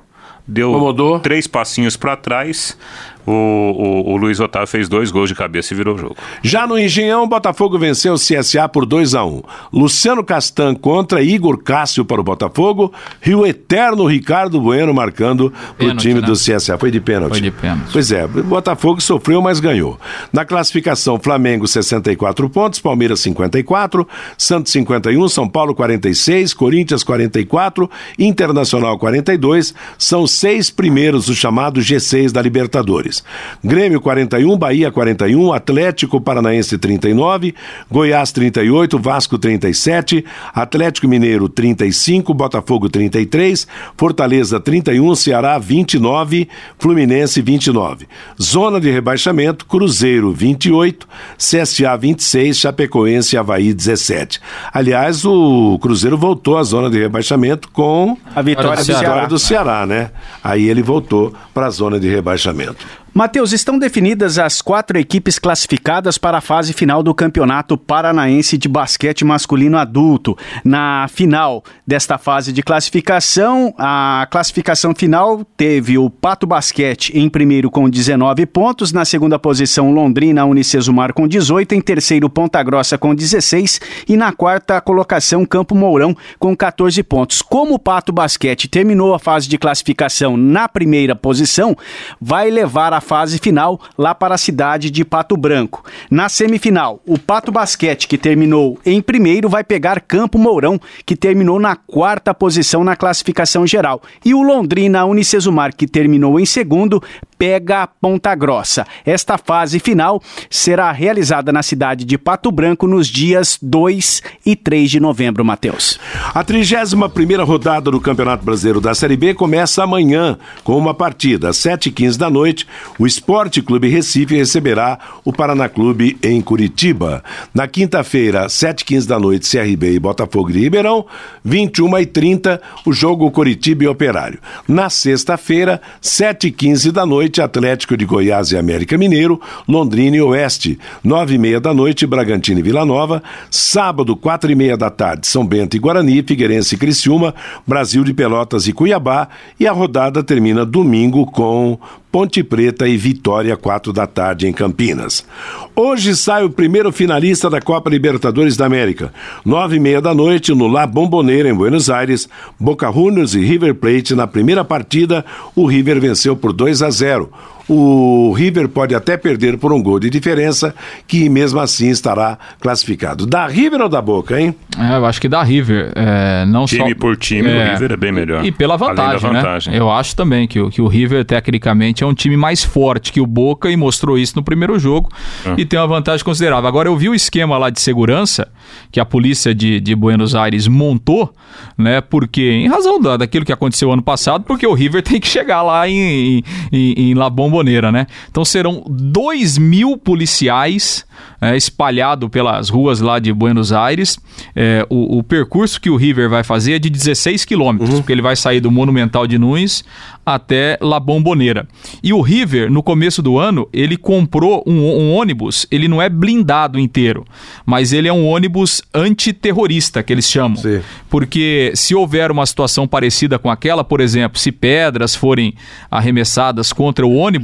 deu 0.46 0.70
Incomodou. 0.70 1.20
três 1.20 1.46
passinhos 1.46 1.96
para 1.96 2.16
trás, 2.16 2.78
o, 3.26 3.32
o, 3.32 4.12
o 4.12 4.16
Luiz 4.16 4.40
Otávio 4.40 4.68
fez 4.68 4.88
dois 4.88 5.10
gols 5.10 5.28
de 5.28 5.34
cabeça 5.34 5.72
e 5.72 5.76
virou 5.76 5.94
o 5.94 5.98
jogo. 5.98 6.16
Já 6.42 6.66
no 6.66 6.78
Engenhão, 6.78 7.24
o 7.24 7.26
Botafogo 7.26 7.78
venceu 7.78 8.14
o 8.14 8.18
CSA 8.18 8.68
por 8.68 8.86
2 8.86 9.14
a 9.14 9.24
1 9.24 9.42
Luciano 9.72 10.22
Castan 10.22 10.74
contra 10.74 11.22
Igor 11.22 11.58
Cássio 11.58 12.04
para 12.04 12.20
o 12.20 12.24
Botafogo 12.24 12.92
e 13.24 13.34
o 13.34 13.46
eterno 13.46 14.06
Ricardo 14.06 14.60
Bueno 14.60 14.92
marcando 14.92 15.52
para 15.76 15.88
o 15.88 15.96
time 15.96 16.20
né? 16.20 16.26
do 16.26 16.34
CSA. 16.34 16.78
Foi 16.78 16.90
de 16.90 17.00
pênalti. 17.00 17.32
Foi 17.32 17.40
de 17.40 17.50
pênalti. 17.50 17.92
Pois 17.92 18.12
é, 18.12 18.24
o 18.24 18.42
Botafogo 18.42 19.00
sofreu, 19.00 19.40
mas 19.40 19.60
ganhou. 19.60 19.98
Na 20.32 20.44
classificação, 20.44 21.18
Flamengo 21.18 21.66
64 21.66 22.48
pontos, 22.50 22.80
Palmeiras 22.80 23.20
54, 23.20 24.06
Santos 24.36 24.72
51, 24.72 25.28
São 25.28 25.48
Paulo 25.48 25.74
46, 25.74 26.54
Corinthians 26.54 27.02
44, 27.02 27.90
Internacional 28.18 28.98
42. 28.98 29.74
São 29.98 30.26
seis 30.26 30.70
primeiros 30.70 31.26
do 31.26 31.34
chamado 31.34 31.80
G6 31.80 32.32
da 32.32 32.42
Libertadores. 32.42 33.13
Grêmio 33.62 34.00
41, 34.00 34.56
Bahia 34.56 34.90
41, 34.90 35.52
Atlético 35.52 36.20
Paranaense 36.20 36.78
39, 36.78 37.54
Goiás 37.90 38.32
38, 38.32 38.98
Vasco 38.98 39.38
37, 39.38 40.24
Atlético 40.54 41.06
Mineiro 41.06 41.48
35, 41.48 42.32
Botafogo 42.34 42.88
33, 42.88 43.66
Fortaleza 43.96 44.58
31, 44.58 45.14
Ceará 45.14 45.58
29, 45.58 46.48
Fluminense 46.78 47.40
29. 47.42 48.06
Zona 48.40 48.80
de 48.80 48.90
rebaixamento, 48.90 49.66
Cruzeiro 49.66 50.32
28, 50.32 51.06
CSA 51.36 51.96
26, 51.96 52.56
Chapecoense 52.56 53.36
e 53.36 53.38
Havaí 53.38 53.72
17. 53.72 54.40
Aliás, 54.72 55.24
o 55.24 55.78
Cruzeiro 55.80 56.16
voltou 56.16 56.56
à 56.56 56.62
zona 56.62 56.90
de 56.90 56.98
rebaixamento 56.98 57.68
com 57.70 58.16
A 58.34 58.42
vitória 58.42 58.76
do 58.76 58.84
Ceará. 58.84 59.00
vitória 59.00 59.28
do 59.28 59.38
Ceará, 59.38 59.86
né? 59.86 60.10
Aí 60.42 60.68
ele 60.68 60.82
voltou 60.82 61.32
para 61.52 61.66
a 61.66 61.70
zona 61.70 61.98
de 61.98 62.08
rebaixamento. 62.08 62.86
Matheus, 63.16 63.52
estão 63.52 63.78
definidas 63.78 64.40
as 64.40 64.60
quatro 64.60 64.98
equipes 64.98 65.38
classificadas 65.38 66.18
para 66.18 66.38
a 66.38 66.40
fase 66.40 66.72
final 66.72 67.00
do 67.00 67.14
Campeonato 67.14 67.78
Paranaense 67.78 68.58
de 68.58 68.68
Basquete 68.68 69.24
Masculino 69.24 69.78
Adulto. 69.78 70.36
Na 70.64 71.06
final 71.06 71.62
desta 71.86 72.18
fase 72.18 72.52
de 72.52 72.60
classificação, 72.60 73.72
a 73.78 74.26
classificação 74.28 74.92
final 74.96 75.44
teve 75.56 75.96
o 75.96 76.10
Pato 76.10 76.44
Basquete 76.44 77.10
em 77.16 77.28
primeiro 77.28 77.70
com 77.70 77.88
19 77.88 78.46
pontos, 78.46 78.92
na 78.92 79.04
segunda 79.04 79.38
posição 79.38 79.92
Londrina 79.92 80.44
Unicesumar 80.44 81.14
com 81.14 81.28
18, 81.28 81.72
em 81.72 81.80
terceiro 81.80 82.28
Ponta 82.28 82.60
Grossa 82.64 82.98
com 82.98 83.14
16 83.14 83.80
e 84.08 84.16
na 84.16 84.32
quarta 84.32 84.80
colocação 84.80 85.46
Campo 85.46 85.76
Mourão 85.76 86.16
com 86.36 86.56
14 86.56 87.00
pontos. 87.04 87.42
Como 87.42 87.74
o 87.74 87.78
Pato 87.78 88.12
Basquete 88.12 88.66
terminou 88.66 89.14
a 89.14 89.20
fase 89.20 89.48
de 89.48 89.56
classificação 89.56 90.36
na 90.36 90.68
primeira 90.68 91.14
posição, 91.14 91.76
vai 92.20 92.50
levar 92.50 92.92
a 92.92 93.03
fase 93.04 93.38
final 93.38 93.80
lá 93.96 94.12
para 94.14 94.34
a 94.34 94.38
cidade 94.38 94.90
de 94.90 95.04
Pato 95.04 95.36
Branco. 95.36 95.84
Na 96.10 96.28
semifinal, 96.28 97.00
o 97.06 97.16
Pato 97.16 97.52
Basquete, 97.52 98.08
que 98.08 98.18
terminou 98.18 98.78
em 98.84 99.00
primeiro, 99.00 99.48
vai 99.48 99.62
pegar 99.62 100.00
Campo 100.00 100.38
Mourão, 100.38 100.80
que 101.06 101.14
terminou 101.14 101.60
na 101.60 101.76
quarta 101.76 102.34
posição 102.34 102.82
na 102.82 102.96
classificação 102.96 103.66
geral. 103.66 104.02
E 104.24 104.34
o 104.34 104.42
Londrina 104.42 105.04
Unicesumar, 105.04 105.76
que 105.76 105.86
terminou 105.86 106.40
em 106.40 106.46
segundo, 106.46 107.00
pega 107.38 107.82
a 107.82 107.86
Ponta 107.86 108.34
Grossa. 108.34 108.86
Esta 109.04 109.36
fase 109.36 109.78
final 109.78 110.20
será 110.48 110.90
realizada 110.90 111.52
na 111.52 111.62
cidade 111.62 112.04
de 112.04 112.16
Pato 112.16 112.50
Branco 112.50 112.86
nos 112.86 113.06
dias 113.06 113.58
2 113.60 114.22
e 114.46 114.56
3 114.56 114.90
de 114.90 114.98
novembro, 114.98 115.44
Matheus. 115.44 116.00
A 116.34 116.42
31 116.42 117.08
primeira 117.10 117.44
rodada 117.44 117.90
do 117.90 118.00
Campeonato 118.00 118.44
Brasileiro 118.44 118.80
da 118.80 118.94
Série 118.94 119.16
B 119.16 119.34
começa 119.34 119.82
amanhã 119.82 120.38
com 120.62 120.76
uma 120.78 120.94
partida 120.94 121.50
às 121.50 121.58
7h15 121.58 122.16
da 122.16 122.30
noite. 122.30 122.66
O 122.96 123.06
Esporte 123.06 123.60
Clube 123.60 123.88
Recife 123.88 124.36
receberá 124.36 124.98
o 125.24 125.32
Paraná 125.32 125.68
Clube 125.68 126.16
em 126.22 126.40
Curitiba. 126.40 127.24
Na 127.52 127.66
quinta-feira, 127.66 128.46
7h15 128.46 129.06
da 129.06 129.18
noite, 129.18 129.50
CRB 129.50 129.94
e 129.94 129.98
Botafogo 129.98 130.52
de 130.52 130.60
Ribeirão. 130.60 131.04
21h30, 131.46 132.60
o 132.86 132.92
jogo 132.92 133.28
Curitiba 133.32 133.84
e 133.84 133.88
Operário. 133.88 134.38
Na 134.68 134.88
sexta-feira, 134.88 135.80
7h15 136.00 136.92
da 136.92 137.04
noite, 137.04 137.42
Atlético 137.42 137.96
de 137.96 138.04
Goiás 138.04 138.52
e 138.52 138.56
América 138.56 138.96
Mineiro, 138.96 139.40
Londrina 139.68 140.16
e 140.16 140.20
Oeste. 140.20 140.78
9h30 141.04 141.58
da 141.58 141.74
noite, 141.74 142.06
Bragantino 142.06 142.60
e 142.60 142.62
Vila 142.62 142.84
Nova. 142.84 143.20
Sábado, 143.50 144.16
4h30 144.16 144.76
da 144.76 144.90
tarde, 144.90 145.26
São 145.26 145.44
Bento 145.44 145.76
e 145.76 145.80
Guarani, 145.80 146.22
Figueirense 146.22 146.76
e 146.76 146.78
Criciúma, 146.78 147.34
Brasil 147.66 148.04
de 148.04 148.14
Pelotas 148.14 148.68
e 148.68 148.72
Cuiabá. 148.72 149.28
E 149.58 149.66
a 149.66 149.72
rodada 149.72 150.22
termina 150.22 150.64
domingo 150.64 151.26
com 151.26 151.76
Ponte 152.14 152.44
Preta 152.44 152.86
e 152.86 152.96
Vitória, 152.96 153.56
quatro 153.56 153.92
da 153.92 154.06
tarde 154.06 154.46
em 154.46 154.52
Campinas. 154.52 155.26
Hoje 155.74 156.14
sai 156.14 156.44
o 156.44 156.48
primeiro 156.48 156.92
finalista 156.92 157.50
da 157.50 157.60
Copa 157.60 157.90
Libertadores 157.90 158.56
da 158.56 158.66
América. 158.66 159.12
Nove 159.44 159.78
e 159.78 159.80
meia 159.80 160.00
da 160.00 160.14
noite 160.14 160.54
no 160.54 160.68
La 160.68 160.86
Bombonera, 160.86 161.48
em 161.48 161.52
Buenos 161.52 161.90
Aires, 161.90 162.28
Boca 162.56 162.88
Juniors 162.92 163.34
e 163.34 163.40
River 163.40 163.74
Plate. 163.74 164.14
Na 164.14 164.28
primeira 164.28 164.64
partida, 164.64 165.24
o 165.56 165.66
River 165.66 166.00
venceu 166.00 166.36
por 166.36 166.52
2 166.52 166.82
a 166.82 166.90
0 166.90 167.32
o 167.68 168.32
River 168.32 168.68
pode 168.68 168.94
até 168.94 169.16
perder 169.16 169.56
por 169.58 169.72
um 169.72 169.82
gol 169.82 169.98
de 169.98 170.10
diferença, 170.10 170.74
que 171.06 171.28
mesmo 171.28 171.58
assim 171.60 171.88
estará 171.88 172.38
classificado. 172.60 173.26
Da 173.26 173.46
River 173.46 173.80
ou 173.80 173.88
da 173.88 174.02
Boca, 174.02 174.38
hein? 174.40 174.54
É, 174.78 174.96
eu 174.96 175.06
acho 175.06 175.20
que 175.20 175.28
da 175.28 175.42
River. 175.42 175.92
É, 175.94 176.44
não 176.46 176.66
time 176.66 176.90
só, 176.90 176.94
por 176.96 177.16
time, 177.16 177.48
é, 177.48 177.68
o 177.68 177.72
River 177.72 177.92
é 177.92 177.96
bem 177.96 178.12
melhor. 178.12 178.44
E 178.44 178.52
pela 178.52 178.76
vantagem, 178.76 179.30
vantagem. 179.32 179.72
né? 179.72 179.78
Eu 179.78 179.90
acho 179.90 180.14
também 180.14 180.46
que, 180.46 180.68
que 180.70 180.82
o 180.82 180.86
River, 180.86 181.24
tecnicamente, 181.24 182.04
é 182.04 182.06
um 182.06 182.14
time 182.14 182.36
mais 182.36 182.62
forte 182.62 183.12
que 183.12 183.20
o 183.20 183.26
Boca 183.26 183.70
e 183.70 183.76
mostrou 183.76 184.18
isso 184.18 184.34
no 184.36 184.42
primeiro 184.42 184.78
jogo 184.78 185.08
Ah. 185.44 185.54
e 185.56 185.64
tem 185.64 185.78
uma 185.78 185.86
vantagem 185.86 186.24
considerável. 186.24 186.68
Agora, 186.68 186.88
eu 186.88 186.96
vi 186.96 187.08
o 187.08 187.14
esquema 187.14 187.56
lá 187.58 187.70
de 187.70 187.80
segurança 187.80 188.48
que 188.90 189.00
a 189.00 189.04
polícia 189.04 189.54
de, 189.54 189.80
de 189.80 189.94
Buenos 189.94 190.34
Aires 190.34 190.66
montou, 190.68 191.32
né? 191.78 192.00
Porque, 192.00 192.42
em 192.50 192.68
razão 192.68 193.00
da, 193.00 193.16
daquilo 193.16 193.44
que 193.44 193.52
aconteceu 193.52 193.90
ano 193.92 194.02
passado, 194.02 194.44
porque 194.44 194.66
o 194.66 194.74
River 194.74 195.00
tem 195.04 195.20
que 195.20 195.26
chegar 195.28 195.62
lá 195.62 195.88
em, 195.88 196.42
em, 196.72 196.92
em 196.96 197.14
La 197.14 197.30
Bombonera, 197.54 197.92
né? 197.92 198.06
Então 198.28 198.44
serão 198.44 198.84
2 198.88 199.58
mil 199.58 199.96
policiais 199.96 201.06
é, 201.40 201.56
espalhados 201.56 202.28
pelas 202.28 202.68
ruas 202.68 203.00
lá 203.00 203.18
de 203.18 203.32
Buenos 203.32 203.72
Aires. 203.72 204.18
É, 204.56 204.84
o, 204.90 205.18
o 205.18 205.22
percurso 205.22 205.80
que 205.80 205.88
o 205.88 205.96
River 205.96 206.28
vai 206.28 206.42
fazer 206.42 206.74
é 206.74 206.78
de 206.78 206.90
16 206.90 207.44
quilômetros, 207.44 207.90
porque 207.90 208.12
ele 208.12 208.22
vai 208.22 208.34
sair 208.34 208.60
do 208.60 208.70
Monumental 208.70 209.26
de 209.26 209.38
Nunes 209.38 209.84
até 210.24 210.78
La 210.80 210.98
Bombonera. 210.98 211.68
E 212.02 212.12
o 212.12 212.20
River, 212.20 212.70
no 212.70 212.82
começo 212.82 213.20
do 213.20 213.38
ano, 213.38 213.68
ele 213.72 213.96
comprou 213.96 214.64
um, 214.66 214.80
um 214.80 215.12
ônibus, 215.12 215.66
ele 215.70 215.86
não 215.86 216.00
é 216.00 216.08
blindado 216.08 216.78
inteiro, 216.78 217.24
mas 217.66 217.92
ele 217.92 218.08
é 218.08 218.12
um 218.12 218.26
ônibus 218.26 218.82
antiterrorista, 218.94 220.02
que 220.02 220.12
eles 220.12 220.28
chamam. 220.28 220.56
Sim. 220.56 220.80
Porque 221.10 221.72
se 221.74 221.94
houver 221.94 222.30
uma 222.30 222.46
situação 222.46 222.88
parecida 222.88 223.38
com 223.38 223.50
aquela, 223.50 223.84
por 223.84 224.00
exemplo, 224.00 224.38
se 224.38 224.50
pedras 224.50 225.14
forem 225.14 225.54
arremessadas 225.90 226.72
contra 226.72 227.06
o 227.06 227.14
ônibus, 227.14 227.43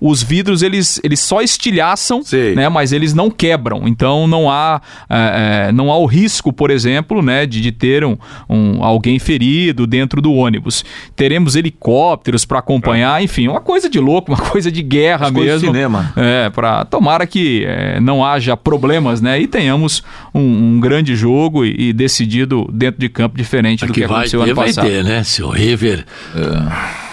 os 0.00 0.22
vidros 0.22 0.62
eles, 0.62 1.00
eles 1.04 1.20
só 1.20 1.40
estilhaçam, 1.42 2.22
Sim. 2.22 2.54
né, 2.54 2.68
mas 2.68 2.92
eles 2.92 3.14
não 3.14 3.30
quebram. 3.30 3.86
Então 3.86 4.26
não 4.26 4.50
há, 4.50 4.80
é, 5.08 5.66
é, 5.68 5.72
não 5.72 5.90
há 5.90 5.98
o 5.98 6.06
risco, 6.06 6.52
por 6.52 6.70
exemplo, 6.70 7.22
né, 7.22 7.46
de, 7.46 7.60
de 7.60 7.72
ter 7.72 8.04
um, 8.04 8.16
um- 8.48 8.82
alguém 8.82 9.18
ferido 9.18 9.86
dentro 9.86 10.20
do 10.20 10.32
ônibus. 10.32 10.84
Teremos 11.16 11.56
helicópteros 11.56 12.44
para 12.44 12.58
acompanhar, 12.58 13.22
enfim, 13.22 13.48
uma 13.48 13.60
coisa 13.60 13.88
de 13.88 13.98
louco, 14.00 14.32
uma 14.32 14.40
coisa 14.50 14.70
de 14.70 14.82
guerra 14.82 15.26
As 15.26 15.32
mesmo. 15.32 15.66
cinema. 15.66 16.12
É, 16.16 16.50
para 16.50 16.84
tomara 16.84 17.26
que 17.26 17.64
é, 17.66 18.00
não 18.00 18.24
haja 18.24 18.56
problemas, 18.56 19.20
né, 19.20 19.40
e 19.40 19.46
tenhamos 19.46 20.02
um, 20.34 20.40
um 20.76 20.80
grande 20.80 21.14
jogo 21.16 21.64
e, 21.64 21.88
e 21.88 21.92
decidido 21.92 22.68
dentro 22.72 23.00
de 23.00 23.08
campo 23.08 23.36
diferente 23.36 23.86
do 23.86 23.92
que, 23.92 24.00
que 24.02 24.06
vai 24.06 24.16
aconteceu 24.18 24.40
ter, 24.40 24.46
ano 24.46 24.54
vai 24.54 24.66
passado. 24.66 24.86
ter, 24.86 25.04
né? 25.04 25.22
Se 25.24 25.42
o 25.42 25.48
River 25.50 26.04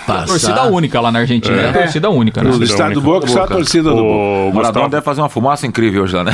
passar... 0.06 0.26
Torcida 0.26 0.64
única 0.64 1.00
lá 1.02 1.12
na 1.12 1.20
Argentina, 1.20 1.56
é, 1.56 1.72
torcida 1.72 2.10
única, 2.10 2.44
né? 2.44 2.50
No 2.50 2.64
estado 2.64 2.94
do 2.94 3.02
Boca, 3.02 3.28
só 3.28 3.44
a 3.44 3.48
torcida 3.48 3.90
do 3.90 3.96
Boca. 3.96 4.06
O 4.06 4.54
Maradona 4.54 4.62
Gustavo, 4.62 4.90
deve 4.90 5.04
fazer 5.04 5.22
uma 5.22 5.30
fumaça 5.30 5.68
incrível 5.68 6.04
hoje 6.04 6.16
lá, 6.16 6.24
né? 6.24 6.32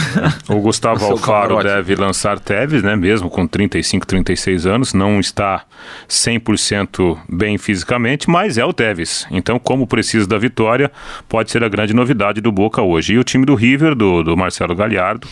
o 0.49 0.55
Gustavo 0.59 1.03
Alfaro 1.11 1.55
camarote. 1.55 1.63
deve 1.63 1.95
lançar 1.95 2.39
Tevez, 2.39 2.83
né? 2.83 2.95
Mesmo 2.95 3.29
com 3.29 3.47
35, 3.47 4.05
36 4.05 4.65
anos, 4.65 4.93
não 4.93 5.19
está 5.19 5.63
100% 6.09 7.17
bem 7.29 7.57
fisicamente, 7.57 8.29
mas 8.29 8.57
é 8.57 8.65
o 8.65 8.73
Tevez. 8.73 9.25
Então, 9.31 9.57
como 9.59 9.87
precisa 9.87 10.27
da 10.27 10.37
vitória, 10.37 10.91
pode 11.27 11.51
ser 11.51 11.63
a 11.63 11.69
grande 11.69 11.93
novidade 11.93 12.41
do 12.41 12.51
Boca 12.51 12.81
hoje. 12.81 13.13
E 13.13 13.17
o 13.17 13.23
time 13.23 13.45
do 13.45 13.55
River, 13.55 13.95
do, 13.95 14.23
do 14.23 14.37
Marcelo 14.37 14.75
Galhardo, 14.75 15.27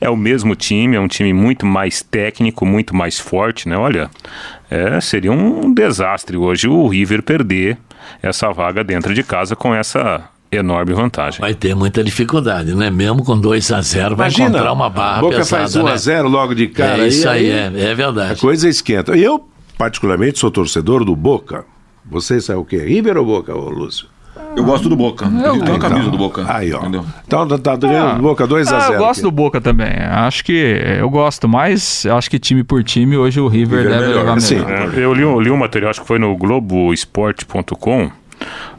é 0.00 0.08
o 0.10 0.16
mesmo 0.16 0.54
time, 0.54 0.96
é 0.96 1.00
um 1.00 1.08
time 1.08 1.32
muito 1.32 1.64
mais 1.66 2.02
técnico, 2.02 2.64
muito 2.66 2.94
mais 2.94 3.18
forte, 3.18 3.68
né? 3.68 3.76
Olha, 3.76 4.10
é, 4.70 5.00
seria 5.00 5.32
um 5.32 5.72
desastre 5.72 6.36
hoje 6.36 6.68
o 6.68 6.86
River 6.88 7.22
perder 7.22 7.78
essa 8.22 8.50
vaga 8.52 8.82
dentro 8.82 9.14
de 9.14 9.22
casa 9.22 9.54
com 9.54 9.74
essa 9.74 10.28
enorme 10.50 10.92
vantagem. 10.92 11.40
Vai 11.40 11.54
ter 11.54 11.74
muita 11.74 12.04
dificuldade, 12.04 12.74
né? 12.74 12.90
Mesmo 12.90 13.24
com 13.24 13.38
2 13.38 13.72
a 13.72 13.80
0 13.80 14.16
vai 14.16 14.26
Imagina, 14.28 14.48
encontrar 14.50 14.72
uma 14.72 14.90
barra 14.90 15.20
Boca 15.20 15.36
pesada, 15.38 15.62
faz 15.62 15.76
1 15.76 15.82
né? 15.84 15.92
a 15.92 15.96
0 15.96 16.28
logo 16.28 16.54
de 16.54 16.68
cara. 16.68 17.04
é 17.04 17.08
isso 17.08 17.28
aí, 17.28 17.50
aí 17.50 17.74
é, 17.74 17.84
é 17.88 17.90
A 17.92 17.94
verdade. 17.94 18.40
coisa 18.40 18.68
esquenta. 18.68 19.16
Eu, 19.16 19.48
particularmente, 19.78 20.38
sou 20.38 20.50
torcedor 20.50 21.04
do 21.04 21.16
Boca. 21.16 21.64
Você 22.04 22.40
sabe 22.40 22.58
o 22.58 22.64
quê? 22.64 22.78
River 22.78 23.16
ou 23.16 23.24
Boca, 23.24 23.54
ô 23.54 23.70
Lúcio? 23.70 24.08
Eu 24.56 24.64
gosto 24.64 24.88
do 24.88 24.96
Boca. 24.96 25.24
Eu 25.26 25.60
tenho 25.60 25.76
a 25.76 25.78
camisa 25.78 26.10
do 26.10 26.18
Boca. 26.18 26.44
Aí, 26.48 26.72
ó. 26.72 26.78
Entendeu? 26.80 27.04
Então 27.26 27.46
tá, 27.48 27.58
tá 27.58 27.76
ganhando 27.76 28.22
Boca 28.22 28.46
2 28.46 28.68
a 28.72 28.76
Ah, 28.76 28.80
0 28.80 28.92
eu 28.94 28.98
gosto 28.98 29.22
do 29.22 29.30
Boca 29.30 29.60
também. 29.60 29.92
Acho 30.10 30.44
que 30.44 30.52
eu 30.98 31.08
gosto, 31.10 31.48
mas 31.48 32.04
eu 32.04 32.16
acho 32.16 32.30
que 32.30 32.38
time 32.38 32.62
por 32.62 32.82
time 32.84 33.16
hoje 33.16 33.40
o 33.40 33.48
River, 33.48 33.80
River 33.82 33.92
é 33.92 33.98
deve 33.98 34.08
melhor. 34.08 34.24
levar 34.24 34.40
Sim. 34.40 34.56
melhor. 34.56 34.94
É, 34.98 35.04
eu 35.04 35.14
li, 35.14 35.24
um- 35.24 35.40
li 35.40 35.50
um 35.50 35.56
material, 35.56 35.90
acho 35.90 36.00
que 36.02 36.06
foi 36.06 36.18
no 36.18 36.36
Globoesporte.com. 36.36 38.10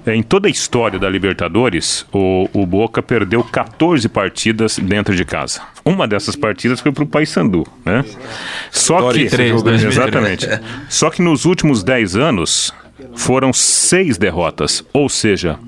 É, 0.05 0.13
em 0.13 0.21
toda 0.21 0.49
a 0.49 0.51
história 0.51 0.99
da 0.99 1.09
Libertadores, 1.09 2.05
o, 2.11 2.49
o 2.53 2.65
Boca 2.65 3.01
perdeu 3.01 3.41
14 3.41 4.09
partidas 4.09 4.77
dentro 4.77 5.15
de 5.15 5.23
casa. 5.23 5.61
Uma 5.85 6.05
dessas 6.05 6.35
partidas 6.35 6.81
foi 6.81 6.91
para 6.91 7.03
o 7.03 7.07
Paysandu, 7.07 7.65
né? 7.85 8.03
Só 8.69 8.97
que, 8.97 9.03
2003, 9.29 9.63
2003. 9.63 9.83
exatamente. 9.97 10.47
Só 10.89 11.09
que 11.09 11.21
nos 11.21 11.45
últimos 11.45 11.81
10 11.83 12.17
anos 12.17 12.73
foram 13.15 13.51
seis 13.53 14.17
derrotas. 14.17 14.83
Ou 14.93 15.09
seja, 15.09 15.59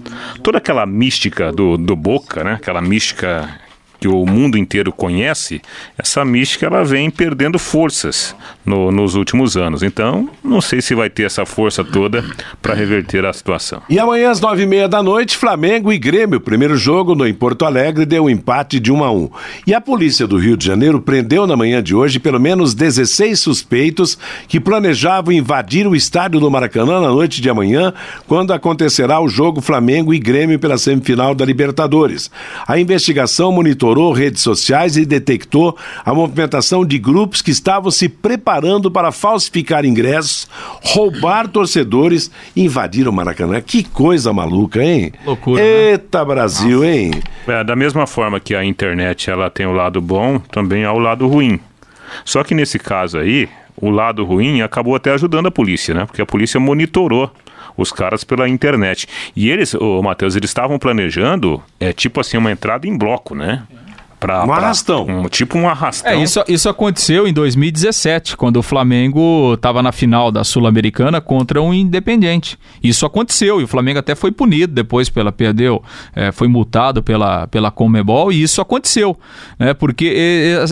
toda 0.44 0.58
aquela 0.58 0.86
mística 0.86 1.52
do, 1.52 1.78
do 1.78 1.96
Boca, 1.96 2.44
né? 2.44 2.54
Aquela 2.54 2.82
mística 2.82 3.60
que 4.00 4.08
o 4.08 4.26
mundo 4.26 4.58
inteiro 4.58 4.92
conhece, 4.92 5.62
essa 5.98 6.24
mística 6.26 6.66
ela 6.66 6.84
vem 6.84 7.10
perdendo 7.10 7.58
forças 7.58 8.36
no, 8.66 8.92
nos 8.92 9.16
últimos 9.16 9.56
anos. 9.56 9.84
Então, 9.84 10.30
não 10.44 10.60
sei 10.60 10.82
se 10.82 10.96
vai 10.96 11.10
ter 11.10 11.24
essa 11.24 11.46
força 11.46 11.84
toda 11.84 12.26
para 12.62 12.74
reverter 12.74 13.24
a 13.26 13.32
situação. 13.32 13.82
E 13.90 14.00
amanhã 14.00 14.32
às 14.32 14.42
nove 14.42 14.64
e 14.64 14.66
meia 14.66 14.88
da 14.88 15.04
noite, 15.04 15.38
Flamengo 15.38 15.94
e 15.94 15.98
Grêmio. 15.98 16.42
Primeiro 16.42 16.76
jogo 16.76 17.14
no, 17.14 17.28
em 17.28 17.34
Porto 17.34 17.66
Alegre 17.66 18.06
deu 18.06 18.26
um 18.26 18.30
empate 18.30 18.80
de 18.80 18.92
1 18.92 19.04
a 19.04 19.12
1. 19.12 19.30
E 19.68 19.74
a 19.74 19.80
polícia 19.80 20.26
do 20.26 20.38
Rio 20.38 20.58
de 20.58 20.66
Janeiro 20.66 21.00
prendeu 21.00 21.46
na 21.46 21.56
manhã 21.56 21.84
de 21.84 21.94
hoje 21.94 22.20
pelo 22.20 22.40
menos 22.40 22.74
16 22.74 23.40
suspeitos 23.40 24.18
que 24.48 24.60
planejavam 24.60 25.34
invadir 25.34 25.86
o 25.88 25.96
estádio 25.96 26.40
do 26.40 26.50
Maracanã 26.50 27.00
na 27.00 27.10
noite 27.10 27.42
de 27.42 27.50
amanhã, 27.50 27.94
quando 28.28 28.52
acontecerá 28.52 29.20
o 29.20 29.28
jogo 29.28 29.62
Flamengo 29.62 30.14
e 30.14 30.20
Grêmio 30.20 30.58
pela 30.58 30.78
semifinal 30.78 31.36
da 31.36 31.46
Libertadores. 31.46 32.32
A 32.68 32.80
investigação 32.80 33.52
monitorou 33.52 34.12
redes 34.12 34.42
sociais 34.42 34.98
e 34.98 35.06
detectou 35.06 35.78
a 36.04 36.14
movimentação 36.14 36.86
de 36.86 36.98
grupos 36.98 37.42
que 37.42 37.52
estavam 37.52 37.92
se 37.92 38.10
preparando 38.10 38.55
para 38.92 39.12
falsificar 39.12 39.86
ingressos, 39.86 40.48
roubar 40.84 41.48
torcedores 41.48 42.32
e 42.56 42.64
invadir 42.66 43.08
o 43.08 43.14
Maracanã. 43.14 43.62
Que 43.62 43.84
coisa 43.84 44.32
maluca, 44.32 44.84
hein? 44.84 45.12
Loucura, 45.26 45.62
né? 45.62 45.92
Eita 45.92 46.20
né? 46.20 46.26
Brasil, 46.26 46.80
Nossa. 46.80 46.92
hein? 46.92 47.12
É, 47.48 47.64
da 47.64 47.76
mesma 47.76 48.08
forma 48.08 48.40
que 48.40 48.56
a 48.56 48.64
internet 48.64 49.30
ela 49.30 49.50
tem 49.50 49.66
o 49.66 49.74
lado 49.74 50.02
bom, 50.02 50.40
também 50.40 50.86
há 50.86 50.92
o 50.92 51.00
lado 51.00 51.28
ruim. 51.28 51.60
Só 52.24 52.44
que 52.44 52.54
nesse 52.56 52.80
caso 52.80 53.18
aí, 53.18 53.50
o 53.76 53.90
lado 53.90 54.24
ruim 54.24 54.62
acabou 54.62 54.96
até 54.96 55.12
ajudando 55.12 55.48
a 55.48 55.52
polícia, 55.52 55.94
né? 55.94 56.06
Porque 56.06 56.22
a 56.22 56.26
polícia 56.26 56.60
monitorou 56.60 57.32
os 57.78 57.92
caras 57.92 58.24
pela 58.24 58.48
internet. 58.48 59.08
E 59.36 59.50
eles, 59.50 59.74
ô 59.74 60.02
Matheus, 60.02 60.36
eles 60.36 60.50
estavam 60.50 60.80
planejando, 60.80 61.62
é 61.80 61.92
tipo 61.92 62.22
assim, 62.22 62.38
uma 62.38 62.52
entrada 62.52 62.88
em 62.88 62.98
bloco, 62.98 63.36
né? 63.36 63.64
Pra, 64.26 64.44
um 64.44 64.52
arrastão. 64.52 65.06
Um, 65.08 65.30
tipo 65.30 65.56
um 65.56 65.70
arrastão. 65.70 66.12
É, 66.12 66.18
isso, 66.18 66.44
isso 66.48 66.68
aconteceu 66.68 67.28
em 67.28 67.34
2017, 67.34 68.36
quando 68.36 68.58
o 68.58 68.64
Flamengo 68.64 69.54
estava 69.54 69.84
na 69.84 69.92
final 69.92 70.32
da 70.32 70.44
Sul-Americana 70.44 71.22
contra 71.22 71.62
um 71.62 71.72
Independente. 71.72 72.58
Isso 72.84 73.06
aconteceu 73.06 73.62
e 73.62 73.66
o 73.66 73.68
Flamengo 73.68 74.00
até 74.00 74.16
foi 74.16 74.32
punido 74.32 74.74
depois 74.74 75.10
pela 75.10 75.32
perdeu, 75.32 75.84
é, 76.16 76.32
foi 76.32 76.48
multado 76.48 77.04
pela, 77.04 77.46
pela 77.48 77.70
Comebol 77.70 78.32
e 78.32 78.42
isso 78.42 78.62
aconteceu, 78.62 79.16
né? 79.60 79.76
Porque 79.76 80.06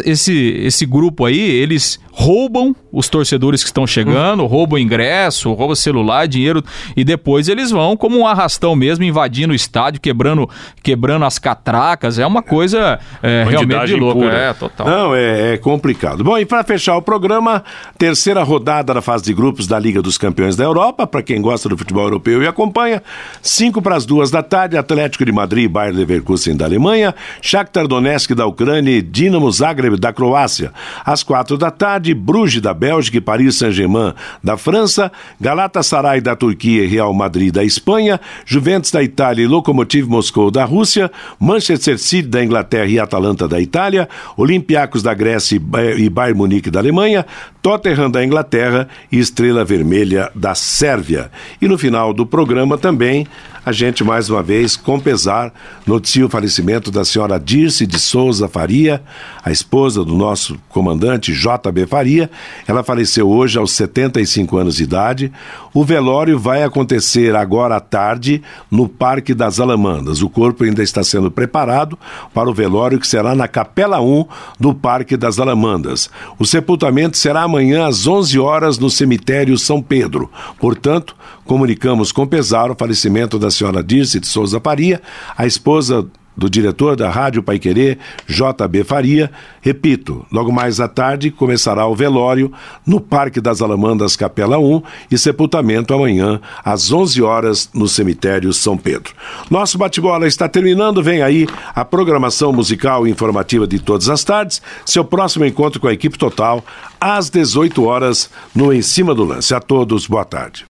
esse, 0.04 0.34
esse 0.34 0.86
grupo 0.88 1.26
aí, 1.26 1.40
eles 1.40 2.00
roubam 2.12 2.76
os 2.92 3.10
torcedores 3.10 3.64
que 3.64 3.70
estão 3.70 3.88
chegando, 3.88 4.44
hum. 4.44 4.46
roubam 4.46 4.78
ingresso, 4.78 5.52
roubam 5.54 5.76
celular, 5.76 6.28
dinheiro 6.28 6.64
e 6.96 7.04
depois 7.04 7.50
eles 7.50 7.72
vão 7.72 7.98
como 7.98 8.20
um 8.20 8.28
arrastão 8.28 8.76
mesmo 8.76 9.04
invadindo 9.04 9.52
o 9.52 9.56
estádio, 9.56 10.00
quebrando, 10.00 10.48
quebrando 10.84 11.26
as 11.26 11.40
catracas. 11.40 12.20
É 12.20 12.26
uma 12.26 12.44
coisa 12.44 13.00
é, 13.22 13.43
realmente 13.44 13.88
de 13.88 13.96
louco. 13.96 14.24
É, 14.24 14.54
total. 14.54 14.88
Não, 14.88 15.16
é, 15.16 15.54
é 15.54 15.58
complicado. 15.58 16.24
Bom, 16.24 16.38
e 16.38 16.46
para 16.46 16.64
fechar 16.64 16.96
o 16.96 17.02
programa, 17.02 17.64
terceira 17.98 18.44
rodada 18.44 18.94
da 18.94 19.02
fase 19.02 19.24
de 19.24 19.34
grupos 19.34 19.66
da 19.66 19.80
Liga 19.80 20.02
dos 20.02 20.18
Campeões 20.18 20.56
da 20.56 20.64
Europa, 20.64 21.08
para 21.08 21.24
quem 21.24 21.42
gosta 21.42 21.68
do 21.68 21.78
futebol 21.78 22.04
europeu 22.04 22.44
e 22.44 22.48
acompanha, 22.48 23.02
cinco 23.42 23.82
para 23.82 23.96
as 23.96 24.06
duas 24.06 24.30
da 24.30 24.44
tarde, 24.44 24.78
Atlético 24.78 25.26
de 25.26 25.32
Madrid, 25.32 25.70
Bayern 25.70 25.98
Leverkusen 25.98 26.56
da 26.56 26.66
Alemanha, 26.66 27.16
Shakhtar 27.42 27.88
Donetsk 27.88 28.34
da 28.34 28.46
Ucrânia 28.46 28.92
e 28.92 29.02
Dinamo 29.02 29.52
Zagreb 29.52 29.98
da 29.98 30.14
Croácia. 30.14 30.72
Às 31.06 31.24
quatro 31.24 31.58
da 31.58 31.72
tarde, 31.72 32.04
de 32.04 32.14
Bruges 32.14 32.62
da 32.62 32.74
Bélgica 32.74 33.18
e 33.18 33.22
Paris 33.22 33.56
Saint-Germain 33.56 34.14
da 34.44 34.58
França, 34.58 35.12
Galatasaray 35.40 36.22
da 36.22 36.36
Turquia 36.36 36.84
e 36.84 36.88
Real 36.88 37.14
Madrid 37.14 37.52
da 37.54 37.64
Espanha, 37.64 38.20
Juventus 38.46 38.92
da 38.92 39.02
Itália 39.02 39.44
e 39.44 39.48
Lokomotiv 39.48 40.08
Moscou 40.08 40.52
da 40.52 40.66
Rússia, 40.66 41.10
Manchester 41.40 41.98
City 41.98 42.28
da 42.28 42.44
Inglaterra 42.44 42.86
e 42.86 43.00
Atalanta 43.00 43.23
da 43.48 43.60
Itália, 43.62 44.10
Olympiacos 44.36 45.02
da 45.02 45.14
Grécia 45.14 45.56
e 45.98 46.10
Bayern 46.10 46.38
Munique 46.38 46.70
da 46.70 46.80
Alemanha, 46.80 47.26
Tottenham 47.64 48.12
da 48.12 48.24
Inglaterra 48.24 48.90
e 49.10 49.18
Estrela 49.18 49.64
Vermelha 49.64 50.30
da 50.36 50.54
Sérvia. 50.54 51.32
E 51.62 51.68
no 51.68 51.78
final 51.78 52.14
do 52.14 52.26
programa 52.26 52.78
também 52.78 53.26
a 53.66 53.72
gente 53.72 54.04
mais 54.04 54.30
uma 54.30 54.44
vez, 54.44 54.76
com 54.76 55.00
pesar, 55.00 55.54
noticia 55.88 56.26
o 56.26 56.30
falecimento 56.30 56.92
da 56.92 57.06
senhora 57.06 57.40
Dirce 57.40 57.88
de 57.88 57.98
Souza 57.98 58.50
Faria, 58.50 59.02
a 59.42 59.52
esposa 59.52 60.04
do 60.04 60.18
nosso 60.18 60.60
comandante 60.68 61.32
JB 61.32 61.86
Faria. 61.88 62.30
Ela 62.68 62.84
faleceu 62.84 63.30
hoje 63.30 63.58
aos 63.58 63.72
75 63.72 64.58
anos 64.58 64.76
de 64.76 64.84
idade. 64.84 65.32
O 65.74 65.86
velório 65.86 66.38
vai 66.38 66.62
acontecer 66.62 67.38
agora 67.38 67.78
à 67.78 67.80
tarde 67.80 68.42
no 68.70 68.90
Parque 68.90 69.34
das 69.34 69.62
Alamandas. 69.62 70.22
O 70.22 70.28
corpo 70.28 70.66
ainda 70.66 70.84
está 70.84 71.02
sendo 71.02 71.32
preparado 71.32 71.98
para 72.34 72.50
o 72.50 72.54
velório 72.54 73.00
que 73.00 73.08
será 73.08 73.34
na 73.34 73.48
Capela 73.48 74.02
1 74.02 74.26
do 74.60 74.74
Parque 74.74 75.16
das 75.16 75.40
Alamandas. 75.40 76.10
O 76.38 76.46
sepultamento 76.46 77.16
será 77.16 77.48
amanhã 77.54 77.86
às 77.86 78.08
11 78.08 78.40
horas 78.40 78.80
no 78.80 78.90
cemitério 78.90 79.58
São 79.60 79.80
Pedro. 79.80 80.30
Portanto, 80.60 81.16
comunicamos 81.46 82.12
com 82.12 82.26
pesar 82.26 82.72
o 82.72 82.76
falecimento 82.76 83.38
da 83.38 83.52
senhora 83.52 83.84
Dirce 83.84 84.20
de 84.20 84.28
Souza 84.28 84.60
Faria, 84.60 85.00
a 85.38 85.46
esposa 85.46 86.08
do 86.36 86.50
diretor 86.50 86.96
da 86.96 87.10
Rádio 87.10 87.44
Paiquerê, 87.44 87.98
JB 88.28 88.84
Faria. 88.84 89.32
Repito, 89.62 90.26
logo 90.32 90.52
mais 90.52 90.80
à 90.80 90.88
tarde 90.88 91.32
começará 91.32 91.88
o 91.88 91.96
velório 91.96 92.52
no 92.86 93.00
Parque 93.00 93.40
das 93.40 93.62
Alamandas, 93.62 94.16
Capela 94.16 94.58
1, 94.58 94.82
e 95.12 95.18
sepultamento 95.18 95.94
amanhã 95.94 96.40
às 96.64 96.92
11 96.92 97.22
horas 97.22 97.70
no 97.74 97.88
cemitério 97.88 98.52
São 98.54 98.78
Pedro. 98.78 99.14
Nosso 99.50 99.78
bate-bola 99.78 100.28
está 100.28 100.48
terminando, 100.48 101.02
vem 101.02 101.22
aí 101.22 101.48
a 101.74 101.86
programação 101.86 102.52
musical 102.52 103.08
e 103.08 103.12
informativa 103.12 103.66
de 103.66 103.80
todas 103.80 104.10
as 104.10 104.24
tardes. 104.24 104.62
Seu 104.86 105.04
próximo 105.04 105.46
encontro 105.46 105.80
com 105.80 105.88
a 105.88 105.94
equipe 105.94 106.18
total 106.18 106.64
às 107.00 107.30
18 107.30 107.84
horas 107.84 108.30
no 108.56 108.72
Em 108.74 108.82
Cima 108.82 109.14
do 109.14 109.24
Lance. 109.24 109.54
A 109.54 109.60
todos, 109.60 110.08
boa 110.08 110.26
tarde. 110.26 110.62